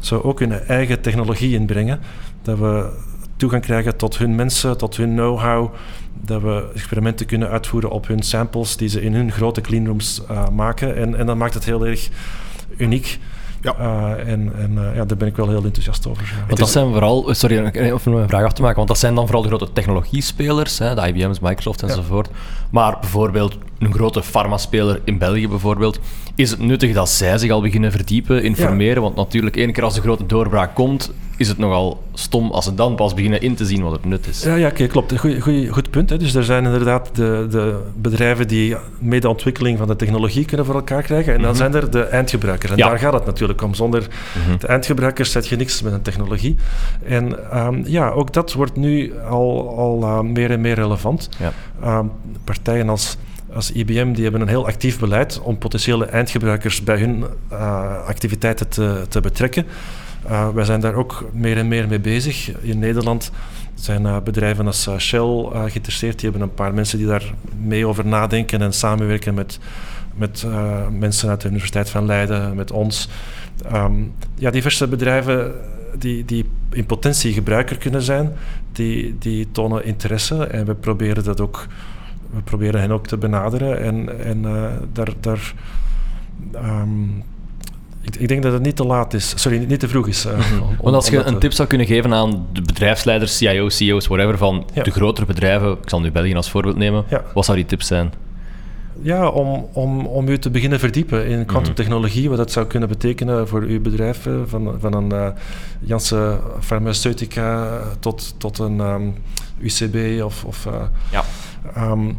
ze 0.00 0.24
ook 0.24 0.38
hun 0.38 0.52
eigen 0.52 1.00
technologie 1.00 1.54
inbrengen. 1.54 2.00
Dat 2.42 2.58
we 2.58 2.90
toegang 3.36 3.62
krijgen 3.62 3.96
tot 3.96 4.18
hun 4.18 4.34
mensen, 4.34 4.78
tot 4.78 4.96
hun 4.96 5.12
know-how. 5.14 5.74
Dat 6.12 6.42
we 6.42 6.70
experimenten 6.74 7.26
kunnen 7.26 7.48
uitvoeren 7.48 7.90
op 7.90 8.06
hun 8.06 8.22
samples 8.22 8.76
die 8.76 8.88
ze 8.88 9.00
in 9.02 9.14
hun 9.14 9.32
grote 9.32 9.60
cleanrooms 9.60 10.22
uh, 10.30 10.48
maken. 10.48 10.96
En, 10.96 11.14
en 11.14 11.26
dat 11.26 11.36
maakt 11.36 11.54
het 11.54 11.64
heel 11.64 11.86
erg 11.86 12.08
uniek. 12.76 13.18
Ja. 13.60 13.74
Uh, 13.80 14.32
en 14.32 14.52
en 14.58 14.72
uh, 14.72 14.94
ja, 14.94 15.04
daar 15.04 15.16
ben 15.16 15.28
ik 15.28 15.36
wel 15.36 15.48
heel 15.48 15.64
enthousiast 15.64 16.06
over. 16.06 16.34
Want 16.46 16.58
dat 16.58 16.68
zijn 16.70 16.90
vooral, 16.90 17.34
sorry, 17.34 17.64
even 17.64 18.12
een 18.12 18.28
vraag 18.28 18.44
af 18.44 18.52
te 18.52 18.60
maken, 18.60 18.76
want 18.76 18.88
dat 18.88 18.98
zijn 18.98 19.14
dan 19.14 19.24
vooral 19.24 19.42
de 19.42 19.48
grote 19.48 19.72
technologiespelers, 19.72 20.78
hè, 20.78 20.94
de 20.94 21.08
IBM's, 21.08 21.40
Microsoft 21.40 21.82
enzovoort. 21.82 22.28
Maar 22.70 22.98
bijvoorbeeld 23.00 23.58
een 23.78 23.92
grote 23.92 24.22
farmaspeler 24.22 25.00
in 25.04 25.18
België 25.18 25.48
bijvoorbeeld, 25.48 26.00
is 26.38 26.50
het 26.50 26.60
nuttig 26.60 26.94
dat 26.94 27.08
zij 27.08 27.38
zich 27.38 27.50
al 27.50 27.60
beginnen 27.60 27.90
verdiepen, 27.90 28.42
informeren? 28.42 29.02
Want 29.02 29.16
natuurlijk, 29.16 29.56
één 29.56 29.72
keer 29.72 29.82
als 29.82 29.94
de 29.94 30.00
grote 30.00 30.26
doorbraak 30.26 30.74
komt, 30.74 31.12
is 31.36 31.48
het 31.48 31.58
nogal 31.58 32.02
stom 32.14 32.50
als 32.50 32.64
ze 32.64 32.74
dan 32.74 32.94
pas 32.94 33.14
beginnen 33.14 33.40
in 33.40 33.54
te 33.54 33.66
zien 33.66 33.82
wat 33.82 33.92
het 33.92 34.04
nut 34.04 34.26
is. 34.26 34.42
Ja, 34.42 34.54
ja 34.54 34.70
klopt. 34.70 35.18
Goeie, 35.18 35.40
goeie, 35.40 35.68
goed 35.68 35.90
punt. 35.90 36.10
Hè. 36.10 36.16
Dus 36.16 36.34
er 36.34 36.44
zijn 36.44 36.64
inderdaad 36.64 37.10
de, 37.12 37.46
de 37.50 37.80
bedrijven 37.96 38.48
die 38.48 38.76
mee 38.98 39.20
de 39.20 39.28
ontwikkeling 39.28 39.78
van 39.78 39.86
de 39.86 39.96
technologie 39.96 40.44
kunnen 40.44 40.66
voor 40.66 40.74
elkaar 40.74 41.02
krijgen. 41.02 41.32
En 41.34 41.40
dan 41.40 41.48
mhm. 41.48 41.58
zijn 41.58 41.74
er 41.74 41.90
de 41.90 42.02
eindgebruikers. 42.02 42.72
En 42.72 42.78
daar 42.78 42.98
gaat 42.98 43.12
het 43.12 43.26
natuurlijk 43.26 43.62
om. 43.62 43.74
Zonder 43.74 44.08
mhm. 44.46 44.58
de 44.58 44.66
eindgebruikers 44.66 45.32
zet 45.32 45.48
je 45.48 45.56
niks 45.56 45.82
met 45.82 45.92
een 45.92 46.02
technologie. 46.02 46.56
En 47.04 47.56
um, 47.58 47.82
ja, 47.86 48.10
ook 48.10 48.32
dat 48.32 48.52
wordt 48.52 48.76
nu 48.76 49.12
al, 49.28 49.76
al 49.76 50.02
uh, 50.02 50.20
meer 50.20 50.50
en 50.50 50.60
meer 50.60 50.74
relevant. 50.74 51.28
Ja. 51.38 51.52
Um, 51.98 52.10
partijen 52.44 52.88
als 52.88 53.16
als 53.58 53.72
IBM 53.72 54.12
die 54.12 54.22
hebben 54.22 54.40
een 54.40 54.48
heel 54.48 54.66
actief 54.66 54.98
beleid 54.98 55.40
om 55.40 55.58
potentiële 55.58 56.04
eindgebruikers 56.04 56.82
bij 56.82 56.98
hun 56.98 57.24
uh, 57.52 58.04
activiteiten 58.06 58.68
te, 58.68 59.06
te 59.08 59.20
betrekken. 59.20 59.66
Uh, 60.26 60.48
wij 60.48 60.64
zijn 60.64 60.80
daar 60.80 60.94
ook 60.94 61.30
meer 61.32 61.56
en 61.56 61.68
meer 61.68 61.88
mee 61.88 62.00
bezig. 62.00 62.60
In 62.60 62.78
Nederland 62.78 63.30
zijn 63.74 64.02
uh, 64.02 64.16
bedrijven 64.24 64.66
als 64.66 64.88
Shell 64.98 65.48
geïnteresseerd. 65.52 66.18
Die 66.18 66.30
hebben 66.30 66.48
een 66.48 66.54
paar 66.54 66.74
mensen 66.74 66.98
die 66.98 67.06
daar 67.06 67.34
mee 67.60 67.86
over 67.86 68.06
nadenken 68.06 68.62
en 68.62 68.72
samenwerken 68.72 69.34
met, 69.34 69.58
met 70.14 70.46
mensen 70.90 71.28
uit 71.28 71.40
de 71.40 71.48
Universiteit 71.48 71.90
van 71.90 72.06
Leiden, 72.06 72.56
met 72.56 72.70
ons. 72.70 73.08
Um, 73.72 74.14
ja, 74.34 74.50
diverse 74.50 74.88
bedrijven 74.88 75.54
die, 75.98 76.24
die 76.24 76.44
in 76.70 76.86
potentie 76.86 77.32
gebruiker 77.32 77.76
kunnen 77.78 78.02
zijn, 78.02 78.32
die, 78.72 79.16
die 79.18 79.48
tonen 79.52 79.84
interesse 79.84 80.44
en 80.44 80.66
we 80.66 80.74
proberen 80.74 81.24
dat 81.24 81.40
ook 81.40 81.66
we 82.30 82.40
proberen 82.44 82.80
hen 82.80 82.90
ook 82.90 83.06
te 83.06 83.16
benaderen 83.16 83.80
en, 83.80 84.24
en 84.24 84.42
daar, 84.92 85.12
daar 85.20 85.54
um, 86.54 87.24
ik, 88.00 88.16
ik, 88.16 88.28
denk 88.28 88.42
dat 88.42 88.52
het 88.52 88.62
niet 88.62 88.76
te 88.76 88.84
laat 88.84 89.14
is. 89.14 89.32
Sorry, 89.36 89.64
niet 89.64 89.80
te 89.80 89.88
vroeg 89.88 90.08
is. 90.08 90.26
Uh, 90.26 90.32
Want 90.80 90.94
als 90.94 91.08
je 91.08 91.22
een 91.22 91.38
tip 91.38 91.52
zou 91.52 91.68
kunnen 91.68 91.86
geven 91.86 92.14
aan 92.14 92.46
de 92.52 92.62
bedrijfsleiders, 92.62 93.36
CIO's, 93.36 93.76
CEO's, 93.76 94.06
whatever, 94.06 94.38
van 94.38 94.66
de 94.82 94.90
grotere 94.90 95.26
bedrijven, 95.26 95.70
ik 95.70 95.88
zal 95.88 96.00
nu 96.00 96.10
België 96.10 96.34
als 96.34 96.50
voorbeeld 96.50 96.76
nemen, 96.76 97.04
wat 97.34 97.44
zou 97.44 97.56
die 97.56 97.66
tip 97.66 97.82
zijn? 97.82 98.12
Ja, 99.02 99.28
om, 99.28 99.68
om, 99.72 100.06
om 100.06 100.28
u 100.28 100.38
te 100.38 100.50
beginnen 100.50 100.78
verdiepen 100.78 101.26
in 101.26 101.44
kwantumtechnologie, 101.44 102.22
mm 102.22 102.28
wat 102.28 102.36
dat 102.38 102.52
zou 102.52 102.66
kunnen 102.66 102.88
betekenen 102.88 103.48
voor 103.48 103.62
uw 103.62 103.80
bedrijf, 103.80 104.26
eh, 104.26 104.32
van, 104.46 104.76
van 104.80 104.94
een 104.94 105.12
uh, 105.12 105.28
Janssen 105.80 106.40
Farmaceutica 106.60 107.80
tot, 108.00 108.34
tot 108.38 108.58
een 108.58 108.80
um, 108.80 109.14
ehm, 109.60 109.66
UCB 109.66 110.22
of... 110.24 110.44
of 110.44 110.66
uh, 110.66 110.72
ja. 111.10 111.24
Um, 111.76 112.18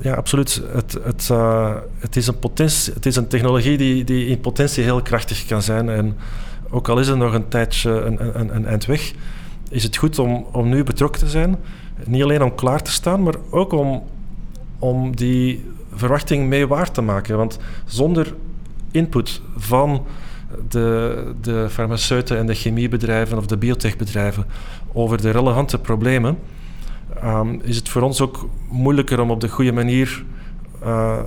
ja, 0.00 0.14
absoluut. 0.14 0.62
Het, 0.72 0.98
het, 1.02 1.28
uh, 1.32 1.74
het, 1.98 2.16
is 2.16 2.26
een 2.26 2.38
potentie, 2.38 2.92
het 2.92 3.06
is 3.06 3.16
een 3.16 3.28
technologie 3.28 3.76
die, 3.76 4.04
die 4.04 4.26
in 4.26 4.40
potentie 4.40 4.84
heel 4.84 5.02
krachtig 5.02 5.46
kan 5.46 5.62
zijn. 5.62 5.88
En 5.88 6.16
ook 6.70 6.88
al 6.88 6.98
is 6.98 7.08
er 7.08 7.16
nog 7.16 7.34
een 7.34 7.48
tijdje 7.48 7.90
een, 7.90 8.38
een, 8.40 8.54
een 8.54 8.66
eind 8.66 8.84
weg, 8.86 9.12
is 9.70 9.82
het 9.82 9.96
goed 9.96 10.18
om, 10.18 10.46
om 10.52 10.68
nu 10.68 10.84
betrokken 10.84 11.20
te 11.20 11.28
zijn. 11.28 11.56
Niet 12.04 12.22
alleen 12.22 12.42
om 12.42 12.54
klaar 12.54 12.82
te 12.82 12.90
staan, 12.90 13.22
maar 13.22 13.34
ook 13.50 13.72
om, 13.72 14.02
om 14.78 15.16
die 15.16 15.70
verwachting 15.94 16.48
mee 16.48 16.66
waar 16.66 16.90
te 16.90 17.02
maken. 17.02 17.36
Want 17.36 17.58
zonder 17.84 18.34
input 18.90 19.40
van 19.56 20.06
de, 20.68 21.32
de 21.40 21.66
farmaceuten 21.70 22.38
en 22.38 22.46
de 22.46 22.54
chemiebedrijven 22.54 23.38
of 23.38 23.46
de 23.46 23.56
biotechbedrijven 23.56 24.46
over 24.92 25.22
de 25.22 25.30
relevante 25.30 25.78
problemen 25.78 26.38
um, 27.24 27.60
is 27.62 27.76
het 27.76 27.88
voor 27.88 28.02
ons 28.02 28.20
ook 28.20 28.48
moeilijker 28.68 29.20
om 29.20 29.30
op 29.30 29.40
de 29.40 29.48
goede 29.48 29.72
manier 29.72 30.24
uh, 30.84 31.20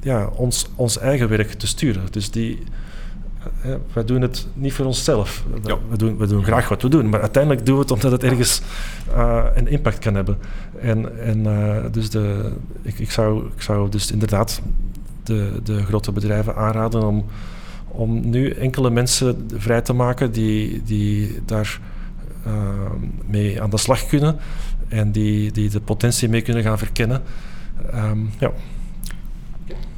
ja, 0.00 0.26
ons, 0.26 0.68
ons 0.74 0.98
eigen 0.98 1.28
werk 1.28 1.52
te 1.52 1.66
sturen. 1.66 2.02
Dus 2.10 2.30
die, 2.30 2.58
uh, 3.66 3.74
wij 3.92 4.04
doen 4.04 4.20
het 4.20 4.46
niet 4.54 4.72
voor 4.72 4.86
onszelf. 4.86 5.44
Ja. 5.64 5.76
We, 5.88 5.96
doen, 5.96 6.16
we 6.16 6.26
doen 6.26 6.44
graag 6.44 6.68
wat 6.68 6.82
we 6.82 6.88
doen, 6.88 7.08
maar 7.08 7.20
uiteindelijk 7.20 7.66
doen 7.66 7.74
we 7.74 7.80
het 7.80 7.90
omdat 7.90 8.12
het 8.12 8.24
ergens 8.24 8.62
uh, 9.14 9.44
een 9.54 9.68
impact 9.68 9.98
kan 9.98 10.14
hebben. 10.14 10.38
En, 10.80 11.24
en 11.24 11.42
dus 11.92 12.10
de, 12.10 12.52
ik, 12.82 12.98
ik, 12.98 13.10
zou, 13.10 13.46
ik 13.56 13.62
zou 13.62 13.88
dus 13.88 14.10
inderdaad 14.10 14.60
de, 15.22 15.60
de 15.62 15.82
grote 15.82 16.12
bedrijven 16.12 16.56
aanraden 16.56 17.06
om, 17.06 17.24
om 17.88 18.30
nu 18.30 18.50
enkele 18.50 18.90
mensen 18.90 19.48
vrij 19.56 19.80
te 19.80 19.92
maken 19.92 20.32
die, 20.32 20.82
die 20.82 21.40
daar 21.44 21.80
mee 23.26 23.62
aan 23.62 23.70
de 23.70 23.76
slag 23.76 24.06
kunnen 24.06 24.36
en 24.90 25.12
die, 25.12 25.52
die 25.52 25.68
de 25.68 25.80
potentie 25.80 26.28
mee 26.28 26.40
kunnen 26.40 26.62
gaan 26.62 26.78
verkennen. 26.78 27.22
Um, 27.94 28.30
ja. 28.38 28.52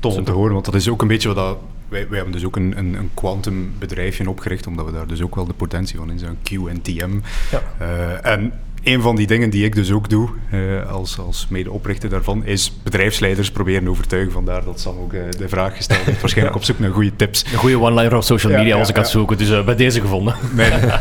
Tof 0.00 0.16
om 0.16 0.24
te 0.24 0.32
horen, 0.32 0.52
want 0.52 0.64
dat 0.64 0.74
is 0.74 0.88
ook 0.88 1.02
een 1.02 1.08
beetje 1.08 1.28
wat 1.28 1.36
dat, 1.36 1.58
wij, 1.88 2.08
wij 2.08 2.16
hebben 2.16 2.34
dus 2.34 2.44
ook 2.44 2.56
een, 2.56 2.78
een, 2.78 2.94
een 2.94 3.10
quantum 3.14 3.72
bedrijfje 3.78 4.30
opgericht, 4.30 4.66
omdat 4.66 4.86
we 4.86 4.92
daar 4.92 5.06
dus 5.06 5.22
ook 5.22 5.34
wel 5.34 5.46
de 5.46 5.52
potentie 5.52 5.98
van 5.98 6.10
in 6.10 6.18
zijn 6.18 6.36
QNTM. 6.42 7.18
Ja. 7.50 7.62
Uh, 7.80 8.26
en 8.26 8.52
een 8.82 9.02
van 9.02 9.16
die 9.16 9.26
dingen 9.26 9.50
die 9.50 9.64
ik 9.64 9.74
dus 9.74 9.90
ook 9.90 10.08
doe, 10.08 10.28
uh, 10.52 10.90
als, 10.90 11.18
als 11.18 11.46
medeoprichter 11.50 12.08
daarvan, 12.08 12.44
is 12.44 12.72
bedrijfsleiders 12.82 13.50
proberen 13.50 13.88
overtuigen. 13.88 14.32
Vandaar 14.32 14.64
dat 14.64 14.80
Sam 14.80 14.98
ook 14.98 15.12
uh, 15.12 15.20
de 15.38 15.48
vraag 15.48 15.76
gesteld 15.76 16.00
heeft. 16.00 16.20
Waarschijnlijk 16.20 16.56
op 16.60 16.64
zoek 16.64 16.78
naar 16.78 16.90
goede 16.90 17.16
tips. 17.16 17.44
Een 17.52 17.58
goede 17.58 17.80
one-liner 17.80 18.16
op 18.16 18.22
social 18.22 18.52
media 18.52 18.74
ja, 18.74 18.78
als 18.78 18.88
ik 18.88 18.96
ja. 18.96 19.04
zoeken. 19.04 19.38
Dus 19.38 19.50
uh, 19.50 19.64
bij 19.64 19.76
deze 19.76 20.00
gevonden. 20.00 20.34
Mijn, 20.54 20.92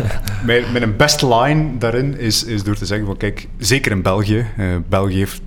mijn, 0.45 0.63
mijn 0.71 0.95
best 0.95 1.21
line 1.21 1.77
daarin 1.77 2.19
is, 2.19 2.43
is 2.43 2.63
door 2.63 2.75
te 2.75 2.85
zeggen 2.85 3.05
van 3.05 3.17
kijk, 3.17 3.47
zeker 3.57 3.91
in 3.91 4.01
België. 4.01 4.45
België 4.89 5.17
heeft 5.17 5.41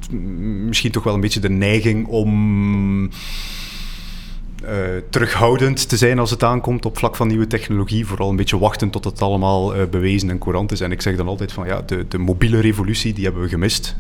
misschien 0.67 0.91
toch 0.91 1.05
wel 1.05 1.15
een 1.15 1.21
beetje 1.21 1.41
de 1.41 1.51
neiging 1.51 2.07
om 2.07 3.11
uh, 4.69 5.03
terughoudend 5.11 5.89
te 5.89 5.97
zijn 5.97 6.19
als 6.19 6.31
het 6.31 6.43
aankomt 6.43 6.85
op 6.85 6.99
vlak 6.99 7.17
van 7.17 7.29
nieuwe 7.29 7.47
technologie. 7.47 8.07
Vooral 8.07 8.31
een 8.31 8.37
beetje 8.37 8.59
wachten 8.59 8.91
tot 8.91 9.05
het 9.05 9.23
allemaal 9.23 9.77
uh, 9.77 9.83
bewezen 9.91 10.31
en 10.31 10.39
courant 10.39 10.73
is. 10.73 10.81
En 10.81 10.93
ik 10.93 11.03
zeg 11.03 11.17
dan 11.17 11.29
altijd 11.29 11.53
van 11.53 11.67
ja, 11.67 11.83
de, 11.87 12.09
de 12.09 12.19
mobiele 12.19 12.61
revolutie, 12.61 13.13
die 13.13 13.25
hebben 13.25 13.43
we 13.43 13.49
gemist. 13.49 13.97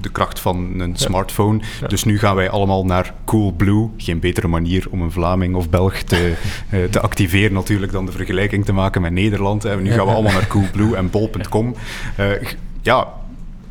De 0.00 0.10
kracht 0.10 0.40
van 0.40 0.80
een 0.80 0.96
smartphone. 0.96 1.60
Ja. 1.80 1.86
Dus 1.86 2.04
nu 2.04 2.18
gaan 2.18 2.36
wij 2.36 2.50
allemaal 2.50 2.84
naar 2.84 3.14
Coolblue. 3.24 3.88
Geen 3.96 4.20
betere 4.20 4.48
manier 4.48 4.86
om 4.90 5.02
een 5.02 5.12
Vlaming 5.12 5.54
of 5.54 5.70
Belg 5.70 5.94
te, 5.94 6.34
uh, 6.74 6.84
te 6.90 7.00
activeren 7.00 7.52
natuurlijk 7.52 7.92
dan 7.92 8.06
de 8.06 8.12
vergelijking 8.12 8.64
te 8.64 8.72
maken 8.72 9.02
met 9.02 9.12
Nederland. 9.12 9.64
En 9.64 9.82
nu 9.82 9.92
gaan 9.92 10.06
we 10.06 10.12
allemaal 10.12 10.32
naar 10.32 10.46
Coolblue 10.46 10.96
en 10.96 11.10
bol.com. 11.10 11.74
ja, 12.82 13.17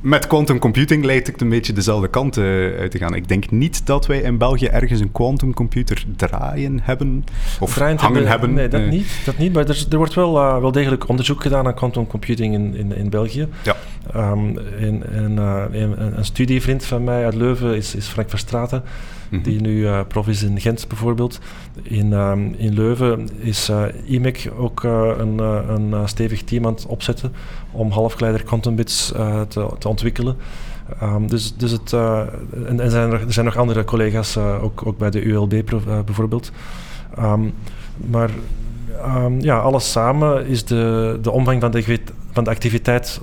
met 0.02 0.28
quantum 0.28 0.60
computing 0.60 1.06
lijkt 1.06 1.28
het 1.28 1.42
een 1.42 1.50
beetje 1.50 1.74
dezelfde 1.74 2.08
kant 2.08 2.38
uh, 2.38 2.46
uit 2.80 2.92
te 2.92 2.98
gaan. 2.98 3.14
Ik 3.14 3.28
denk 3.28 3.52
niet 3.52 3.86
dat 3.86 4.06
wij 4.06 4.20
in 4.20 4.38
België 4.38 4.66
ergens 4.66 5.00
een 5.00 5.12
quantum 5.12 5.54
computer 5.54 6.06
draaien 6.16 6.80
hebben 6.82 7.24
of 7.60 7.74
Draaiend 7.74 8.02
hangen 8.02 8.28
hebben. 8.28 8.30
hebben. 8.30 8.54
Nee, 8.54 8.68
dat, 8.68 8.82
uh, 8.82 8.90
niet, 8.90 9.26
dat 9.26 9.38
niet. 9.38 9.54
Maar 9.54 9.70
er, 9.70 9.86
er 9.90 9.98
wordt 9.98 10.14
wel, 10.14 10.38
uh, 10.38 10.60
wel 10.60 10.72
degelijk 10.72 11.08
onderzoek 11.08 11.42
gedaan 11.42 11.64
naar 11.64 11.74
quantum 11.74 12.08
computing 12.08 12.54
in, 12.54 12.76
in, 12.76 12.96
in 12.96 13.10
België. 13.10 13.48
Ja. 13.64 13.76
Um, 14.16 14.58
en, 14.58 15.14
en, 15.14 15.38
een, 15.38 16.18
een 16.18 16.26
studievriend 16.26 16.86
van 16.86 17.04
mij 17.04 17.26
uit 17.26 17.36
Leuven 17.36 17.76
is, 17.76 17.96
is 17.96 18.08
Frank 18.08 18.30
Verstraten. 18.30 18.84
Mm 19.30 19.38
-hmm. 19.38 19.44
Die 19.44 19.62
nu 19.62 19.78
uh, 19.78 20.00
prof 20.08 20.28
is 20.28 20.44
in 20.44 20.60
Gent 20.60 20.88
bijvoorbeeld. 20.88 21.40
In, 21.82 22.12
um, 22.12 22.56
in 22.58 22.74
Leuven 22.74 23.30
is 23.40 23.70
uh, 23.70 23.84
IMEC 24.06 24.52
ook 24.58 24.84
uh, 24.84 25.12
een, 25.18 25.40
een 25.40 26.08
stevig 26.10 26.44
team 26.44 26.66
aan 26.66 26.74
het 26.74 26.86
opzetten 26.86 27.34
om 27.72 27.92
halfgeleider 27.92 28.44
quantum 28.44 28.76
bits 28.76 29.08
te, 29.48 29.70
te, 29.80 29.88
ontwikkelen. 29.88 30.36
Um, 31.04 31.28
dus, 31.28 31.56
dus 31.56 31.72
het, 31.72 31.94
en, 31.94 32.80
en 32.80 32.92
zijn 32.92 33.12
er, 33.12 33.22
er, 33.22 33.34
zijn 33.34 33.46
nog 33.46 33.58
andere 33.58 33.84
collega's, 33.84 34.38
ook, 34.38 34.86
ook 34.86 34.98
bij 34.98 35.10
de 35.10 35.24
ULB 35.24 35.64
bijvoorbeeld. 36.06 36.52
Um, 37.20 37.54
maar 37.96 38.30
ja, 39.40 39.58
alles 39.58 39.92
samen 39.92 40.46
is 40.46 40.66
de, 40.66 41.18
de 41.22 41.32
omvang 41.32 41.62
van 41.62 41.72
de, 41.72 42.00
van 42.32 42.44
de 42.44 42.50
activiteit 42.50 43.22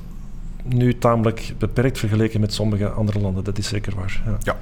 nu 0.65 0.99
tamelijk 0.99 1.55
beperkt 1.59 1.99
vergeleken 1.99 2.41
met 2.41 2.53
sommige 2.53 2.89
andere 2.89 3.21
landen. 3.21 3.45
Dat 3.45 3.59
is 3.59 3.69
zeker 3.69 3.95
waar. 3.97 4.23
Ja. 4.27 4.37
ja. 4.43 4.57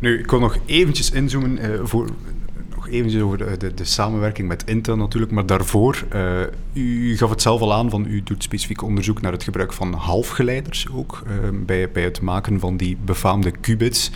Nu, 0.00 0.18
ik 0.18 0.30
wil 0.30 0.40
nog 0.40 0.56
eventjes 0.66 1.10
inzoomen 1.10 1.64
uh, 1.64 1.80
voor 1.82 2.08
nog 2.74 2.88
eventjes 2.88 3.22
over 3.22 3.38
de, 3.38 3.56
de, 3.58 3.74
de, 3.74 3.84
samenwerking 3.84 4.48
met 4.48 4.62
Intel 4.66 4.96
natuurlijk, 4.96 5.32
maar 5.32 5.46
daarvoor, 5.46 6.04
uh, 6.14 6.40
u 6.72 7.16
gaf 7.16 7.30
het 7.30 7.42
zelf 7.42 7.60
al 7.60 7.74
aan, 7.74 7.90
van 7.90 8.06
u 8.06 8.22
doet 8.22 8.42
specifiek 8.42 8.82
onderzoek 8.82 9.20
naar 9.20 9.32
het 9.32 9.42
gebruik 9.42 9.72
van 9.72 9.92
halfgeleiders 9.92 10.86
ook, 10.94 11.22
uh, 11.26 11.32
bij, 11.66 11.90
bij 11.90 12.02
het 12.02 12.20
maken 12.20 12.60
van 12.60 12.76
die 12.76 12.96
befaamde 13.04 13.50
qubits. 13.50 14.10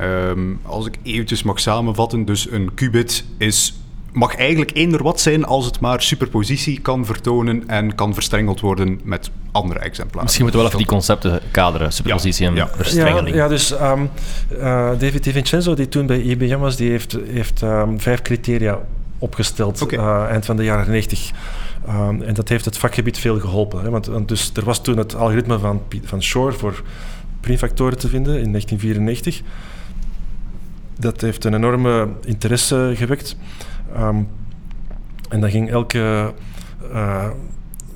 Um, 0.00 0.60
als 0.62 0.86
ik 0.86 0.98
eventjes 1.02 1.42
mag 1.42 1.60
samenvatten, 1.60 2.24
dus 2.24 2.50
een 2.50 2.74
qubit 2.74 3.24
is 3.38 3.74
mag 4.16 4.36
eigenlijk 4.36 4.70
eender 4.74 5.02
wat 5.02 5.20
zijn 5.20 5.44
als 5.44 5.64
het 5.64 5.80
maar 5.80 6.02
superpositie 6.02 6.80
kan 6.80 7.04
vertonen 7.04 7.68
en 7.68 7.94
kan 7.94 8.14
verstrengeld 8.14 8.60
worden 8.60 9.00
met 9.04 9.30
andere 9.52 9.80
exemplaren. 9.80 10.22
Misschien 10.22 10.42
moeten 10.42 10.62
we 10.62 10.66
wel 10.66 10.76
even 10.76 10.86
die 10.86 10.96
concepten 10.96 11.40
kaderen, 11.50 11.92
superpositie 11.92 12.44
ja, 12.44 12.50
en 12.50 12.56
ja. 12.56 12.68
verstrengeling. 12.68 13.36
Ja, 13.36 13.42
ja 13.42 13.48
dus 13.48 13.70
um, 13.70 14.10
uh, 14.52 14.58
David 14.98 15.24
DiVincenzo, 15.24 15.74
die 15.74 15.88
toen 15.88 16.06
bij 16.06 16.20
IBM 16.20 16.58
was, 16.58 16.76
die 16.76 16.90
heeft, 16.90 17.16
heeft 17.26 17.62
um, 17.62 18.00
vijf 18.00 18.22
criteria 18.22 18.78
opgesteld 19.18 19.82
okay. 19.82 19.98
uh, 19.98 20.30
eind 20.30 20.44
van 20.44 20.56
de 20.56 20.64
jaren 20.64 20.90
90. 20.90 21.30
Um, 21.88 22.22
en 22.22 22.34
dat 22.34 22.48
heeft 22.48 22.64
het 22.64 22.78
vakgebied 22.78 23.18
veel 23.18 23.40
geholpen. 23.40 23.82
Hè, 23.82 23.90
want, 23.90 24.06
want, 24.06 24.28
dus 24.28 24.50
er 24.54 24.64
was 24.64 24.82
toen 24.82 24.96
het 24.96 25.14
algoritme 25.14 25.58
van, 25.58 25.82
van 26.04 26.22
Shor 26.22 26.54
voor 26.54 26.82
primfactoren 27.40 27.98
te 27.98 28.08
vinden 28.08 28.40
in 28.40 28.50
1994. 28.50 29.42
Dat 30.98 31.20
heeft 31.20 31.44
een 31.44 31.54
enorme 31.54 32.08
interesse 32.24 32.92
gewekt. 32.94 33.36
Um, 33.98 34.28
en 35.28 35.40
dan 35.40 35.50
ging 35.50 35.70
elke, 35.70 36.32
uh, 36.92 37.26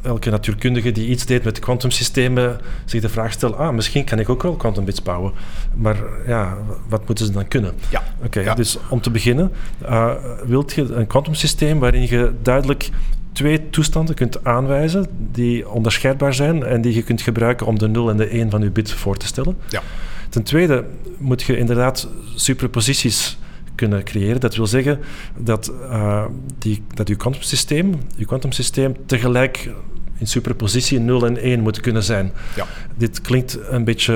elke 0.03 0.31
natuurkundige 0.31 0.93
die 0.93 1.09
iets 1.09 1.27
deed 1.27 1.45
met 1.45 1.59
kwantumsystemen 1.59 2.61
zich 2.85 3.01
de 3.01 3.09
vraag 3.09 3.33
stellen: 3.33 3.59
ah, 3.59 3.75
misschien 3.75 4.05
kan 4.05 4.19
ik 4.19 4.29
ook 4.29 4.43
wel 4.43 4.57
quantumbits 4.57 5.03
bouwen. 5.03 5.33
Maar 5.75 5.97
ja, 6.27 6.57
wat 6.89 7.07
moeten 7.07 7.27
ze 7.27 7.33
dan 7.33 7.49
kunnen? 7.49 7.75
Ja. 7.91 8.03
Oké, 8.17 8.27
okay, 8.27 8.45
ja. 8.45 8.55
dus 8.55 8.79
om 8.89 9.01
te 9.01 9.11
beginnen, 9.11 9.53
uh, 9.83 10.13
wilt 10.47 10.73
je 10.73 10.83
een 10.83 11.07
kwantumsysteem 11.07 11.79
waarin 11.79 12.07
je 12.09 12.33
duidelijk 12.43 12.91
twee 13.33 13.71
toestanden 13.71 14.15
kunt 14.15 14.45
aanwijzen 14.45 15.07
die 15.33 15.69
onderscheidbaar 15.69 16.35
zijn 16.35 16.65
en 16.65 16.81
die 16.81 16.95
je 16.95 17.03
kunt 17.03 17.23
gebruiken 17.23 17.67
om 17.67 17.79
de 17.79 17.89
0 17.89 18.11
en 18.11 18.17
de 18.17 18.27
1 18.27 18.51
van 18.51 18.63
je 18.63 18.71
bit 18.71 18.93
voor 18.93 19.17
te 19.17 19.27
stellen. 19.27 19.57
Ja. 19.69 19.83
Ten 20.29 20.43
tweede 20.43 20.85
moet 21.19 21.43
je 21.43 21.57
inderdaad 21.57 22.09
superposities 22.35 23.39
kunnen 23.81 24.05
creëren. 24.05 24.41
Dat 24.41 24.57
wil 24.57 24.67
zeggen 24.67 24.99
dat, 25.37 25.73
uh, 25.83 26.25
die, 26.59 26.83
dat 26.95 27.09
uw 27.09 27.17
kwantumsysteem, 27.17 27.95
uw 28.19 28.27
kwantumsysteem 28.27 28.97
tegelijk 29.07 29.71
in 30.19 30.27
superpositie 30.27 31.01
0 31.01 31.27
en 31.27 31.37
1 31.37 31.61
moet 31.61 31.81
kunnen 31.81 32.03
zijn. 32.03 32.33
Ja. 32.57 32.67
Dit 32.97 33.21
klinkt 33.21 33.59
een 33.69 33.85
beetje 33.85 34.15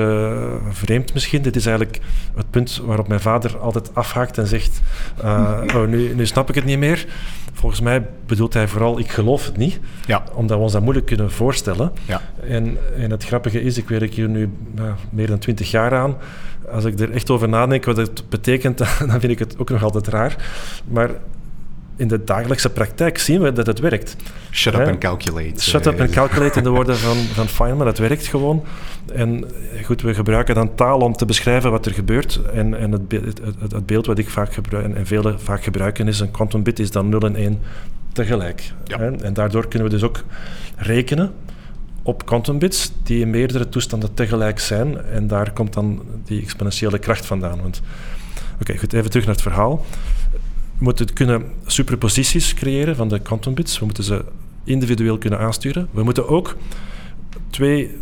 vreemd 0.69 1.13
misschien. 1.13 1.41
Dit 1.41 1.55
is 1.55 1.65
eigenlijk 1.65 1.99
het 2.35 2.49
punt 2.49 2.81
waarop 2.85 3.07
mijn 3.07 3.19
vader 3.19 3.57
altijd 3.57 3.95
afhaakt 3.95 4.37
en 4.37 4.47
zegt: 4.47 4.81
uh, 5.23 5.61
oh, 5.75 5.87
nu, 5.87 6.13
nu 6.15 6.25
snap 6.25 6.49
ik 6.49 6.55
het 6.55 6.65
niet 6.65 6.79
meer. 6.79 7.05
Volgens 7.53 7.81
mij 7.81 8.07
bedoelt 8.25 8.53
hij 8.53 8.67
vooral, 8.67 8.99
ik 8.99 9.11
geloof 9.11 9.45
het 9.45 9.57
niet. 9.57 9.79
Ja. 10.05 10.23
Omdat 10.33 10.57
we 10.57 10.63
ons 10.63 10.73
dat 10.73 10.81
moeilijk 10.81 11.05
kunnen 11.05 11.31
voorstellen. 11.31 11.91
Ja. 12.05 12.21
En, 12.47 12.77
en 12.97 13.11
het 13.11 13.23
grappige 13.25 13.61
is, 13.61 13.77
ik 13.77 13.89
werk 13.89 14.13
hier 14.13 14.29
nu 14.29 14.49
uh, 14.79 14.83
meer 15.09 15.27
dan 15.27 15.39
twintig 15.39 15.71
jaar 15.71 15.93
aan. 15.93 16.15
Als 16.71 16.85
ik 16.85 16.99
er 16.99 17.11
echt 17.11 17.29
over 17.29 17.49
nadenk 17.49 17.85
wat 17.85 17.97
het 17.97 18.29
betekent, 18.29 18.77
dan 19.09 19.19
vind 19.19 19.31
ik 19.31 19.39
het 19.39 19.55
ook 19.57 19.69
nog 19.69 19.83
altijd 19.83 20.07
raar. 20.07 20.35
Maar 20.87 21.09
in 21.95 22.07
de 22.07 22.23
dagelijkse 22.23 22.69
praktijk 22.69 23.17
zien 23.17 23.41
we 23.41 23.51
dat 23.51 23.67
het 23.67 23.79
werkt. 23.79 24.15
Shut 24.51 24.73
up 24.73 24.87
and 24.87 24.97
calculate. 24.97 25.61
Shut 25.61 25.85
up 25.85 25.99
and 25.99 26.09
calculate 26.09 26.57
in 26.57 26.63
de 26.63 26.69
woorden 26.69 26.97
van, 26.97 27.17
van 27.39 27.47
Feynman, 27.47 27.85
dat 27.85 27.97
werkt 27.97 28.27
gewoon. 28.27 28.63
En 29.13 29.45
goed, 29.83 30.01
we 30.01 30.13
gebruiken 30.13 30.55
dan 30.55 30.75
taal 30.75 30.99
om 30.99 31.13
te 31.13 31.25
beschrijven 31.25 31.71
wat 31.71 31.85
er 31.85 31.93
gebeurt. 31.93 32.39
En, 32.53 32.79
en 32.79 32.91
het, 32.91 33.01
het, 33.07 33.39
het, 33.59 33.71
het 33.71 33.85
beeld 33.85 34.05
wat 34.05 34.17
ik 34.17 34.29
vaak 34.29 34.53
gebruik, 34.53 34.95
en 34.95 35.05
velen 35.05 35.39
vaak 35.39 35.63
gebruiken 35.63 36.07
is 36.07 36.19
een 36.19 36.31
quantum 36.31 36.63
bit 36.63 36.79
is 36.79 36.91
dan 36.91 37.09
0 37.09 37.19
en 37.19 37.35
1 37.35 37.59
tegelijk. 38.13 38.71
Ja. 38.83 38.99
En 38.99 39.33
daardoor 39.33 39.67
kunnen 39.67 39.87
we 39.87 39.93
dus 39.93 40.03
ook 40.03 40.23
rekenen 40.75 41.31
op 42.07 42.25
quantum 42.25 42.59
bits 42.59 42.91
die 43.03 43.19
in 43.19 43.29
meerdere 43.29 43.69
toestanden 43.69 44.13
tegelijk 44.13 44.59
zijn. 44.59 45.05
En 45.05 45.27
daar 45.27 45.51
komt 45.51 45.73
dan 45.73 46.01
die 46.23 46.41
exponentiële 46.41 46.99
kracht 46.99 47.25
vandaan. 47.25 47.61
Want, 47.61 47.81
Oké, 48.53 48.61
okay, 48.61 48.77
goed, 48.77 48.93
even 48.93 49.09
terug 49.09 49.25
naar 49.25 49.33
het 49.33 49.43
verhaal. 49.43 49.85
We 50.77 50.83
moeten 50.83 51.13
kunnen 51.13 51.43
superposities 51.65 52.53
creëren 52.53 52.95
van 52.95 53.09
de 53.09 53.19
quantum 53.19 53.53
bits. 53.53 53.79
We 53.79 53.85
moeten 53.85 54.03
ze 54.03 54.25
individueel 54.63 55.17
kunnen 55.17 55.39
aansturen. 55.39 55.87
We 55.91 56.03
moeten 56.03 56.27
ook 56.27 56.55
twee 57.49 57.97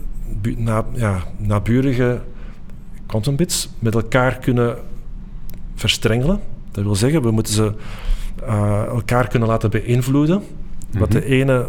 na, 0.57 0.85
ja, 0.93 1.23
naburige 1.37 2.21
quantum 3.05 3.35
bits 3.35 3.69
met 3.79 3.93
elkaar 3.95 4.37
kunnen 4.37 4.77
verstrengelen. 5.75 6.39
Dat 6.71 6.83
wil 6.83 6.95
zeggen, 6.95 7.21
we 7.21 7.31
moeten 7.31 7.53
ze 7.53 7.73
uh, 8.43 8.83
elkaar 8.85 9.27
kunnen 9.27 9.49
laten 9.49 9.69
beïnvloeden. 9.69 10.37
Mm 10.37 10.43
-hmm. 10.91 10.99
Wat 10.99 11.11
de 11.11 11.25
ene 11.25 11.67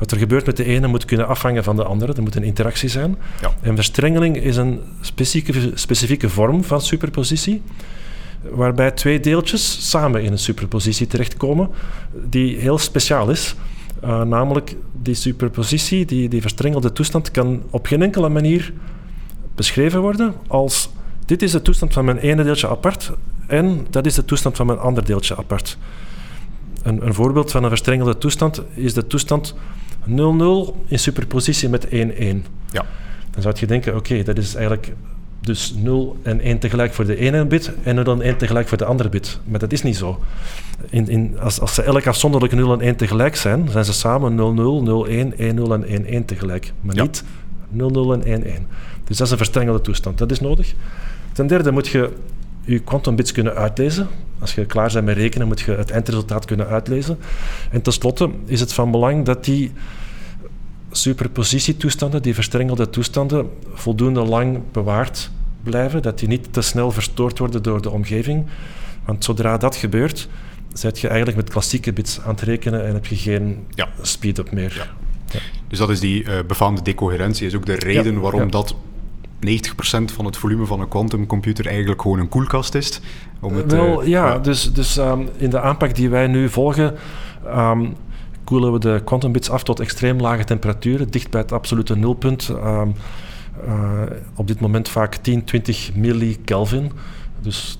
wat 0.00 0.10
er 0.10 0.18
gebeurt 0.18 0.46
met 0.46 0.56
de 0.56 0.64
ene 0.64 0.86
moet 0.86 1.04
kunnen 1.04 1.28
afhangen 1.28 1.64
van 1.64 1.76
de 1.76 1.84
andere. 1.84 2.12
Er 2.12 2.22
moet 2.22 2.34
een 2.34 2.42
interactie 2.42 2.88
zijn. 2.88 3.16
Ja. 3.40 3.54
En 3.60 3.74
verstrengeling 3.74 4.36
is 4.36 4.56
een 4.56 4.80
specifieke, 5.00 5.70
specifieke 5.74 6.28
vorm 6.28 6.64
van 6.64 6.80
superpositie, 6.80 7.62
waarbij 8.50 8.90
twee 8.90 9.20
deeltjes 9.20 9.90
samen 9.90 10.22
in 10.22 10.32
een 10.32 10.38
superpositie 10.38 11.06
terechtkomen, 11.06 11.68
die 12.28 12.56
heel 12.56 12.78
speciaal 12.78 13.30
is. 13.30 13.54
Uh, 14.04 14.22
namelijk, 14.22 14.76
die 15.02 15.14
superpositie, 15.14 16.04
die, 16.04 16.28
die 16.28 16.40
verstrengelde 16.40 16.92
toestand, 16.92 17.30
kan 17.30 17.62
op 17.70 17.86
geen 17.86 18.02
enkele 18.02 18.28
manier 18.28 18.72
beschreven 19.54 20.00
worden 20.00 20.34
als 20.46 20.90
dit 21.26 21.42
is 21.42 21.52
de 21.52 21.62
toestand 21.62 21.92
van 21.92 22.04
mijn 22.04 22.18
ene 22.18 22.44
deeltje 22.44 22.68
apart 22.68 23.12
en 23.46 23.86
dat 23.90 24.06
is 24.06 24.14
de 24.14 24.24
toestand 24.24 24.56
van 24.56 24.66
mijn 24.66 24.78
ander 24.78 25.04
deeltje 25.04 25.36
apart. 25.36 25.78
Een, 26.82 27.06
een 27.06 27.14
voorbeeld 27.14 27.50
van 27.50 27.62
een 27.62 27.68
verstrengelde 27.68 28.18
toestand 28.18 28.62
is 28.74 28.94
de 28.94 29.06
toestand 29.06 29.54
0-0 30.08 30.10
in 30.86 30.98
superpositie 30.98 31.68
met 31.68 31.86
1-1. 31.86 31.90
Ja. 32.70 32.86
Dan 33.30 33.42
zou 33.42 33.54
je 33.58 33.66
denken, 33.66 33.96
oké, 33.96 34.12
okay, 34.12 34.24
dat 34.24 34.38
is 34.38 34.54
eigenlijk 34.54 34.92
dus 35.40 35.74
0 35.76 36.16
en 36.22 36.40
1 36.40 36.58
tegelijk 36.58 36.92
voor 36.92 37.06
de 37.06 37.16
ene 37.16 37.44
bit 37.44 37.72
en 37.82 37.94
0 37.94 38.04
en 38.04 38.22
1 38.22 38.36
tegelijk 38.36 38.68
voor 38.68 38.78
de 38.78 38.84
andere 38.84 39.08
bit. 39.08 39.40
Maar 39.44 39.58
dat 39.58 39.72
is 39.72 39.82
niet 39.82 39.96
zo. 39.96 40.20
In, 40.90 41.08
in, 41.08 41.38
als, 41.40 41.60
als 41.60 41.74
ze 41.74 41.82
elk 41.82 42.06
afzonderlijk 42.06 42.52
0 42.52 42.72
en 42.72 42.80
1 42.80 42.96
tegelijk 42.96 43.36
zijn, 43.36 43.68
zijn 43.68 43.84
ze 43.84 43.92
samen 43.92 44.34
0, 44.34 44.52
0, 44.52 44.82
0, 44.82 45.06
1, 45.06 45.38
1, 45.38 45.54
0 45.54 45.74
en 45.74 45.84
1, 45.84 46.04
1 46.04 46.24
tegelijk. 46.24 46.72
Maar 46.80 46.94
ja. 46.94 47.02
niet 47.02 47.24
0, 47.68 47.90
0 47.90 48.12
en 48.12 48.24
1, 48.24 48.44
1. 48.44 48.66
Dus 49.04 49.16
dat 49.16 49.26
is 49.26 49.32
een 49.32 49.38
verstrengelde 49.38 49.80
toestand. 49.80 50.18
Dat 50.18 50.30
is 50.30 50.40
nodig. 50.40 50.74
Ten 51.32 51.46
derde 51.46 51.70
moet 51.70 51.88
je 51.88 52.10
je 52.64 52.78
quantum 52.78 53.16
bits 53.16 53.32
kunnen 53.32 53.54
uitlezen. 53.54 54.08
Als 54.38 54.54
je 54.54 54.66
klaar 54.66 54.92
bent 54.92 55.04
met 55.04 55.16
rekenen, 55.16 55.46
moet 55.46 55.60
je 55.60 55.72
het 55.72 55.90
eindresultaat 55.90 56.44
kunnen 56.44 56.66
uitlezen. 56.66 57.18
En 57.70 57.82
tenslotte 57.82 58.30
is 58.46 58.60
het 58.60 58.72
van 58.72 58.90
belang 58.90 59.24
dat 59.24 59.44
die 59.44 59.72
superpositietoestanden, 60.90 62.22
die 62.22 62.34
verstrengelde 62.34 62.90
toestanden, 62.90 63.50
voldoende 63.72 64.20
lang 64.20 64.60
bewaard 64.72 65.30
blijven, 65.62 66.02
dat 66.02 66.18
die 66.18 66.28
niet 66.28 66.52
te 66.52 66.60
snel 66.60 66.90
verstoord 66.90 67.38
worden 67.38 67.62
door 67.62 67.82
de 67.82 67.90
omgeving. 67.90 68.46
Want 69.04 69.24
zodra 69.24 69.56
dat 69.56 69.76
gebeurt, 69.76 70.28
zet 70.72 71.00
je 71.00 71.08
eigenlijk 71.08 71.36
met 71.36 71.50
klassieke 71.50 71.92
bits 71.92 72.20
aan 72.20 72.30
het 72.30 72.40
rekenen 72.40 72.86
en 72.86 72.94
heb 72.94 73.06
je 73.06 73.16
geen 73.16 73.66
ja. 73.74 73.88
speed-up 74.00 74.50
meer. 74.50 74.74
Ja. 74.76 74.86
Ja. 75.32 75.40
Dus 75.68 75.78
dat 75.78 75.90
is 75.90 76.00
die 76.00 76.24
uh, 76.24 76.38
befaamde 76.46 76.82
decoherentie, 76.82 77.46
is 77.46 77.54
ook 77.54 77.66
de 77.66 77.74
reden 77.74 78.20
waarom 78.20 78.50
dat 78.50 78.74
90% 79.46 80.14
van 80.14 80.24
het 80.24 80.36
volume 80.36 80.66
van 80.66 80.80
een 80.80 80.88
quantumcomputer 80.88 81.66
eigenlijk 81.66 82.02
gewoon 82.02 82.18
een 82.18 82.28
koelkast 82.28 82.74
is. 82.74 83.00
Om 83.40 83.56
het, 83.56 83.72
Wel, 83.72 84.02
uh, 84.02 84.08
ja, 84.08 84.38
dus, 84.38 84.72
dus 84.72 84.96
um, 84.96 85.28
in 85.36 85.50
de 85.50 85.60
aanpak 85.60 85.94
die 85.94 86.08
wij 86.08 86.26
nu 86.26 86.48
volgen, 86.48 86.94
um, 87.46 87.94
koelen 88.44 88.72
we 88.72 88.78
de 88.78 89.00
quantumbits 89.04 89.50
af 89.50 89.62
tot 89.62 89.80
extreem 89.80 90.20
lage 90.20 90.44
temperaturen, 90.44 91.10
dicht 91.10 91.30
bij 91.30 91.40
het 91.40 91.52
absolute 91.52 91.96
nulpunt. 91.96 92.48
Um, 92.48 92.94
uh, 93.66 94.02
op 94.34 94.46
dit 94.46 94.60
moment 94.60 94.88
vaak 94.88 95.14
10, 95.14 95.44
20 95.44 95.94
millikelvin. 95.94 96.92
Dus 97.40 97.78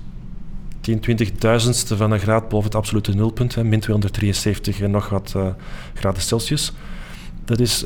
10, 0.81 0.99
20 0.99 1.31
duizendste 1.31 1.97
van 1.97 2.11
een 2.11 2.19
graad 2.19 2.49
boven 2.49 2.65
het 2.65 2.75
absolute 2.75 3.13
nulpunt, 3.15 3.55
hè, 3.55 3.63
min 3.63 3.79
273 3.79 4.81
en 4.81 4.91
nog 4.91 5.09
wat 5.09 5.33
uh, 5.37 5.47
graden 5.93 6.21
Celsius. 6.21 6.73
Dat 7.45 7.59
is 7.59 7.85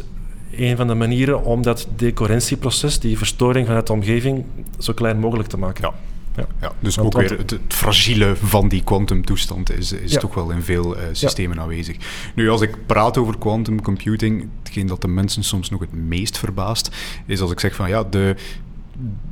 een 0.57 0.77
van 0.77 0.87
de 0.87 0.93
manieren 0.93 1.43
om 1.43 1.61
dat 1.61 1.87
decorentieproces, 1.95 2.99
die 2.99 3.17
verstoring 3.17 3.67
van 3.67 3.81
de 3.83 3.91
omgeving, 3.91 4.45
zo 4.77 4.93
klein 4.93 5.19
mogelijk 5.19 5.49
te 5.49 5.57
maken. 5.57 5.83
Ja. 5.83 5.93
Ja. 6.35 6.47
ja 6.61 6.71
dus 6.79 6.95
want, 6.95 7.15
ook 7.15 7.21
weer 7.21 7.37
het, 7.37 7.49
het, 7.49 7.61
fragiele 7.67 8.35
van 8.35 8.67
die 8.67 8.83
quantumtoestand 8.83 9.77
is, 9.77 9.91
is 9.91 10.11
ja. 10.11 10.19
toch 10.19 10.33
wel 10.33 10.51
in 10.51 10.61
veel 10.61 10.97
uh, 10.97 11.03
systemen 11.11 11.55
ja. 11.55 11.61
aanwezig. 11.61 11.97
Nu, 12.35 12.49
als 12.49 12.61
ik 12.61 12.85
praat 12.85 13.17
over 13.17 13.37
quantum 13.37 13.81
computing, 13.81 14.47
hetgeen 14.63 14.87
dat 14.87 15.01
de 15.01 15.07
mensen 15.07 15.43
soms 15.43 15.69
nog 15.69 15.79
het 15.79 15.93
meest 15.93 16.37
verbaast, 16.37 16.95
is 17.25 17.41
als 17.41 17.51
ik 17.51 17.59
zeg 17.59 17.75
van 17.75 17.89
ja, 17.89 18.03
de 18.03 18.35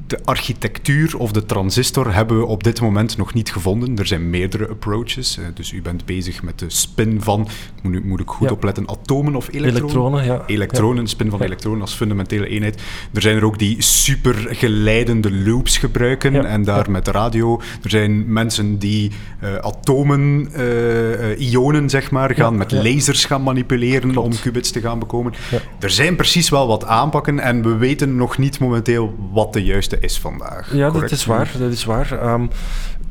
de 0.07 0.19
architectuur 0.23 1.17
of 1.17 1.31
de 1.31 1.45
transistor 1.45 2.13
hebben 2.13 2.39
we 2.39 2.45
op 2.45 2.63
dit 2.63 2.81
moment 2.81 3.17
nog 3.17 3.33
niet 3.33 3.51
gevonden. 3.51 3.97
Er 3.97 4.05
zijn 4.05 4.29
meerdere 4.29 4.67
approaches. 4.67 5.37
Eh, 5.37 5.45
dus 5.53 5.71
u 5.71 5.81
bent 5.81 6.05
bezig 6.05 6.43
met 6.43 6.59
de 6.59 6.69
spin 6.69 7.21
van, 7.21 7.47
moet, 7.81 8.05
moet 8.05 8.19
ik 8.19 8.29
goed 8.29 8.47
ja. 8.47 8.53
opletten, 8.53 8.89
atomen 8.89 9.35
of 9.35 9.47
elektronen? 9.47 9.81
Elektronen, 9.81 10.25
ja. 10.25 10.43
Elektronen, 10.47 11.07
spin 11.07 11.29
van 11.29 11.39
ja. 11.39 11.45
elektronen 11.45 11.81
als 11.81 11.93
fundamentele 11.93 12.47
eenheid. 12.47 12.81
Er 13.13 13.21
zijn 13.21 13.35
er 13.35 13.45
ook 13.45 13.59
die 13.59 13.81
super 13.81 14.35
geleidende 14.49 15.31
loops 15.33 15.77
gebruiken 15.77 16.33
ja. 16.33 16.43
en 16.43 16.63
daar 16.63 16.91
met 16.91 17.07
radio. 17.07 17.61
Er 17.83 17.89
zijn 17.89 18.33
mensen 18.33 18.77
die 18.77 19.11
uh, 19.43 19.55
atomen, 19.55 20.49
uh, 20.57 21.51
ionen 21.51 21.89
zeg 21.89 22.11
maar, 22.11 22.33
gaan 22.33 22.57
met 22.57 22.71
lasers 22.71 23.25
gaan 23.25 23.43
manipuleren 23.43 24.11
Klopt. 24.11 24.27
om 24.27 24.41
qubits 24.41 24.71
te 24.71 24.81
gaan 24.81 24.99
bekomen. 24.99 25.33
Er 25.79 25.89
zijn 25.89 26.15
precies 26.15 26.49
wel 26.49 26.67
wat 26.67 26.85
aanpakken 26.85 27.39
en 27.39 27.63
we 27.63 27.75
weten 27.75 28.15
nog 28.15 28.37
niet 28.37 28.59
momenteel 28.59 29.15
wat 29.31 29.53
de 29.53 29.63
juiste 29.63 29.99
is 30.03 30.19
vandaag. 30.19 30.73
Ja, 30.73 30.89
Correct? 30.89 31.09
dat 31.09 31.19
is 31.19 31.25
waar. 31.25 31.51
Dat 31.59 31.71
is 31.71 31.85
waar. 31.85 32.33
Um, 32.33 32.49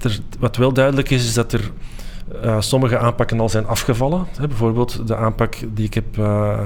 er, 0.00 0.18
wat 0.38 0.56
wel 0.56 0.72
duidelijk 0.72 1.10
is, 1.10 1.24
is 1.24 1.34
dat 1.34 1.52
er 1.52 1.70
uh, 2.44 2.60
sommige 2.60 2.98
aanpakken 2.98 3.40
al 3.40 3.48
zijn 3.48 3.66
afgevallen. 3.66 4.26
Hè, 4.36 4.48
bijvoorbeeld 4.48 5.06
de 5.06 5.16
aanpak 5.16 5.54
die 5.74 5.86
ik 5.86 5.94
heb 5.94 6.16
uh, 6.18 6.60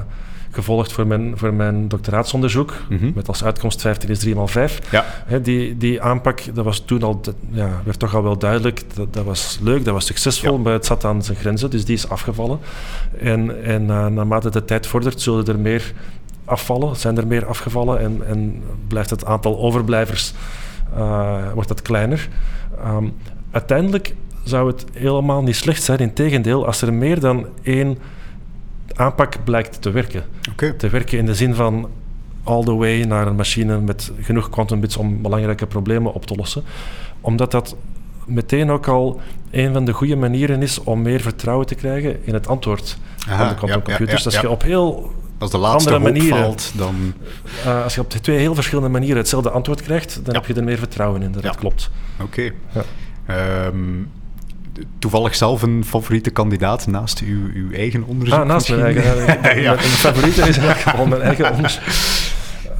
gevolgd 0.50 0.92
voor 0.92 1.06
mijn, 1.06 1.38
voor 1.38 1.54
mijn 1.54 1.88
doctoraatsonderzoek, 1.88 2.74
mm 2.88 2.98
-hmm. 2.98 3.12
met 3.14 3.28
als 3.28 3.44
uitkomst 3.44 3.80
15 3.80 4.08
is 4.08 4.18
3 4.18 4.44
x 4.44 4.52
5. 4.52 4.80
Ja. 4.90 5.04
Hè, 5.26 5.40
die, 5.40 5.76
die 5.76 6.02
aanpak, 6.02 6.54
dat 6.54 6.64
was 6.64 6.78
toen 6.78 7.02
al, 7.02 7.20
ja, 7.50 7.80
werd 7.84 7.98
toch 7.98 8.14
al 8.14 8.22
wel 8.22 8.38
duidelijk, 8.38 8.82
dat, 8.94 9.14
dat 9.14 9.24
was 9.24 9.58
leuk, 9.62 9.84
dat 9.84 9.94
was 9.94 10.06
succesvol, 10.06 10.56
ja. 10.56 10.58
maar 10.58 10.72
het 10.72 10.86
zat 10.86 11.04
aan 11.04 11.22
zijn 11.22 11.36
grenzen, 11.36 11.70
dus 11.70 11.84
die 11.84 11.94
is 11.94 12.08
afgevallen. 12.08 12.58
En, 13.20 13.64
en 13.64 13.82
uh, 13.82 14.06
naarmate 14.06 14.50
de 14.50 14.64
tijd 14.64 14.86
vordert, 14.86 15.20
zullen 15.20 15.46
er 15.46 15.58
meer 15.58 15.92
afvallen, 16.46 16.96
zijn 16.96 17.16
er 17.16 17.26
meer 17.26 17.46
afgevallen 17.46 18.00
en, 18.00 18.26
en 18.26 18.62
blijft 18.88 19.10
het 19.10 19.24
aantal 19.24 19.58
overblijvers 19.58 20.32
uh, 20.96 21.52
wordt 21.52 21.68
dat 21.68 21.82
kleiner. 21.82 22.28
Um, 22.86 23.12
uiteindelijk 23.50 24.14
zou 24.44 24.66
het 24.66 24.84
helemaal 24.92 25.42
niet 25.42 25.56
slecht 25.56 25.82
zijn. 25.82 25.98
Integendeel, 25.98 26.66
als 26.66 26.82
er 26.82 26.94
meer 26.94 27.20
dan 27.20 27.46
één 27.62 27.98
aanpak 28.94 29.44
blijkt 29.44 29.82
te 29.82 29.90
werken. 29.90 30.24
Okay. 30.50 30.72
Te 30.72 30.88
werken 30.88 31.18
in 31.18 31.26
de 31.26 31.34
zin 31.34 31.54
van 31.54 31.88
all 32.44 32.64
the 32.64 32.74
way 32.74 33.02
naar 33.02 33.26
een 33.26 33.36
machine 33.36 33.80
met 33.80 34.12
genoeg 34.20 34.50
quantum 34.50 34.80
bits 34.80 34.96
om 34.96 35.22
belangrijke 35.22 35.66
problemen 35.66 36.12
op 36.12 36.26
te 36.26 36.34
lossen. 36.34 36.62
Omdat 37.20 37.50
dat 37.50 37.76
meteen 38.24 38.70
ook 38.70 38.88
al 38.88 39.20
een 39.50 39.72
van 39.72 39.84
de 39.84 39.92
goede 39.92 40.16
manieren 40.16 40.62
is 40.62 40.82
om 40.82 41.02
meer 41.02 41.20
vertrouwen 41.20 41.66
te 41.66 41.74
krijgen 41.74 42.26
in 42.26 42.34
het 42.34 42.48
antwoord 42.48 42.98
Aha, 43.28 43.36
van 43.36 43.48
de 43.48 43.54
quantumcomputers. 43.54 43.98
Ja, 43.98 44.04
ja, 44.04 44.10
ja, 44.10 44.14
dus 44.14 44.24
als 44.24 44.40
je 44.40 44.50
op 44.50 44.62
heel 44.62 45.12
als 45.38 45.50
de 45.50 45.58
laatste 45.58 45.94
andere 45.94 46.12
manieren 46.12 46.38
valt, 46.38 46.72
dan... 46.76 47.14
Uh, 47.66 47.82
als 47.82 47.94
je 47.94 48.00
op 48.00 48.10
twee 48.10 48.38
heel 48.38 48.54
verschillende 48.54 48.90
manieren 48.90 49.16
hetzelfde 49.16 49.50
antwoord 49.50 49.82
krijgt, 49.82 50.20
dan 50.24 50.34
heb 50.34 50.46
je 50.46 50.54
er 50.54 50.64
meer 50.64 50.78
vertrouwen 50.78 51.22
in 51.22 51.32
dat 51.32 51.42
het 51.42 51.56
klopt. 51.56 51.90
Oké. 52.20 52.52
Okay. 52.72 53.66
Um, 53.66 54.10
toevallig 54.98 55.34
zelf 55.34 55.62
een 55.62 55.84
favoriete 55.84 56.30
kandidaat 56.30 56.86
naast 56.86 57.20
uw, 57.20 57.50
uw 57.54 57.72
eigen 57.72 58.04
onderzoek? 58.04 58.38
Ah, 58.38 58.46
naast 58.46 58.68
mijn 58.68 58.82
eigen. 58.82 59.60
ja. 59.60 59.74
Mijn 59.74 59.80
favoriete 59.80 60.48
is 60.48 60.58
elk 60.58 60.76
geval 60.86 61.06
mijn 61.06 61.22
eigen 61.22 61.52
onderzoek. 61.52 61.82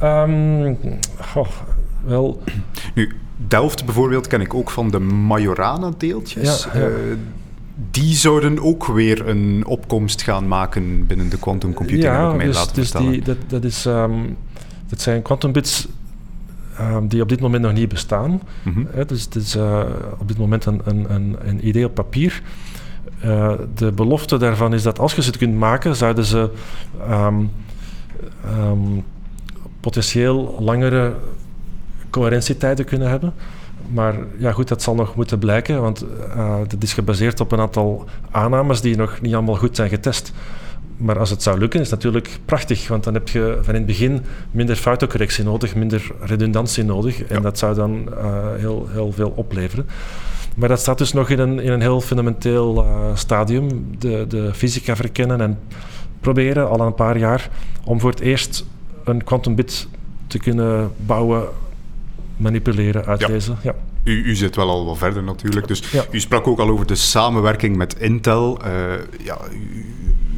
Um, 0.03 0.77
oh, 1.35 1.47
wel... 2.05 2.43
Nu, 2.93 3.15
Delft 3.47 3.85
bijvoorbeeld 3.85 4.27
ken 4.27 4.41
ik 4.41 4.53
ook 4.53 4.69
van 4.69 4.91
de 4.91 4.99
Majorana-deeltjes. 4.99 6.67
Ja, 6.73 6.79
ja. 6.79 6.87
Uh, 6.87 6.93
die 7.91 8.15
zouden 8.15 8.63
ook 8.63 8.85
weer 8.85 9.27
een 9.27 9.65
opkomst 9.65 10.21
gaan 10.21 10.47
maken 10.47 11.05
binnen 11.05 11.29
de 11.29 11.37
quantum 11.37 11.73
computing, 11.73 12.03
ja, 12.03 12.33
mij 12.33 12.45
dus, 12.45 12.55
laten 12.55 12.75
dus. 12.75 12.91
Die, 12.91 13.21
dat, 13.21 13.37
dat, 13.47 13.63
is, 13.63 13.85
um, 13.85 14.37
dat 14.89 15.01
zijn 15.01 15.21
quantum 15.21 15.51
bits 15.51 15.87
um, 16.79 17.07
die 17.07 17.21
op 17.21 17.29
dit 17.29 17.39
moment 17.39 17.63
nog 17.63 17.73
niet 17.73 17.89
bestaan. 17.89 18.29
Mhm. 18.29 18.69
Mm 18.69 18.73
-hmm. 18.73 18.87
He, 18.91 19.05
dus 19.05 19.23
het 19.23 19.35
is 19.35 19.55
uh, 19.55 19.81
op 20.17 20.27
dit 20.27 20.37
moment 20.37 20.65
een, 20.65 20.81
een, 20.83 21.13
een, 21.13 21.35
een 21.39 21.67
idee 21.67 21.85
op 21.85 21.93
papier. 21.93 22.41
Uh, 23.25 23.53
de 23.75 23.91
belofte 23.91 24.37
daarvan 24.37 24.73
is 24.73 24.83
dat 24.83 24.99
als 24.99 25.15
je 25.15 25.21
ze 25.21 25.31
kunt 25.31 25.55
maken, 25.55 25.95
zouden 25.95 26.25
ze 26.25 26.49
um, 27.09 27.51
potentieel 29.79 30.57
langere 30.59 31.13
coherentietijden 32.09 32.85
kunnen 32.85 33.09
hebben. 33.09 33.33
Maar 33.93 34.15
ja, 34.37 34.51
goed, 34.51 34.67
dat 34.67 34.81
zal 34.81 34.95
nog 34.95 35.15
moeten 35.15 35.39
blijken, 35.39 35.81
want 35.81 36.05
uh, 36.35 36.57
dat 36.67 36.83
is 36.83 36.93
gebaseerd 36.93 37.39
op 37.39 37.51
een 37.51 37.59
aantal 37.59 38.05
aannames 38.31 38.81
die 38.81 38.95
nog 38.95 39.21
niet 39.21 39.33
allemaal 39.33 39.55
goed 39.55 39.75
zijn 39.75 39.89
getest. 39.89 40.33
Maar 40.97 41.19
als 41.19 41.29
het 41.29 41.43
zou 41.43 41.59
lukken, 41.59 41.79
is 41.79 41.89
het 41.89 42.03
natuurlijk 42.03 42.39
prachtig, 42.45 42.87
want 42.87 43.03
dan 43.03 43.13
heb 43.13 43.29
je 43.29 43.57
van 43.61 43.73
in 43.73 43.79
het 43.79 43.85
begin 43.85 44.23
minder 44.51 44.75
foutencorrectie 44.75 45.43
nodig, 45.43 45.75
minder 45.75 46.11
redundantie 46.19 46.83
nodig. 46.83 47.23
En 47.23 47.35
ja. 47.35 47.41
dat 47.41 47.57
zou 47.57 47.75
dan 47.75 48.07
uh, 48.09 48.35
heel, 48.55 48.87
heel 48.91 49.11
veel 49.11 49.33
opleveren. 49.35 49.85
Maar 50.55 50.69
dat 50.69 50.79
staat 50.79 50.97
dus 50.97 51.13
nog 51.13 51.29
in 51.29 51.39
een, 51.39 51.59
in 51.59 51.71
een 51.71 51.81
heel 51.81 52.01
fundamenteel 52.01 52.83
uh, 52.83 52.89
stadium. 53.13 53.95
De, 53.99 54.25
de 54.27 54.53
fysica 54.53 54.95
verkennen 54.95 55.41
en 55.41 55.59
proberen 56.19 56.69
al 56.69 56.79
een 56.79 56.95
paar 56.95 57.17
jaar 57.17 57.49
om 57.83 57.99
voor 57.99 58.09
het 58.09 58.19
eerst 58.19 58.65
een 59.03 59.23
quantum 59.23 59.55
bit 59.55 59.87
te 60.27 60.39
kunnen 60.39 60.91
bouwen 60.97 61.43
manipuleren, 62.37 63.05
uitlezen. 63.05 63.57
Ja. 63.63 63.71
ja. 63.71 64.11
U, 64.11 64.23
u, 64.23 64.35
zit 64.35 64.55
wel 64.55 64.69
al 64.69 64.85
wat 64.85 64.97
verder 64.97 65.23
natuurlijk. 65.23 65.67
Dus 65.67 65.83
u 66.11 66.19
sprak 66.19 66.47
ook 66.47 66.59
al 66.59 66.69
over 66.69 66.85
de 66.85 66.95
samenwerking 66.95 67.75
met 67.75 67.99
Intel. 67.99 68.59
Uh, 68.65 68.71
ja, 69.23 69.37
u, 69.51 69.85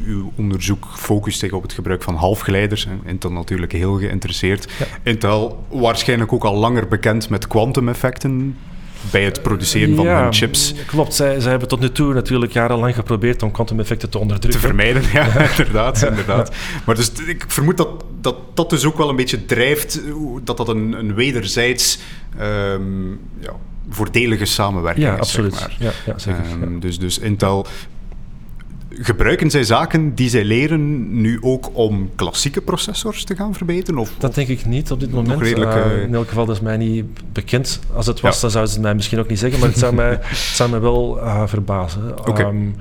uw 0.06 0.32
onderzoek 0.36 0.86
focust 0.94 1.38
zich 1.38 1.52
op 1.52 1.62
het 1.62 1.72
gebruik 1.72 2.02
van 2.02 2.14
halfgeleiders. 2.14 2.88
Intel 3.04 3.32
natuurlijk 3.32 3.72
heel 3.72 3.98
geïnteresseerd. 3.98 4.72
Ja. 4.78 4.86
Intel 5.02 5.64
waarschijnlijk 5.68 6.32
ook 6.32 6.44
al 6.44 6.56
langer 6.56 6.88
bekend 6.88 7.28
met 7.28 7.46
kwantumeffecten 7.46 8.56
bij 9.10 9.24
het 9.24 9.42
produceren 9.42 9.96
van 9.96 10.04
ja, 10.04 10.22
hun 10.22 10.32
chips. 10.32 10.74
Klopt, 10.86 11.14
zij, 11.14 11.40
zij 11.40 11.50
hebben 11.50 11.68
tot 11.68 11.80
nu 11.80 11.90
toe 11.90 12.14
natuurlijk 12.14 12.52
jarenlang 12.52 12.94
geprobeerd 12.94 13.42
om 13.42 13.50
kwantumeffecten 13.50 14.10
te 14.10 14.18
onderdrukken. 14.18 14.60
Te 14.60 14.66
vermijden, 14.66 15.02
ja, 15.12 15.26
inderdaad. 15.50 16.02
inderdaad. 16.02 16.54
Maar 16.84 16.94
dus 16.94 17.12
ik 17.26 17.44
vermoed 17.48 17.76
dat, 17.76 18.04
dat 18.20 18.36
dat 18.54 18.70
dus 18.70 18.84
ook 18.84 18.96
wel 18.96 19.08
een 19.08 19.16
beetje 19.16 19.44
drijft, 19.44 20.00
dat 20.44 20.56
dat 20.56 20.68
een, 20.68 20.92
een 20.92 21.14
wederzijds 21.14 21.98
um, 22.40 23.20
ja, 23.40 23.52
voordelige 23.88 24.44
samenwerking 24.44 25.06
ja, 25.06 25.12
is. 25.12 25.20
Absoluut. 25.20 25.54
Zeg 25.54 25.68
maar. 25.68 25.76
ja, 25.78 25.92
ja, 26.06 26.18
zeker. 26.18 26.42
Um, 26.62 26.80
dus, 26.80 26.98
dus 26.98 27.18
Intel 27.18 27.66
gebruiken 28.90 29.50
zij 29.50 29.64
zaken 29.64 30.14
die 30.14 30.28
zij 30.28 30.44
leren 30.44 31.12
nu 31.20 31.38
ook 31.40 31.70
om 31.72 32.10
klassieke 32.14 32.60
processors 32.60 33.24
te 33.24 33.36
gaan 33.36 33.54
verbeteren? 33.54 34.00
Of, 34.00 34.12
dat 34.18 34.34
denk 34.34 34.48
ik 34.48 34.66
niet 34.66 34.90
op 34.90 35.00
dit 35.00 35.12
moment. 35.12 35.40
Redelijk, 35.40 35.74
uh, 35.74 36.02
in 36.02 36.14
elk 36.14 36.28
geval, 36.28 36.46
dat 36.46 36.56
is 36.56 36.62
mij 36.62 36.76
niet 36.76 37.04
bekend. 37.32 37.80
Als 37.94 38.06
het 38.06 38.20
was, 38.20 38.34
ja. 38.34 38.40
dan 38.40 38.50
zouden 38.50 38.72
ze 38.72 38.78
het 38.78 38.86
mij 38.86 38.94
misschien 38.94 39.18
ook 39.18 39.28
niet 39.28 39.38
zeggen, 39.38 39.60
maar 39.60 39.68
het 39.68 39.78
zou 39.78 39.94
mij, 39.94 40.10
het 40.22 40.36
zou 40.36 40.70
mij 40.70 40.80
wel 40.80 41.18
uh, 41.18 41.46
verbazen. 41.46 42.28
Okay. 42.28 42.46
Um, 42.46 42.74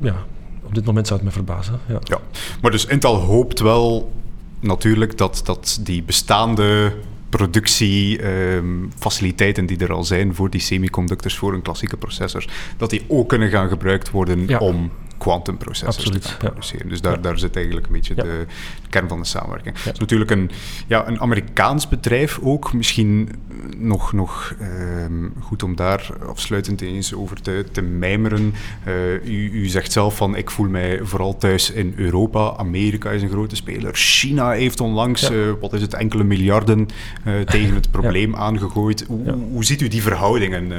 ja, 0.00 0.14
op 0.62 0.74
dit 0.74 0.84
moment 0.84 1.06
zou 1.06 1.18
het 1.18 1.28
me 1.28 1.34
verbazen. 1.34 1.80
Ja. 1.86 1.98
ja. 2.02 2.18
Maar 2.62 2.70
dus 2.70 2.86
Intel 2.86 3.16
hoopt 3.16 3.60
wel 3.60 4.12
natuurlijk 4.60 5.18
dat, 5.18 5.42
dat 5.44 5.78
die 5.82 6.02
bestaande 6.02 6.92
productiefaciliteiten 7.28 9.66
ehm, 9.66 9.76
die 9.76 9.86
er 9.86 9.92
al 9.92 10.04
zijn 10.04 10.34
voor 10.34 10.50
die 10.50 10.60
semiconductors, 10.60 11.36
voor 11.36 11.54
een 11.54 11.62
klassieke 11.62 11.96
processor, 11.96 12.44
dat 12.76 12.90
die 12.90 13.04
ook 13.08 13.28
kunnen 13.28 13.50
gaan 13.50 13.68
gebruikt 13.68 14.10
worden 14.10 14.60
om 14.60 14.90
quantumprocessors 15.24 16.20
te 16.20 16.36
produceren. 16.36 16.88
Dus 16.88 17.00
daar, 17.00 17.20
daar 17.20 17.38
zit 17.38 17.56
eigenlijk 17.56 17.86
een 17.86 17.92
beetje 17.92 18.14
de, 18.14 18.46
kern 18.88 19.08
van 19.08 19.20
de 19.20 19.26
samenwerking. 19.26 19.82
Het 19.82 19.92
is 19.92 19.98
natuurlijk 19.98 20.30
een, 20.30 20.50
ja, 20.86 21.08
een 21.08 21.20
Amerikaans 21.20 21.88
bedrijf 21.88 22.38
ook. 22.42 22.72
Misschien 22.72 23.28
nog, 23.76 24.12
nog 24.12 24.54
ehm, 24.60 25.28
goed 25.40 25.62
om 25.62 25.76
daar 25.76 26.06
afsluitend 26.26 26.80
eens 26.80 27.14
over 27.14 27.42
te, 27.42 27.64
te 27.72 27.82
mijmeren. 27.82 28.54
Uh, 28.88 29.12
u, 29.24 29.50
u 29.52 29.66
zegt 29.66 29.92
zelf 29.92 30.16
van 30.16 30.36
ik 30.36 30.50
voel 30.50 30.68
mij 30.68 31.00
vooral 31.02 31.36
thuis 31.36 31.70
in 31.70 31.92
Europa. 31.96 32.56
Amerika 32.56 33.10
is 33.10 33.22
een 33.22 33.30
grote 33.30 33.56
speler. 33.56 33.94
China 33.94 34.50
heeft 34.50 34.80
onlangs, 34.80 35.30
uh, 35.30 35.52
wat 35.60 35.72
is 35.72 35.80
het, 35.80 35.94
enkele 35.94 36.24
miljarden 36.24 36.88
uh, 37.26 37.40
tegen 37.54 37.74
het 37.74 37.90
probleem 37.90 38.36
aangegooid. 38.36 39.04
Hoe, 39.08 39.32
hoe, 39.32 39.64
ziet 39.64 39.80
u 39.80 39.88
die 39.88 40.02
verhoudingen? 40.02 40.72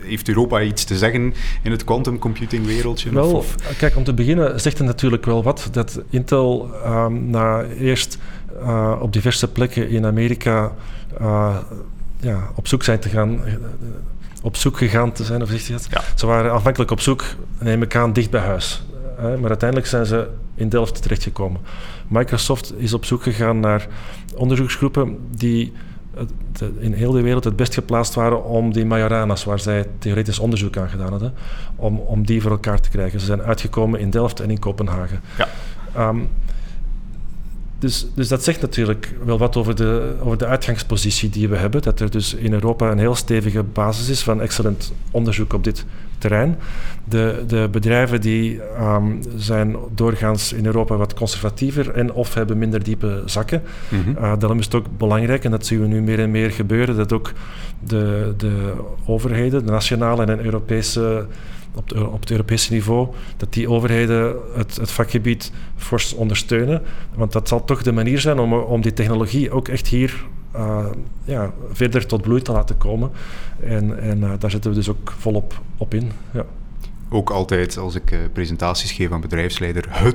heeft 0.00 0.28
Europa 0.28 0.62
iets 0.62 0.84
te 0.84 0.98
zeggen 0.98 1.34
in 1.62 1.70
het 1.70 1.84
quantum 1.84 2.18
computing 2.18 2.66
Wel, 3.12 3.32
of? 3.32 3.54
kijk, 3.78 3.96
om 3.96 4.04
te 4.04 4.14
beginnen 4.14 4.60
zegt 4.60 4.78
het 4.78 4.86
natuurlijk 4.86 5.24
wel 5.24 5.42
wat 5.42 5.68
dat 5.72 6.00
Intel 6.10 6.70
um, 6.86 7.30
na 7.30 7.62
eerst 7.62 8.18
uh, 8.62 8.96
op 9.00 9.12
diverse 9.12 9.48
plekken 9.48 9.88
in 9.88 10.06
Amerika 10.06 10.72
uh, 11.20 11.56
ja, 12.20 12.50
op 12.54 12.68
zoek 12.68 12.82
zijn 12.82 12.98
te 12.98 13.08
gaan. 13.08 13.32
Uh, 13.46 13.54
op 14.42 14.56
zoek 14.56 14.78
gegaan 14.78 15.12
te 15.12 15.24
zijn, 15.24 15.42
of 15.42 15.48
zeg 15.48 15.66
je 15.66 15.72
dat? 15.72 15.86
Ja. 15.90 16.02
Ze 16.14 16.26
waren 16.26 16.52
afhankelijk 16.52 16.90
op 16.90 17.00
zoek, 17.00 17.24
neem 17.58 17.82
ik 17.82 17.96
aan, 17.96 18.12
dicht 18.12 18.30
bij 18.30 18.40
huis. 18.40 18.82
maar 19.18 19.48
uiteindelijk 19.48 19.88
zijn 19.88 20.06
ze 20.06 20.28
in 20.54 20.68
Delft 20.68 21.02
terechtgekomen. 21.02 21.60
Microsoft 22.08 22.72
is 22.76 22.94
op 22.94 23.04
zoek 23.04 23.22
gegaan 23.22 23.60
naar 23.60 23.86
onderzoeksgroepen 24.36 25.18
die 25.30 25.72
in 26.78 26.92
heel 26.92 27.12
de 27.12 27.20
wereld 27.20 27.44
het 27.44 27.56
best 27.56 27.74
geplaatst 27.74 28.14
waren 28.14 28.44
om 28.44 28.72
die 28.72 28.84
Majorana's, 28.84 29.44
waar 29.44 29.60
zij 29.60 29.86
theoretisch 29.98 30.38
onderzoek 30.38 30.76
aan 30.76 30.88
gedaan 30.88 31.10
hadden, 31.10 31.32
om, 31.76 31.98
om 31.98 32.26
die 32.26 32.42
voor 32.42 32.50
elkaar 32.50 32.80
te 32.80 32.90
krijgen. 32.90 33.20
Ze 33.20 33.26
zijn 33.26 33.42
uitgekomen 33.42 34.00
in 34.00 34.10
Delft 34.10 34.40
en 34.40 34.50
in 34.50 34.58
Kopenhagen. 34.58 35.20
Ja. 35.38 35.48
Um, 36.08 36.28
dus, 37.80 38.06
dus 38.14 38.28
dat 38.28 38.44
zegt 38.44 38.60
natuurlijk 38.60 39.14
wel 39.24 39.38
wat 39.38 39.56
over 39.56 39.74
de, 39.74 40.12
over 40.22 40.38
de 40.38 40.46
uitgangspositie 40.46 41.30
die 41.30 41.48
we 41.48 41.56
hebben. 41.56 41.82
Dat 41.82 42.00
er 42.00 42.10
dus 42.10 42.34
in 42.34 42.52
Europa 42.52 42.90
een 42.90 42.98
heel 42.98 43.14
stevige 43.14 43.62
basis 43.62 44.08
is 44.08 44.22
van 44.22 44.40
excellent 44.40 44.92
onderzoek 45.10 45.52
op 45.52 45.64
dit 45.64 45.84
terrein. 46.18 46.56
De, 47.04 47.44
de 47.46 47.68
bedrijven 47.70 48.20
die 48.20 48.60
um, 48.80 49.20
zijn 49.36 49.76
doorgaans 49.94 50.52
in 50.52 50.66
Europa 50.66 50.96
wat 50.96 51.14
conservatiever 51.14 51.90
en 51.90 52.12
of 52.12 52.34
hebben 52.34 52.58
minder 52.58 52.82
diepe 52.82 53.22
zakken. 53.26 53.62
Mm 53.88 54.02
-hmm. 54.02 54.14
uh, 54.16 54.32
daarom 54.38 54.58
is 54.58 54.64
het 54.64 54.74
ook 54.74 54.86
belangrijk, 54.96 55.44
en 55.44 55.50
dat 55.50 55.66
zien 55.66 55.80
we 55.80 55.86
nu 55.86 56.02
meer 56.02 56.18
en 56.18 56.30
meer 56.30 56.50
gebeuren, 56.50 56.96
dat 56.96 57.12
ook 57.12 57.32
de, 57.84 58.34
de 58.36 58.72
overheden, 59.06 59.66
de 59.66 59.70
nationale 59.70 60.24
en 60.24 60.44
Europese 60.44 61.26
op, 61.74 62.12
op 62.12 62.20
het 62.20 62.30
Europese 62.30 62.72
niveau, 62.72 63.08
dat 63.36 63.52
die 63.52 63.68
overheden 63.68 64.36
het, 64.54 64.76
het, 64.76 64.90
vakgebied 64.90 65.52
fors 65.76 66.14
ondersteunen. 66.14 66.82
Want 67.14 67.32
dat 67.32 67.48
zal 67.48 67.64
toch 67.64 67.82
de 67.82 67.92
manier 67.92 68.20
zijn 68.20 68.38
om, 68.38 68.52
om 68.52 68.80
die 68.80 68.92
technologie 68.92 69.50
ook 69.50 69.68
echt 69.68 69.86
hier 69.86 70.26
uh, 70.56 70.86
ja, 71.24 71.52
verder 71.72 72.06
tot 72.06 72.22
bloei 72.22 72.42
te 72.42 72.52
laten 72.52 72.76
komen. 72.76 73.10
En, 73.60 74.00
en 74.00 74.18
uh, 74.18 74.32
daar 74.38 74.50
zetten 74.50 74.70
we 74.70 74.76
dus 74.76 74.88
ook 74.88 75.14
volop 75.18 75.60
op 75.76 75.94
in. 75.94 76.12
Ja. 76.32 76.44
Ook 77.08 77.30
altijd 77.30 77.76
als 77.76 77.94
ik 77.94 78.10
uh, 78.10 78.18
presentaties 78.32 78.92
geef 78.92 79.12
aan 79.12 79.20
bedrijfsleider, 79.20 79.88
uh, 79.88 80.06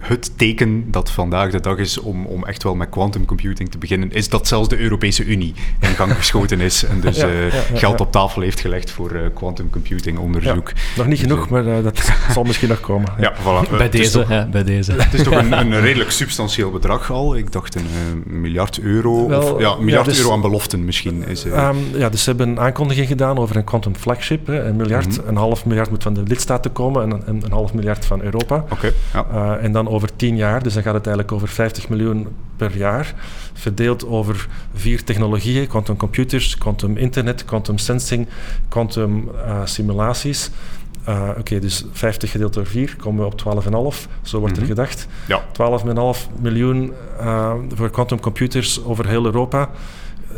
het 0.00 0.38
teken 0.38 0.90
dat 0.90 1.10
vandaag 1.10 1.50
de 1.50 1.60
dag 1.60 1.78
is 1.78 1.98
om, 1.98 2.26
om 2.26 2.44
echt 2.44 2.62
wel 2.62 2.74
met 2.74 2.88
quantum 2.88 3.24
computing 3.24 3.70
te 3.70 3.78
beginnen, 3.78 4.12
is 4.12 4.28
dat 4.28 4.48
zelfs 4.48 4.68
de 4.68 4.78
Europese 4.78 5.24
Unie 5.24 5.54
in 5.80 5.88
gang 5.88 6.14
geschoten 6.14 6.60
is 6.60 6.84
en 6.84 7.00
dus 7.00 7.18
uh, 7.18 7.28
geld 7.74 8.00
op 8.00 8.12
tafel 8.12 8.42
heeft 8.42 8.60
gelegd 8.60 8.90
voor 8.90 9.12
uh, 9.12 9.20
quantum 9.34 9.70
computing 9.70 10.18
onderzoek. 10.18 10.72
nog 10.96 11.06
niet 11.06 11.18
dus, 11.18 11.20
genoeg, 11.20 11.48
maar 11.48 11.82
dat 11.82 12.12
zal 12.34 12.42
misschien 12.42 12.68
nog 12.68 12.80
komen. 12.80 13.12
Ja, 13.18 13.32
voilà. 13.34 13.70
bij, 13.76 13.88
deze, 13.88 14.10
toch, 14.10 14.48
bij 14.50 14.64
deze. 14.64 14.92
Het 14.92 15.14
is 15.14 15.22
toch 15.22 15.34
een, 15.34 15.52
een, 15.60 15.80
redelijk 15.80 16.10
substantieel 16.10 16.70
bedrag 16.70 17.10
al. 17.10 17.36
Ik 17.36 17.52
dacht 17.52 17.74
een 17.74 17.86
miljard 18.26 18.80
euro, 18.80 19.28
Wel, 19.28 19.52
of 19.52 19.60
ja, 19.60 19.72
een 19.72 19.84
miljard 19.84 20.04
dus, 20.06 20.18
euro 20.18 20.32
aan 20.32 20.40
beloften 20.40 20.84
misschien. 20.84 21.28
Is, 21.28 21.44
um, 21.44 21.76
ja, 21.96 22.08
dus 22.08 22.22
ze 22.22 22.28
hebben 22.28 22.48
een 22.48 22.60
aankondiging 22.60 23.06
gedaan 23.06 23.38
over 23.38 23.56
een 23.56 23.64
quantum 23.64 23.96
flagship. 23.96 24.46
Hè, 24.46 24.64
een 24.64 24.76
miljard, 24.76 25.06
mm 25.06 25.12
-hmm. 25.12 25.28
een 25.28 25.36
half 25.36 25.64
miljard 25.64 25.90
moet 25.90 26.02
van 26.02 26.14
de 26.14 26.22
lidstaten 26.22 26.72
komen 26.72 27.02
en 27.02 27.22
een, 27.26 27.42
een 27.44 27.52
half 27.52 27.74
miljard 27.74 28.04
van 28.04 28.22
Europa. 28.22 28.56
Oké. 28.56 28.72
Okay, 28.72 28.92
ja 29.12 29.61
en 29.62 29.72
dan 29.72 29.88
over 29.88 30.16
tien 30.16 30.36
jaar, 30.36 30.62
dus 30.62 30.74
dan 30.74 30.82
gaat 30.82 30.94
het 30.94 31.06
eigenlijk 31.06 31.36
over 31.36 31.48
50 31.48 31.88
miljoen 31.88 32.28
per 32.56 32.76
jaar, 32.76 33.14
verdeeld 33.52 34.06
over 34.06 34.48
vier 34.74 35.04
technologieën, 35.04 35.66
quantum 35.66 35.96
computers, 35.96 36.58
quantum 36.58 36.96
internet, 36.96 37.44
quantum 37.44 37.78
sensing, 37.78 38.26
quantum 38.68 39.30
uh, 39.34 39.60
simulaties. 39.64 40.50
Uh, 41.08 41.26
Oké, 41.28 41.38
okay, 41.38 41.60
dus 41.60 41.84
50 41.92 42.30
gedeeld 42.30 42.54
door 42.54 42.66
4 42.66 42.96
komen 42.96 43.24
we 43.24 43.32
op 43.32 43.62
12,5. 43.64 44.10
Zo 44.22 44.38
wordt 44.38 44.56
mm 44.56 44.62
-hmm. 44.62 44.70
er 44.70 44.76
gedacht. 44.76 45.06
Ja. 45.26 45.42
12,5 46.16 46.40
miljoen 46.40 46.92
uh, 47.20 47.54
voor 47.74 47.90
quantum 47.90 48.20
computers 48.20 48.84
over 48.84 49.08
heel 49.08 49.24
Europa. 49.24 49.70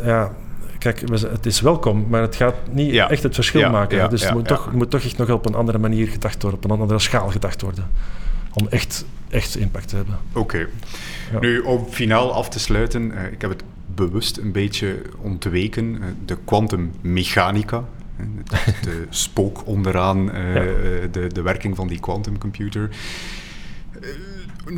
Ja, 0.03 0.31
kijk, 0.77 1.01
het 1.09 1.45
is 1.45 1.61
welkom, 1.61 2.05
maar 2.09 2.21
het 2.21 2.35
gaat 2.35 2.55
niet 2.71 2.91
ja. 2.91 3.09
echt 3.09 3.23
het 3.23 3.35
verschil 3.35 3.61
ja, 3.61 3.69
maken. 3.69 4.09
Dus 4.09 4.23
het 4.23 4.33
moet, 4.33 4.47
toch, 4.47 4.73
moet 4.73 4.89
toch 4.89 5.01
echt 5.01 5.17
nog 5.17 5.29
op 5.29 5.45
een 5.45 5.55
andere 5.55 5.77
manier 5.77 6.07
gedacht 6.07 6.41
worden, 6.41 6.63
op 6.63 6.71
een 6.71 6.79
andere 6.79 6.99
schaal 6.99 7.27
gedacht 7.29 7.61
worden 7.61 7.87
om 8.55 8.67
echt, 8.67 9.05
echt 9.29 9.57
impact 9.57 9.87
te 9.87 9.95
hebben. 9.95 10.17
Oké. 10.29 10.39
Okay. 10.39 10.67
Ja. 11.31 11.39
Nu, 11.39 11.59
om 11.59 11.85
finaal 11.89 12.33
af 12.33 12.49
te 12.49 12.59
sluiten, 12.59 13.11
uh, 13.11 13.31
ik 13.31 13.41
heb 13.41 13.49
het 13.49 13.63
bewust 13.95 14.37
een 14.37 14.51
beetje 14.51 15.01
ontweken. 15.21 15.85
Uh, 15.85 16.05
de 16.25 16.37
kwantummechanica, 16.45 17.83
de, 18.17 18.73
de 18.81 19.05
spook 19.25 19.67
onderaan 19.67 20.23
ja. 20.23 20.63
de, 21.11 21.27
de 21.33 21.41
werking 21.41 21.75
van 21.75 21.87
die 21.87 21.99
quantumcomputer. 21.99 22.89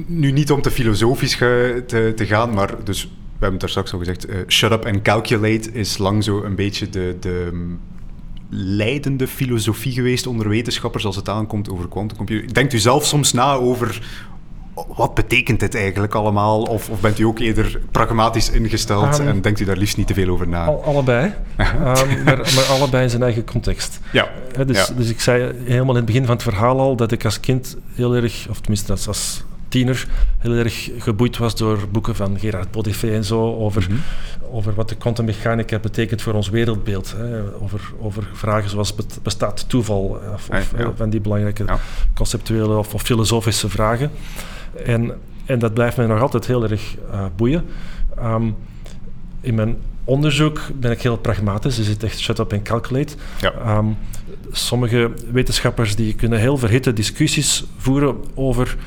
nu 0.05 0.31
niet 0.31 0.51
om 0.51 0.61
te 0.61 0.71
filosofisch 0.71 1.37
te, 1.37 2.13
te 2.15 2.25
gaan, 2.25 2.53
maar 2.53 2.83
dus 2.83 3.03
we 3.03 3.43
hebben 3.45 3.51
het 3.51 3.59
daar 3.59 3.69
straks 3.69 3.93
al 3.93 3.99
gezegd, 3.99 4.27
shut 4.47 4.71
up 4.71 4.85
and 4.85 5.01
calculate 5.01 5.71
is 5.71 5.97
lang 5.97 6.23
zo 6.23 6.43
een 6.43 6.55
beetje 6.55 6.89
de, 6.89 7.15
de 7.19 7.75
leidende 8.49 9.27
filosofie 9.27 9.91
geweest 9.91 10.27
onder 10.27 10.49
wetenschappers 10.49 11.05
als 11.05 11.15
het 11.15 11.29
aankomt 11.29 11.69
over 11.69 11.87
quantumcomputing. 11.87 12.51
Denkt 12.51 12.73
u 12.73 12.79
zelf 12.79 13.05
soms 13.05 13.33
na 13.33 13.53
over 13.53 14.01
wat 14.87 15.13
betekent 15.13 15.59
dit 15.59 15.75
eigenlijk 15.75 16.13
allemaal? 16.15 16.61
Of, 16.61 16.89
of 16.89 16.99
bent 16.99 17.19
u 17.19 17.23
ook 17.23 17.39
eerder 17.39 17.79
pragmatisch 17.91 18.49
ingesteld 18.49 19.19
um, 19.19 19.27
en 19.27 19.41
denkt 19.41 19.59
u 19.59 19.65
daar 19.65 19.77
liefst 19.77 19.97
niet 19.97 20.07
te 20.07 20.13
veel 20.13 20.29
over 20.29 20.47
na? 20.47 20.65
Al, 20.65 20.83
allebei, 20.83 21.25
um, 21.25 21.33
maar, 22.25 22.37
maar, 22.37 22.67
allebei 22.69 23.03
in 23.03 23.09
zijn 23.09 23.23
eigen 23.23 23.45
context. 23.45 23.99
Ja. 24.11 24.29
He, 24.55 24.65
dus, 24.65 24.87
ja. 24.87 24.93
dus 24.95 25.09
ik 25.09 25.19
zei 25.19 25.53
helemaal 25.63 25.89
in 25.89 25.95
het 25.95 26.05
begin 26.05 26.25
van 26.25 26.33
het 26.33 26.43
verhaal 26.43 26.79
al 26.79 26.95
dat 26.95 27.11
ik 27.11 27.25
als 27.25 27.39
kind 27.39 27.77
heel 27.93 28.15
erg, 28.15 28.47
of 28.49 28.59
tenminste 28.59 28.91
als, 28.91 29.07
als 29.07 29.43
tiener 29.67 30.07
heel 30.37 30.53
erg 30.53 30.89
geboeid 30.97 31.37
was 31.37 31.55
door 31.55 31.79
boeken 31.91 32.15
van 32.15 32.39
Gerard 32.39 32.71
Podifé 32.71 33.13
en 33.13 33.23
zo 33.23 33.55
over, 33.55 33.85
mm 33.89 33.95
-hmm. 33.95 34.55
over 34.55 34.73
wat 34.73 34.89
de 34.89 34.95
kwantummechanica 34.95 35.79
betekent 35.79 36.21
voor 36.21 36.33
ons 36.33 36.49
wereldbeeld. 36.49 37.13
Hè. 37.17 37.53
Over, 37.61 37.91
over 37.99 38.27
vragen 38.33 38.69
zoals 38.69 38.95
bestaat 39.23 39.69
toeval 39.69 40.21
of, 40.33 40.49
of 40.49 40.73
ja. 40.77 40.91
van 40.95 41.09
die 41.09 41.21
belangrijke 41.21 41.63
ja. 41.65 41.79
conceptuele 42.15 42.77
of, 42.77 42.93
of, 42.93 43.01
filosofische 43.01 43.69
vragen. 43.69 44.11
En, 44.85 45.11
en 45.45 45.59
dat 45.59 45.73
blijft 45.73 45.97
mij 45.97 46.05
nog 46.05 46.21
altijd 46.21 46.47
heel 46.47 46.63
erg 46.63 46.95
uh, 47.11 47.25
boeien. 47.35 47.65
Um, 48.19 48.55
in 49.41 49.55
mijn 49.55 49.77
onderzoek 50.03 50.61
ben 50.73 50.91
ik 50.91 51.01
heel 51.01 51.17
pragmatisch, 51.17 51.75
dus 51.75 51.87
het 51.87 52.03
echt 52.03 52.19
shut 52.19 52.39
up 52.39 52.53
en 52.53 52.63
calculate. 52.63 53.15
Ja. 53.41 53.77
Um, 53.77 53.97
sommige 54.51 55.11
wetenschappers 55.31 55.95
die 55.95 56.13
kunnen 56.13 56.39
heel 56.39 56.57
verhitte 56.57 56.93
discussies 56.93 57.63
voeren 57.77 58.15
over 58.33 58.77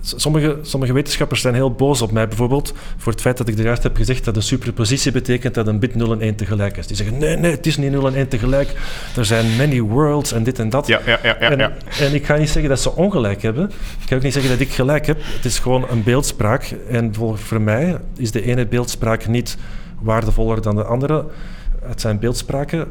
Sommige, 0.00 0.58
sommige 0.62 0.92
wetenschappers 0.92 1.40
zijn 1.40 1.54
heel 1.54 1.72
boos 1.72 2.02
op 2.02 2.12
mij 2.12 2.28
bijvoorbeeld 2.28 2.72
voor 2.96 3.12
het 3.12 3.20
feit 3.20 3.36
dat 3.36 3.48
ik 3.48 3.58
eruit 3.58 3.82
heb 3.82 3.96
gezegd 3.96 4.24
dat 4.24 4.36
een 4.36 4.42
superpositie 4.42 5.12
betekent 5.12 5.54
dat 5.54 5.66
een 5.66 5.78
bit 5.78 5.94
0 5.94 6.12
en 6.12 6.20
1 6.20 6.34
tegelijk 6.34 6.76
is. 6.76 6.86
Die 6.86 6.96
zeggen 6.96 7.18
nee, 7.18 7.36
nee, 7.36 7.50
het 7.50 7.66
is 7.66 7.76
niet 7.76 7.90
0 7.90 8.06
en 8.06 8.14
1 8.14 8.28
tegelijk. 8.28 8.72
Er 9.16 9.24
zijn 9.24 9.56
many 9.56 9.80
worlds 9.80 10.32
en 10.32 10.42
dit 10.42 10.58
en 10.58 10.68
dat. 10.68 10.86
Ja, 10.86 11.00
ja, 11.06 11.18
ja, 11.22 11.36
ja, 11.40 11.50
en, 11.50 11.58
ja. 11.58 11.72
en 12.00 12.14
ik 12.14 12.24
ga 12.24 12.36
niet 12.36 12.50
zeggen 12.50 12.68
dat 12.68 12.80
ze 12.80 12.96
ongelijk 12.96 13.42
hebben. 13.42 13.70
Ik 14.02 14.08
ga 14.08 14.16
ook 14.16 14.22
niet 14.22 14.32
zeggen 14.32 14.50
dat 14.50 14.60
ik 14.60 14.70
gelijk 14.70 15.06
heb. 15.06 15.18
Het 15.22 15.44
is 15.44 15.58
gewoon 15.58 15.86
een 15.90 16.02
beeldspraak. 16.02 16.74
En 16.88 17.14
voor, 17.14 17.38
voor 17.38 17.60
mij 17.60 17.98
is 18.16 18.30
de 18.30 18.42
ene 18.42 18.66
beeldspraak 18.66 19.26
niet 19.26 19.56
waardevoller 20.00 20.62
dan 20.62 20.76
de 20.76 20.84
andere. 20.84 21.26
Het 21.82 22.00
zijn 22.00 22.18
beeldspraken. 22.18 22.88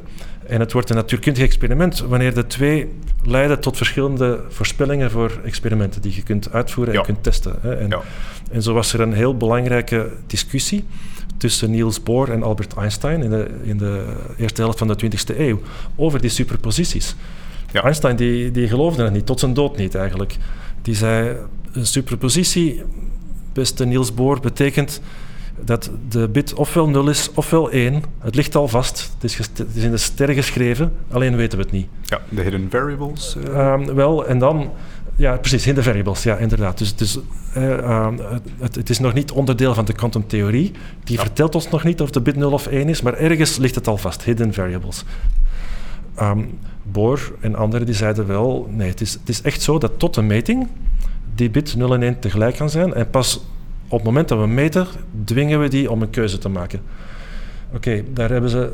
En 0.49 0.59
het 0.59 0.71
wordt 0.71 0.89
een 0.89 0.95
natuurkundig 0.95 1.43
experiment 1.43 1.99
wanneer 1.99 2.33
de 2.33 2.47
twee 2.47 2.89
leiden 3.23 3.59
tot 3.59 3.77
verschillende 3.77 4.39
voorspellingen 4.49 5.11
voor 5.11 5.39
experimenten 5.43 6.01
die 6.01 6.15
je 6.15 6.23
kunt 6.23 6.51
uitvoeren 6.51 6.93
en 6.93 6.99
ja. 6.99 7.05
kunt 7.05 7.23
testen. 7.23 7.55
Hè. 7.61 7.75
En, 7.75 7.89
ja. 7.89 8.01
en 8.51 8.61
zo 8.61 8.73
was 8.73 8.93
er 8.93 8.99
een 8.99 9.13
heel 9.13 9.37
belangrijke 9.37 10.11
discussie 10.27 10.85
tussen 11.37 11.71
Niels 11.71 12.03
Bohr 12.03 12.31
en 12.31 12.43
Albert 12.43 12.73
Einstein 12.73 13.21
in 13.21 13.29
de, 13.29 13.47
in 13.63 13.77
de 13.77 14.05
eerste 14.37 14.61
helft 14.61 14.77
van 14.77 14.87
de 14.87 14.95
20e 15.05 15.37
eeuw 15.37 15.61
over 15.95 16.21
die 16.21 16.29
superposities. 16.29 17.15
Ja. 17.71 17.83
Einstein 17.83 18.15
die, 18.15 18.51
die 18.51 18.67
geloofde 18.67 19.03
het 19.03 19.13
niet, 19.13 19.25
tot 19.25 19.39
zijn 19.39 19.53
dood 19.53 19.77
niet 19.77 19.95
eigenlijk. 19.95 20.35
Die 20.81 20.95
zei, 20.95 21.35
een 21.71 21.85
superpositie 21.85 22.83
beste 23.53 23.85
Niels 23.85 24.13
Boor, 24.13 24.39
betekent 24.39 25.01
dat 25.65 25.91
de 26.09 26.29
bit 26.29 26.53
ofwel 26.53 26.89
0 26.89 27.09
is 27.09 27.29
ofwel 27.33 27.71
1. 27.71 28.03
Het 28.19 28.35
ligt 28.35 28.55
al 28.55 28.67
vast. 28.67 29.11
Het 29.13 29.23
is, 29.23 29.37
het 29.37 29.65
is 29.73 29.83
in 29.83 29.91
de 29.91 29.97
sterren 29.97 30.35
geschreven, 30.35 30.93
alleen 31.11 31.35
weten 31.35 31.57
we 31.57 31.63
het 31.63 31.73
niet. 31.73 31.87
Ja, 32.03 32.21
de 32.29 32.41
hidden 32.41 32.67
variables. 32.69 33.37
Uh... 33.47 33.85
wel, 33.85 34.25
en 34.25 34.39
dan... 34.39 34.71
Ja, 35.15 35.37
precies, 35.37 35.65
hidden 35.65 35.83
variables, 35.83 36.23
ja, 36.23 36.37
inderdaad. 36.37 36.77
Dus, 36.77 36.95
dus 36.95 37.19
uh, 37.57 38.07
het, 38.59 38.75
het, 38.75 38.89
is 38.89 38.99
nog 38.99 39.13
niet 39.13 39.31
onderdeel 39.31 39.73
van 39.73 39.85
de 39.85 39.93
quantumtheorie. 39.93 40.71
Die 41.03 41.15
ja. 41.15 41.21
vertelt 41.21 41.55
ons 41.55 41.69
nog 41.69 41.83
niet 41.83 42.01
of 42.01 42.09
de 42.09 42.21
bit 42.21 42.35
0 42.35 42.51
of 42.51 42.67
1 42.67 42.89
is, 42.89 43.01
maar 43.01 43.13
ergens 43.13 43.57
ligt 43.57 43.75
het 43.75 43.87
al 43.87 43.97
vast, 43.97 44.23
hidden 44.23 44.53
variables. 44.53 45.03
Um, 46.21 46.59
Bohr 46.83 47.31
en 47.39 47.55
anderen 47.55 47.85
die 47.85 47.95
zeiden 47.95 48.27
wel, 48.27 48.69
nee, 48.71 48.89
het 48.89 49.01
is, 49.01 49.13
het 49.13 49.29
is 49.29 49.41
echt 49.41 49.61
zo 49.61 49.77
dat 49.77 49.99
tot 49.99 50.15
een 50.15 50.27
meting 50.27 50.67
die 51.35 51.49
bit 51.49 51.75
0 51.75 51.93
en 51.93 52.03
1 52.03 52.19
tegelijk 52.19 52.55
kan 52.55 52.69
zijn. 52.69 52.93
En 52.93 53.09
pas 53.09 53.45
op 53.89 53.97
het 53.97 54.03
moment 54.03 54.27
dat 54.27 54.39
we 54.39 54.47
meten, 54.47 54.87
dwingen 55.25 55.61
we 55.61 55.67
die 55.67 55.91
om 55.91 56.01
een 56.01 56.09
keuze 56.09 56.37
te 56.37 56.49
maken. 56.49 56.81
Oké, 57.73 58.03
daar 58.13 58.29
hebben 58.29 58.49
ze 58.49 58.73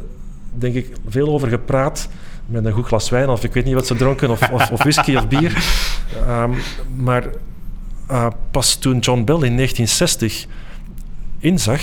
denk 0.53 0.75
ik 0.75 0.95
veel 1.07 1.27
over 1.27 1.47
gepraat 1.47 2.09
met 2.45 2.65
een 2.65 2.71
goed 2.71 2.85
glas 2.85 3.09
wijn, 3.09 3.29
of 3.29 3.43
ik 3.43 3.53
weet 3.53 3.65
niet 3.65 3.73
wat 3.73 3.87
ze 3.87 3.95
dronken, 3.95 4.29
of, 4.29 4.49
of, 4.51 4.71
of 4.71 4.79
whisky 4.79 5.15
of 5.15 5.27
bier. 5.27 5.63
Um, 6.27 6.55
maar 7.05 7.29
uh, 8.11 8.27
pas 8.51 8.75
toen 8.75 8.99
John 8.99 9.23
Bell 9.23 9.35
in 9.35 9.55
1960 9.55 10.45
inzag, 11.39 11.81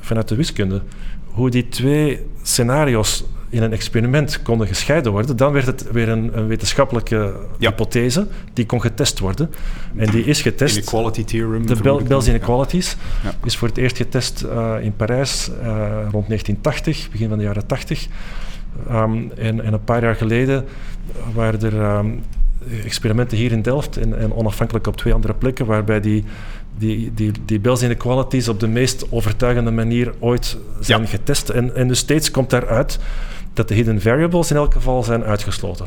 vanuit 0.00 0.28
de 0.28 0.34
wiskunde, 0.34 0.82
hoe 1.24 1.50
die 1.50 1.68
twee 1.68 2.26
scenario's 2.42 3.24
in 3.52 3.62
een 3.62 3.72
experiment 3.72 4.42
konden 4.42 4.66
gescheiden 4.66 5.12
worden, 5.12 5.36
dan 5.36 5.52
werd 5.52 5.66
het 5.66 5.90
weer 5.90 6.08
een, 6.08 6.38
een 6.38 6.46
wetenschappelijke 6.46 7.34
ja. 7.58 7.68
hypothese 7.68 8.26
die 8.52 8.66
kon 8.66 8.80
getest 8.80 9.18
worden. 9.18 9.50
En 9.96 10.10
die 10.10 10.24
is 10.24 10.42
getest. 10.42 10.76
Inequality 10.76 11.24
theorem. 11.24 11.66
De 11.66 11.76
Bell, 11.82 12.02
Bell's 12.02 12.26
inequalities 12.26 12.96
ja. 13.22 13.34
is 13.44 13.56
voor 13.56 13.68
het 13.68 13.76
eerst 13.76 13.96
getest 13.96 14.44
uh, 14.44 14.74
in 14.80 14.96
Parijs 14.96 15.48
uh, 15.48 15.56
rond 16.10 16.26
1980, 16.26 17.10
begin 17.10 17.28
van 17.28 17.38
de 17.38 17.44
jaren 17.44 17.66
80. 17.66 18.06
Um, 18.90 19.30
en, 19.36 19.64
en, 19.64 19.72
een 19.72 19.84
paar 19.84 20.02
jaar 20.02 20.14
geleden 20.14 20.64
waren 21.34 21.60
er 21.60 21.96
um, 21.96 22.22
experimenten 22.84 23.36
hier 23.36 23.52
in 23.52 23.62
Delft 23.62 23.96
en, 23.96 24.18
en, 24.18 24.34
onafhankelijk 24.34 24.86
op 24.86 24.96
twee 24.96 25.14
andere 25.14 25.34
plekken, 25.34 25.66
waarbij 25.66 26.00
die, 26.00 26.24
die, 26.78 27.12
die, 27.14 27.32
die 27.44 27.60
Bell's 27.60 27.82
inequalities 27.82 28.48
op 28.48 28.60
de 28.60 28.68
meest 28.68 29.06
overtuigende 29.10 29.70
manier 29.70 30.12
ooit 30.18 30.58
zijn 30.80 31.06
getest. 31.06 31.48
En, 31.48 31.76
en 31.76 31.88
dus 31.88 31.98
steeds 31.98 32.30
komt 32.30 32.50
daaruit 32.50 32.98
dat 33.52 33.68
de 33.68 33.74
hidden 33.74 34.00
variables 34.00 34.50
in 34.50 34.56
elk 34.56 34.72
geval 34.72 35.02
zijn 35.02 35.24
uitgesloten. 35.24 35.86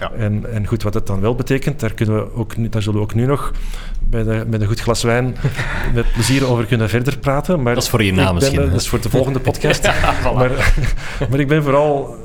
Ja. 0.00 0.12
En, 0.12 0.52
en 0.52 0.66
goed, 0.66 0.82
wat 0.82 0.92
dat 0.92 1.06
dan 1.06 1.20
wel 1.20 1.34
betekent, 1.34 1.80
daar, 1.80 1.94
kunnen 1.94 2.14
we 2.14 2.34
ook, 2.34 2.72
daar 2.72 2.82
zullen 2.82 2.98
we 2.98 3.04
ook 3.04 3.14
nu 3.14 3.26
nog 3.26 3.52
bij 4.00 4.22
de, 4.22 4.44
met 4.48 4.60
een 4.60 4.66
goed 4.66 4.80
glas 4.80 5.02
wijn 5.02 5.36
met 5.94 6.12
plezier 6.12 6.46
over 6.50 6.64
kunnen 6.64 6.88
verder 6.88 7.18
praten. 7.18 7.62
Maar 7.62 7.74
dat 7.74 7.82
is 7.82 7.88
voor 7.88 8.02
je 8.02 8.12
naam 8.12 8.34
misschien. 8.34 8.70
dat 8.70 8.80
is 8.80 8.88
voor 8.88 9.00
de 9.00 9.10
volgende 9.10 9.40
podcast. 9.48 9.84
ja, 9.84 10.14
voilà. 10.20 10.34
maar, 10.34 10.74
maar 11.30 11.40
ik 11.40 11.48
ben 11.48 11.62
vooral... 11.62 12.16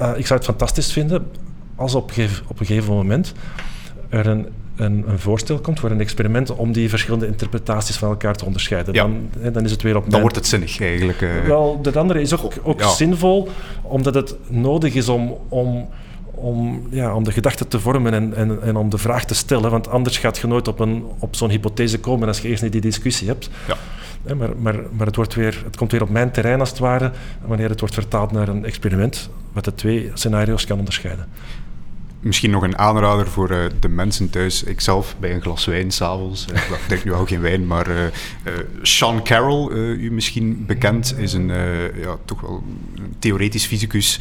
Uh, 0.00 0.10
ik 0.16 0.26
zou 0.26 0.38
het 0.38 0.48
fantastisch 0.48 0.92
vinden 0.92 1.26
als 1.76 1.94
op, 1.94 2.10
op 2.46 2.60
een 2.60 2.66
gegeven 2.66 2.94
moment 2.94 3.32
er 4.08 4.26
een 4.26 4.48
een, 4.80 5.04
een, 5.08 5.18
voorstel 5.18 5.58
komt 5.58 5.80
voor 5.80 5.90
een 5.90 6.00
experiment 6.00 6.50
om 6.50 6.72
die 6.72 6.88
verschillende 6.88 7.26
interpretaties 7.26 7.96
van 7.96 8.08
elkaar 8.08 8.34
te 8.34 8.44
onderscheiden. 8.44 8.94
Ja. 8.94 9.02
Dan, 9.02 9.28
hè, 9.38 9.50
dan 9.50 9.64
is 9.64 9.70
het 9.70 9.82
weer 9.82 9.96
op. 9.96 10.10
Dan 10.10 10.20
wordt 10.20 10.36
het 10.36 10.46
zinnig 10.46 10.80
eigenlijk. 10.80 11.20
Uh... 11.20 11.30
Wel, 11.46 11.78
dat 11.82 11.96
andere 11.96 12.20
is 12.20 12.40
ook, 12.40 12.52
ook 12.62 12.80
ja. 12.80 12.88
zinvol, 12.88 13.48
omdat 13.82 14.14
het 14.14 14.34
nodig 14.48 14.94
is 14.94 15.08
om, 15.08 15.36
om, 15.48 15.88
om, 16.24 16.86
ja, 16.90 17.14
om 17.14 17.24
de 17.24 17.32
gedachte 17.32 17.68
te 17.68 17.80
vormen 17.80 18.14
en, 18.14 18.34
en, 18.34 18.62
en 18.62 18.76
om 18.76 18.90
de 18.90 18.98
vraag 18.98 19.24
te 19.24 19.34
stellen. 19.34 19.70
Want 19.70 19.88
anders 19.88 20.18
gaat 20.18 20.38
je 20.38 20.46
nooit 20.46 20.68
op, 20.68 20.78
een, 20.78 21.04
op 21.18 21.36
zo'n 21.36 21.50
hypothese 21.50 22.00
komen 22.00 22.28
als 22.28 22.40
je 22.40 22.48
eerst 22.48 22.62
niet 22.62 22.72
die 22.72 22.80
discussie 22.80 23.28
hebt. 23.28 23.50
Ja. 23.68 23.76
Maar 24.36 24.48
maar, 24.56 24.74
maar 24.90 25.06
het, 25.06 25.16
wordt 25.16 25.34
weer, 25.34 25.62
het 25.64 25.76
komt 25.76 25.92
weer 25.92 26.02
op 26.02 26.10
mijn 26.10 26.30
terrein 26.30 26.60
als 26.60 26.68
het 26.68 26.78
ware, 26.78 27.10
wanneer 27.46 27.68
het 27.68 27.80
wordt 27.80 27.94
vertaald 27.94 28.32
naar 28.32 28.48
een 28.48 28.64
experiment, 28.64 29.30
wat 29.52 29.64
de 29.64 29.74
twee 29.74 30.10
scenario's 30.14 30.66
kan 30.66 30.78
onderscheiden. 30.78 31.26
Misschien 32.20 32.50
nog 32.50 32.62
een 32.62 32.78
aanrader 32.78 33.26
voor 33.26 33.50
uh, 33.50 33.58
de 33.80 33.88
mensen 33.88 34.30
thuis. 34.30 34.62
Ikzelf 34.62 35.16
bij 35.20 35.34
een 35.34 35.42
glas 35.42 35.64
wijn 35.64 35.90
s'avonds. 35.90 36.46
Uh, 36.52 36.56
ik 36.56 36.80
drink 36.86 37.04
nu 37.04 37.12
al 37.12 37.26
geen 37.26 37.40
wijn, 37.40 37.66
maar 37.66 37.90
uh, 37.90 37.96
Sean 38.82 39.22
Carroll, 39.22 39.72
u 39.76 40.12
misschien 40.12 40.64
bekend, 40.66 41.14
is 41.18 41.32
een 41.32 41.48
ja, 41.96 42.16
toch 42.24 42.40
wel 42.40 42.62
een 42.94 43.14
theoretisch 43.18 43.66
fysicus 43.66 44.20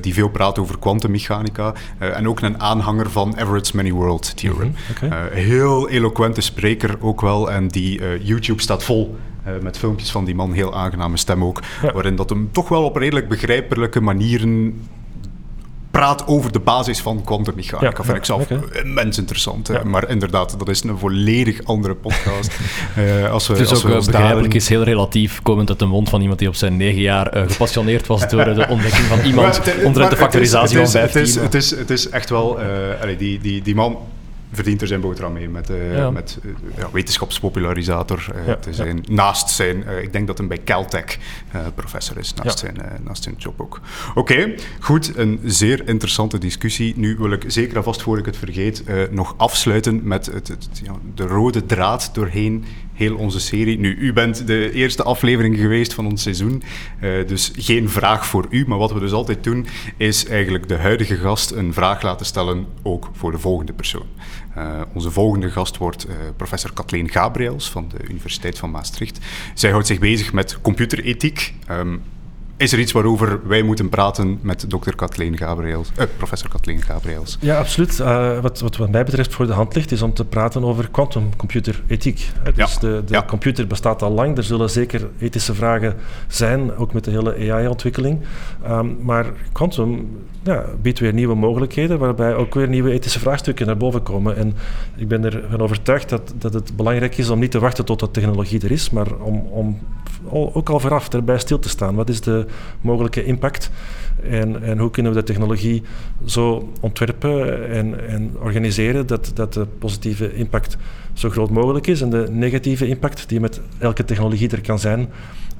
die 0.00 0.14
veel 0.14 0.28
praat 0.28 0.58
over 0.58 0.78
kwantummechanica. 0.78 1.74
en 1.98 2.28
ook 2.28 2.40
een 2.40 2.60
aanhanger 2.60 3.10
van 3.10 3.34
Everett's 3.36 3.72
Many 3.72 3.92
World 3.92 4.36
Theorem. 4.36 4.68
Mm 4.68 4.74
-hmm. 4.98 5.06
okay. 5.06 5.28
heel 5.32 5.88
eloquente 5.88 6.40
spreker 6.40 6.96
ook 7.00 7.20
wel. 7.20 7.50
En 7.50 7.68
die 7.68 8.22
YouTube 8.24 8.62
staat 8.62 8.84
vol 8.84 9.16
uh, 9.46 9.62
met 9.62 9.78
filmpjes 9.78 10.10
van 10.10 10.24
die 10.24 10.34
man, 10.34 10.52
heel 10.52 10.74
aangename 10.74 11.16
stem 11.16 11.44
ook, 11.44 11.62
ja. 11.82 11.92
waarin 11.92 12.16
dat 12.16 12.30
hem 12.30 12.48
toch 12.52 12.68
wel 12.68 12.84
op 12.84 12.96
redelijk 12.96 13.28
begrijpelijke 13.28 14.00
manieren 14.00 14.80
praat 15.90 16.26
over 16.26 16.52
de 16.52 16.60
basis 16.60 17.00
van 17.00 17.24
kwantummechanica. 17.24 17.96
Ja, 17.98 18.04
vind 18.04 18.16
ik 18.16 18.24
zelf 18.24 18.42
okay. 18.42 18.80
immens 18.82 19.18
interessant. 19.18 19.68
Ja. 19.68 19.84
Maar 19.84 20.08
inderdaad, 20.08 20.58
dat 20.58 20.68
is 20.68 20.82
een 20.82 20.98
volledig 20.98 21.64
andere 21.64 21.94
podcast. 21.94 22.58
uh, 22.98 23.30
als 23.32 23.46
we, 23.46 23.52
het 23.52 23.62
is 23.62 23.70
als 23.70 23.84
ook 23.84 23.88
we 23.90 23.94
ons 23.94 24.06
begrijpelijk, 24.06 24.42
daarin... 24.42 24.60
is 24.60 24.68
heel 24.68 24.82
relatief, 24.82 25.42
komend 25.42 25.68
uit 25.68 25.78
de 25.78 25.86
mond 25.86 26.08
van 26.08 26.20
iemand 26.20 26.38
die 26.38 26.48
op 26.48 26.54
zijn 26.54 26.76
negen 26.76 27.00
jaar 27.00 27.36
uh, 27.36 27.42
gepassioneerd 27.46 28.06
was 28.06 28.28
door 28.28 28.44
de 28.44 28.66
ontdekking 28.68 29.06
van 29.06 29.20
iemand 29.30 29.60
omtrent 29.84 30.10
de 30.10 30.16
factorisatie 30.16 30.76
van 30.76 31.00
het 31.00 31.10
15. 31.10 31.20
is, 31.20 31.34
het, 31.34 31.54
is, 31.54 31.70
het 31.70 31.90
is 31.90 32.08
echt 32.08 32.30
wel... 32.30 32.60
Uh, 32.60 32.66
allee, 33.02 33.16
die, 33.16 33.40
die, 33.40 33.62
die 33.62 33.74
man 33.74 33.98
verdient 34.52 34.80
er 34.80 34.86
zijn 34.86 35.00
boterham 35.00 35.32
mee 35.32 35.48
met, 35.48 35.70
ja. 35.94 36.10
met 36.10 36.38
ja, 36.76 36.90
wetenschapspopularisator 36.92 38.26
ja, 38.46 38.56
te 38.56 38.74
zijn. 38.74 39.04
Naast 39.08 39.48
zijn, 39.50 39.84
ik 40.02 40.12
denk 40.12 40.26
dat 40.26 40.38
hij 40.38 40.46
bij 40.46 40.60
Caltech 40.64 41.18
professor 41.74 42.18
is, 42.18 42.34
naast, 42.34 42.58
zijn, 42.58 42.76
naast 43.04 43.22
zijn 43.22 43.34
job 43.38 43.60
ook. 43.60 43.80
Oké, 44.14 44.32
okay, 44.32 44.58
goed, 44.80 45.16
een 45.16 45.40
zeer 45.44 45.88
interessante 45.88 46.38
discussie. 46.38 46.94
Nu 46.96 47.16
wil 47.16 47.32
ik 47.32 47.44
zeker 47.46 47.76
alvast, 47.76 48.02
voor 48.02 48.18
ik 48.18 48.26
het 48.26 48.36
vergeet, 48.36 48.84
nog 49.10 49.34
afsluiten 49.36 50.00
met 50.02 50.26
het, 50.26 50.48
het, 50.48 50.68
de 51.14 51.26
rode 51.26 51.66
draad 51.66 52.10
doorheen 52.14 52.64
heel 53.00 53.16
onze 53.16 53.40
serie. 53.40 53.78
Nu, 53.78 53.96
u 53.96 54.12
bent 54.12 54.46
de 54.46 54.72
eerste 54.72 55.02
aflevering 55.02 55.56
geweest 55.56 55.94
van 55.94 56.06
ons 56.06 56.22
seizoen, 56.22 56.62
uh, 57.00 57.26
dus 57.26 57.52
geen 57.56 57.88
vraag 57.88 58.26
voor 58.26 58.46
u. 58.50 58.64
Maar 58.66 58.78
wat 58.78 58.92
we 58.92 59.00
dus 59.00 59.12
altijd 59.12 59.44
doen, 59.44 59.66
is 59.96 60.26
eigenlijk 60.26 60.68
de 60.68 60.76
huidige 60.76 61.16
gast 61.16 61.50
een 61.50 61.72
vraag 61.72 62.02
laten 62.02 62.26
stellen, 62.26 62.66
ook 62.82 63.10
voor 63.12 63.30
de 63.30 63.38
volgende 63.38 63.72
persoon. 63.72 64.06
Uh, 64.56 64.80
onze 64.92 65.10
volgende 65.10 65.50
gast 65.50 65.76
wordt 65.76 66.08
uh, 66.08 66.14
professor 66.36 66.72
Kathleen 66.72 67.10
Gabriels 67.10 67.70
van 67.70 67.88
de 67.88 68.08
Universiteit 68.08 68.58
van 68.58 68.70
Maastricht. 68.70 69.18
Zij 69.54 69.70
houdt 69.70 69.86
zich 69.86 69.98
bezig 69.98 70.32
met 70.32 70.60
computerethiek. 70.60 71.54
Um, 71.70 72.02
is 72.60 72.72
er 72.72 72.78
iets 72.78 72.92
waarover 72.92 73.48
wij 73.48 73.62
moeten 73.62 73.88
praten 73.88 74.38
met 74.42 74.64
dokter 74.68 74.94
Kathleen 74.94 75.36
Gabriels, 75.36 75.90
uh, 75.98 76.04
professor 76.16 76.50
Kathleen 76.50 76.82
Gabriels? 76.82 77.38
Ja, 77.40 77.58
absoluut. 77.58 77.98
Uh, 77.98 78.40
wat, 78.40 78.60
wat, 78.60 78.76
wat 78.76 78.90
mij 78.90 79.04
betreft 79.04 79.34
voor 79.34 79.46
de 79.46 79.52
hand 79.52 79.74
ligt, 79.74 79.92
is 79.92 80.02
om 80.02 80.14
te 80.14 80.24
praten 80.24 80.64
over 80.64 80.90
quantumcomputerethiek. 80.90 82.30
Dus 82.54 82.74
ja. 82.74 82.80
de, 82.80 83.02
de 83.06 83.12
ja. 83.12 83.24
computer 83.24 83.66
bestaat 83.66 84.02
al 84.02 84.10
lang. 84.10 84.36
Er 84.36 84.42
zullen 84.42 84.70
zeker 84.70 85.08
ethische 85.18 85.54
vragen 85.54 85.96
zijn, 86.28 86.76
ook 86.76 86.92
met 86.92 87.04
de 87.04 87.10
hele 87.10 87.52
AI-ontwikkeling. 87.52 88.20
Um, 88.68 88.96
maar 89.02 89.26
quantum 89.52 90.18
ja, 90.42 90.64
biedt 90.82 90.98
weer 90.98 91.12
nieuwe 91.12 91.34
mogelijkheden, 91.34 91.98
waarbij 91.98 92.34
ook 92.34 92.54
weer 92.54 92.68
nieuwe 92.68 92.92
ethische 92.92 93.18
vraagstukken 93.18 93.66
naar 93.66 93.76
boven 93.76 94.02
komen. 94.02 94.36
En 94.36 94.54
ik 94.96 95.08
ben 95.08 95.24
ervan 95.24 95.60
overtuigd 95.60 96.08
dat, 96.08 96.32
dat 96.38 96.54
het 96.54 96.76
belangrijk 96.76 97.18
is 97.18 97.30
om 97.30 97.38
niet 97.38 97.50
te 97.50 97.58
wachten 97.58 97.84
tot 97.84 98.00
de 98.00 98.10
technologie 98.10 98.62
er 98.62 98.70
is, 98.70 98.90
maar 98.90 99.14
om, 99.14 99.36
om 99.36 99.78
ook 100.28 100.68
al 100.68 100.80
vooraf 100.80 101.08
erbij 101.12 101.38
stil 101.38 101.58
te 101.58 101.68
staan. 101.68 101.94
Wat 101.94 102.08
is 102.08 102.20
de 102.20 102.46
mogelijke 102.80 103.24
impact 103.24 103.70
en, 104.22 104.62
en 104.62 104.78
hoe 104.78 104.90
kunnen 104.90 105.12
we 105.12 105.18
de 105.18 105.24
technologie 105.24 105.82
zo 106.24 106.68
ontwerpen 106.80 107.68
en, 107.70 108.08
en 108.08 108.36
organiseren 108.42 109.06
dat, 109.06 109.30
dat 109.34 109.52
de 109.52 109.66
positieve 109.78 110.34
impact 110.34 110.76
zo 111.12 111.30
groot 111.30 111.50
mogelijk 111.50 111.86
is 111.86 112.00
en 112.00 112.10
de 112.10 112.26
negatieve 112.30 112.88
impact 112.88 113.28
die 113.28 113.40
met 113.40 113.60
elke 113.78 114.04
technologie 114.04 114.50
er 114.50 114.60
kan 114.60 114.78
zijn, 114.78 115.08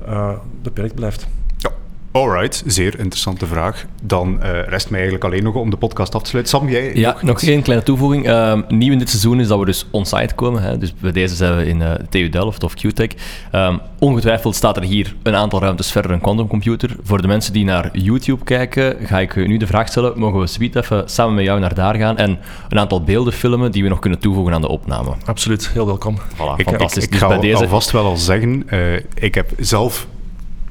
uh, 0.09 0.33
beperkt 0.63 0.95
blijft. 0.95 1.27
Ja. 2.13 2.21
Alright, 2.21 2.63
zeer 2.67 2.99
interessante 2.99 3.47
vraag. 3.47 3.85
Dan 4.03 4.41
uh, 4.43 4.51
rest 4.69 4.91
mij 4.91 5.01
eigenlijk 5.01 5.25
alleen 5.25 5.43
nog 5.43 5.55
om 5.55 5.71
de 5.71 5.77
podcast 5.77 6.15
af 6.15 6.23
te 6.23 6.29
sluiten. 6.29 6.59
Sam, 6.59 6.69
jij? 6.69 6.95
Ja, 6.95 7.11
nog, 7.11 7.23
nog 7.23 7.43
één 7.43 7.63
kleine 7.63 7.85
toevoeging. 7.85 8.27
Uh, 8.27 8.59
nieuw 8.69 8.93
in 8.93 8.99
dit 8.99 9.09
seizoen 9.09 9.41
is 9.41 9.49
dat 9.49 9.59
we 9.59 9.65
dus 9.65 9.87
on-site 9.91 10.35
komen. 10.35 10.63
Hè. 10.63 10.79
Dus 10.79 10.95
bij 10.95 11.13
deze 11.13 11.35
zijn 11.35 11.57
we 11.57 11.67
in 11.67 11.81
uh, 11.81 11.93
TU 12.09 12.29
Delft 12.29 12.63
of 12.63 12.75
QTech. 12.75 13.09
Um, 13.53 13.81
ongetwijfeld 13.99 14.55
staat 14.55 14.77
er 14.77 14.83
hier 14.83 15.15
een 15.23 15.35
aantal 15.35 15.61
ruimtes 15.61 15.91
verder 15.91 16.11
een 16.11 16.21
quantumcomputer. 16.21 16.97
Voor 17.03 17.23
de 17.23 17.29
mensen 17.29 17.53
die 17.53 17.65
naar 17.65 17.91
YouTube 17.93 18.45
kijken, 18.45 18.97
ga 19.07 19.19
ik 19.19 19.37
nu 19.37 19.57
de 19.57 19.67
vraag 19.67 19.89
stellen: 19.89 20.19
mogen 20.19 20.41
we 20.41 20.47
suite 20.47 20.79
even 20.79 21.09
samen 21.09 21.35
met 21.35 21.45
jou 21.45 21.61
naar 21.61 21.75
daar 21.75 21.95
gaan 21.95 22.17
en 22.17 22.39
een 22.69 22.79
aantal 22.79 23.05
beelden 23.05 23.33
filmen 23.33 23.73
die 23.73 23.83
we 23.83 23.89
nog 23.89 23.99
kunnen 23.99 24.19
toevoegen 24.19 24.55
aan 24.55 24.61
de 24.61 24.69
opname? 24.69 25.15
Absoluut, 25.25 25.71
heel 25.73 25.87
welkom. 25.87 26.19
Voilà, 26.19 26.57
ik, 26.57 26.69
fantastisch. 26.69 27.05
Ik, 27.05 27.05
ik 27.05 27.11
dus 27.11 27.21
ga 27.21 27.29
bij 27.29 27.41
deze... 27.41 27.63
alvast 27.63 27.91
wel 27.91 28.05
al 28.05 28.17
zeggen, 28.17 28.67
ik 29.15 29.35
heb 29.35 29.51
zelf 29.59 30.07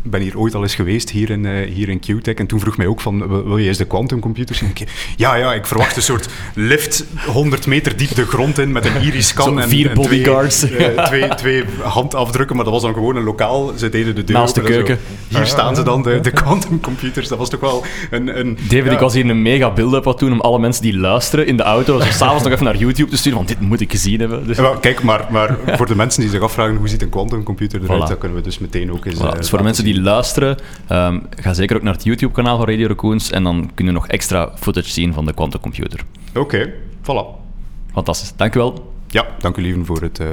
ben 0.02 0.22
hier 0.22 0.38
ooit 0.38 0.56
al 0.56 0.62
eens 0.62 0.76
geweest, 0.76 1.10
hier 1.10 1.30
in, 1.30 1.45
uh, 1.45 1.74
hier 1.74 1.89
in 1.89 2.00
QTech. 2.00 2.34
En 2.34 2.47
toen 2.47 2.60
vroeg 2.60 2.78
mij 2.78 2.88
ook 2.88 3.02
van, 3.02 3.28
wil, 3.28 3.58
je 3.58 3.68
eens 3.68 3.78
de 3.78 3.86
quantumcomputers 3.86 4.58
zien? 4.58 4.74
Ja, 5.16 5.36
ja, 5.36 5.54
ik 5.54 5.66
verwacht 5.66 5.95
een 5.95 6.02
soort 6.02 6.30
lift 6.54 7.06
100 7.26 7.68
meter 7.68 7.97
diep 7.97 8.16
de 8.16 8.26
grond 8.26 8.58
in 8.58 8.72
met 8.72 8.86
een 8.86 9.02
iris-scan 9.02 9.60
en, 9.62 9.70
vier 9.70 9.93
bodyguards. 9.93 10.58
Twee, 10.60 10.93
uh, 10.93 11.04
twee, 11.04 11.28
twee, 11.28 11.64
handafdrukken, 11.82 12.56
maar 12.56 12.66
dat 12.66 12.74
was 12.74 12.84
dan 12.84 12.93
gewoon 12.93 13.16
een 13.16 13.24
lokaal. 13.24 13.74
Ze 13.78 13.89
deden 13.89 14.16
de 14.16 14.24
deur 14.24 14.36
Naast 14.36 14.56
de 14.56 14.62
keuken. 14.62 15.00
Zo. 15.32 15.38
Hier 15.38 15.45
staan 15.45 15.76
ze 15.76 15.84
dan, 15.84 16.02
de, 16.02 16.20
de 16.20 16.32
quantumcomputers. 16.32 17.28
Dat 17.28 17.38
was 17.38 17.50
toch 17.50 17.60
wel 17.60 17.84
een... 18.12 18.39
een 18.39 18.58
David, 18.68 18.86
ja. 18.86 18.91
ik 18.91 19.00
was 19.00 19.14
hier 19.14 19.30
een 19.30 19.41
mega 19.41 19.72
build-up 19.72 20.04
wat 20.04 20.20
doen 20.20 20.32
om 20.32 20.41
alle 20.41 20.60
mensen 20.60 20.84
die 20.84 20.97
luisteren 20.97 21.47
in 21.47 21.58
de 21.58 21.64
auto, 21.64 22.00
zo 22.00 22.12
s'avonds 22.12 22.43
nog 22.43 22.54
even 22.54 22.66
naar 22.66 22.78
YouTube 22.78 23.10
te 23.10 23.18
sturen, 23.18 23.38
want 23.38 23.50
dit 23.50 23.60
moet 23.60 23.82
ik 23.82 23.91
gezien 23.91 24.20
hebben. 24.20 24.47
Dus. 24.47 24.58
Ja, 24.58 24.76
kijk, 24.82 25.04
maar, 25.04 25.28
maar 25.32 25.58
voor 25.66 25.86
de 25.86 25.95
mensen 25.95 26.22
die 26.22 26.30
zich 26.30 26.41
afvragen 26.41 26.76
hoe 26.76 26.88
ziet 26.88 27.02
een 27.02 27.10
quantumcomputer 27.10 27.84
eruit, 27.84 28.04
voilà. 28.04 28.08
dat 28.08 28.18
kunnen 28.18 28.38
we 28.38 28.43
dus 28.43 28.60
meteen 28.60 28.91
ook 28.91 29.06
eens... 29.06 29.16
Voilà. 29.16 29.38
dus 29.38 29.50
voor 29.50 29.58
de 29.58 29.64
mensen 29.64 29.84
die 29.84 29.88
luisteren, 29.95 30.57
um, 30.91 31.21
ga 31.29 31.53
zeker 31.53 31.75
ook 31.75 31.81
naar 31.81 31.93
het 31.93 32.03
YouTube-kanaal 32.03 32.57
van 32.57 32.67
Radio 32.67 32.87
Raccoons 32.87 33.31
en 33.31 33.43
dan 33.43 33.71
kunnen 33.75 33.93
we 33.93 33.99
nog 33.99 34.09
extra 34.09 34.51
footage 34.55 34.89
zien 34.89 35.13
van 35.13 35.25
de 35.25 35.33
quantumcomputer. 35.33 35.99
Oké, 36.29 36.39
okay. 36.39 36.73
voilà. 37.01 37.39
Fantastisch, 37.93 38.33
dank 38.35 38.55
u 38.55 38.59
wel. 38.59 38.93
Ja, 39.07 39.25
dank 39.39 39.57
u 39.57 39.61
lieven 39.61 39.85
voor 39.85 40.01
het, 40.01 40.19
uh, 40.19 40.27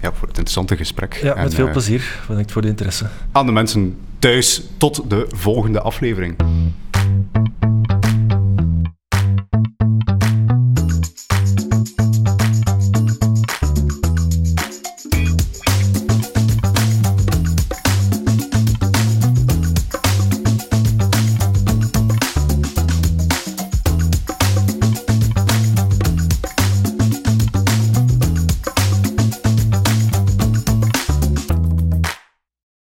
ja, 0.00 0.12
voor 0.12 0.28
het 0.28 0.38
interessante 0.38 0.76
gesprek. 0.76 1.20
Ja, 1.22 1.34
met 1.34 1.54
veel 1.54 1.66
uh, 1.66 1.72
plezier. 1.72 2.20
Bedankt 2.28 2.52
voor 2.52 2.62
de 2.62 2.68
interesse. 2.68 3.06
Aan 3.32 3.46
de 3.46 3.52
mensen 3.52 3.96
thuis, 4.18 4.62
tot 4.78 5.10
de 5.10 5.26
volgende 5.28 5.80
aflevering. 5.80 6.36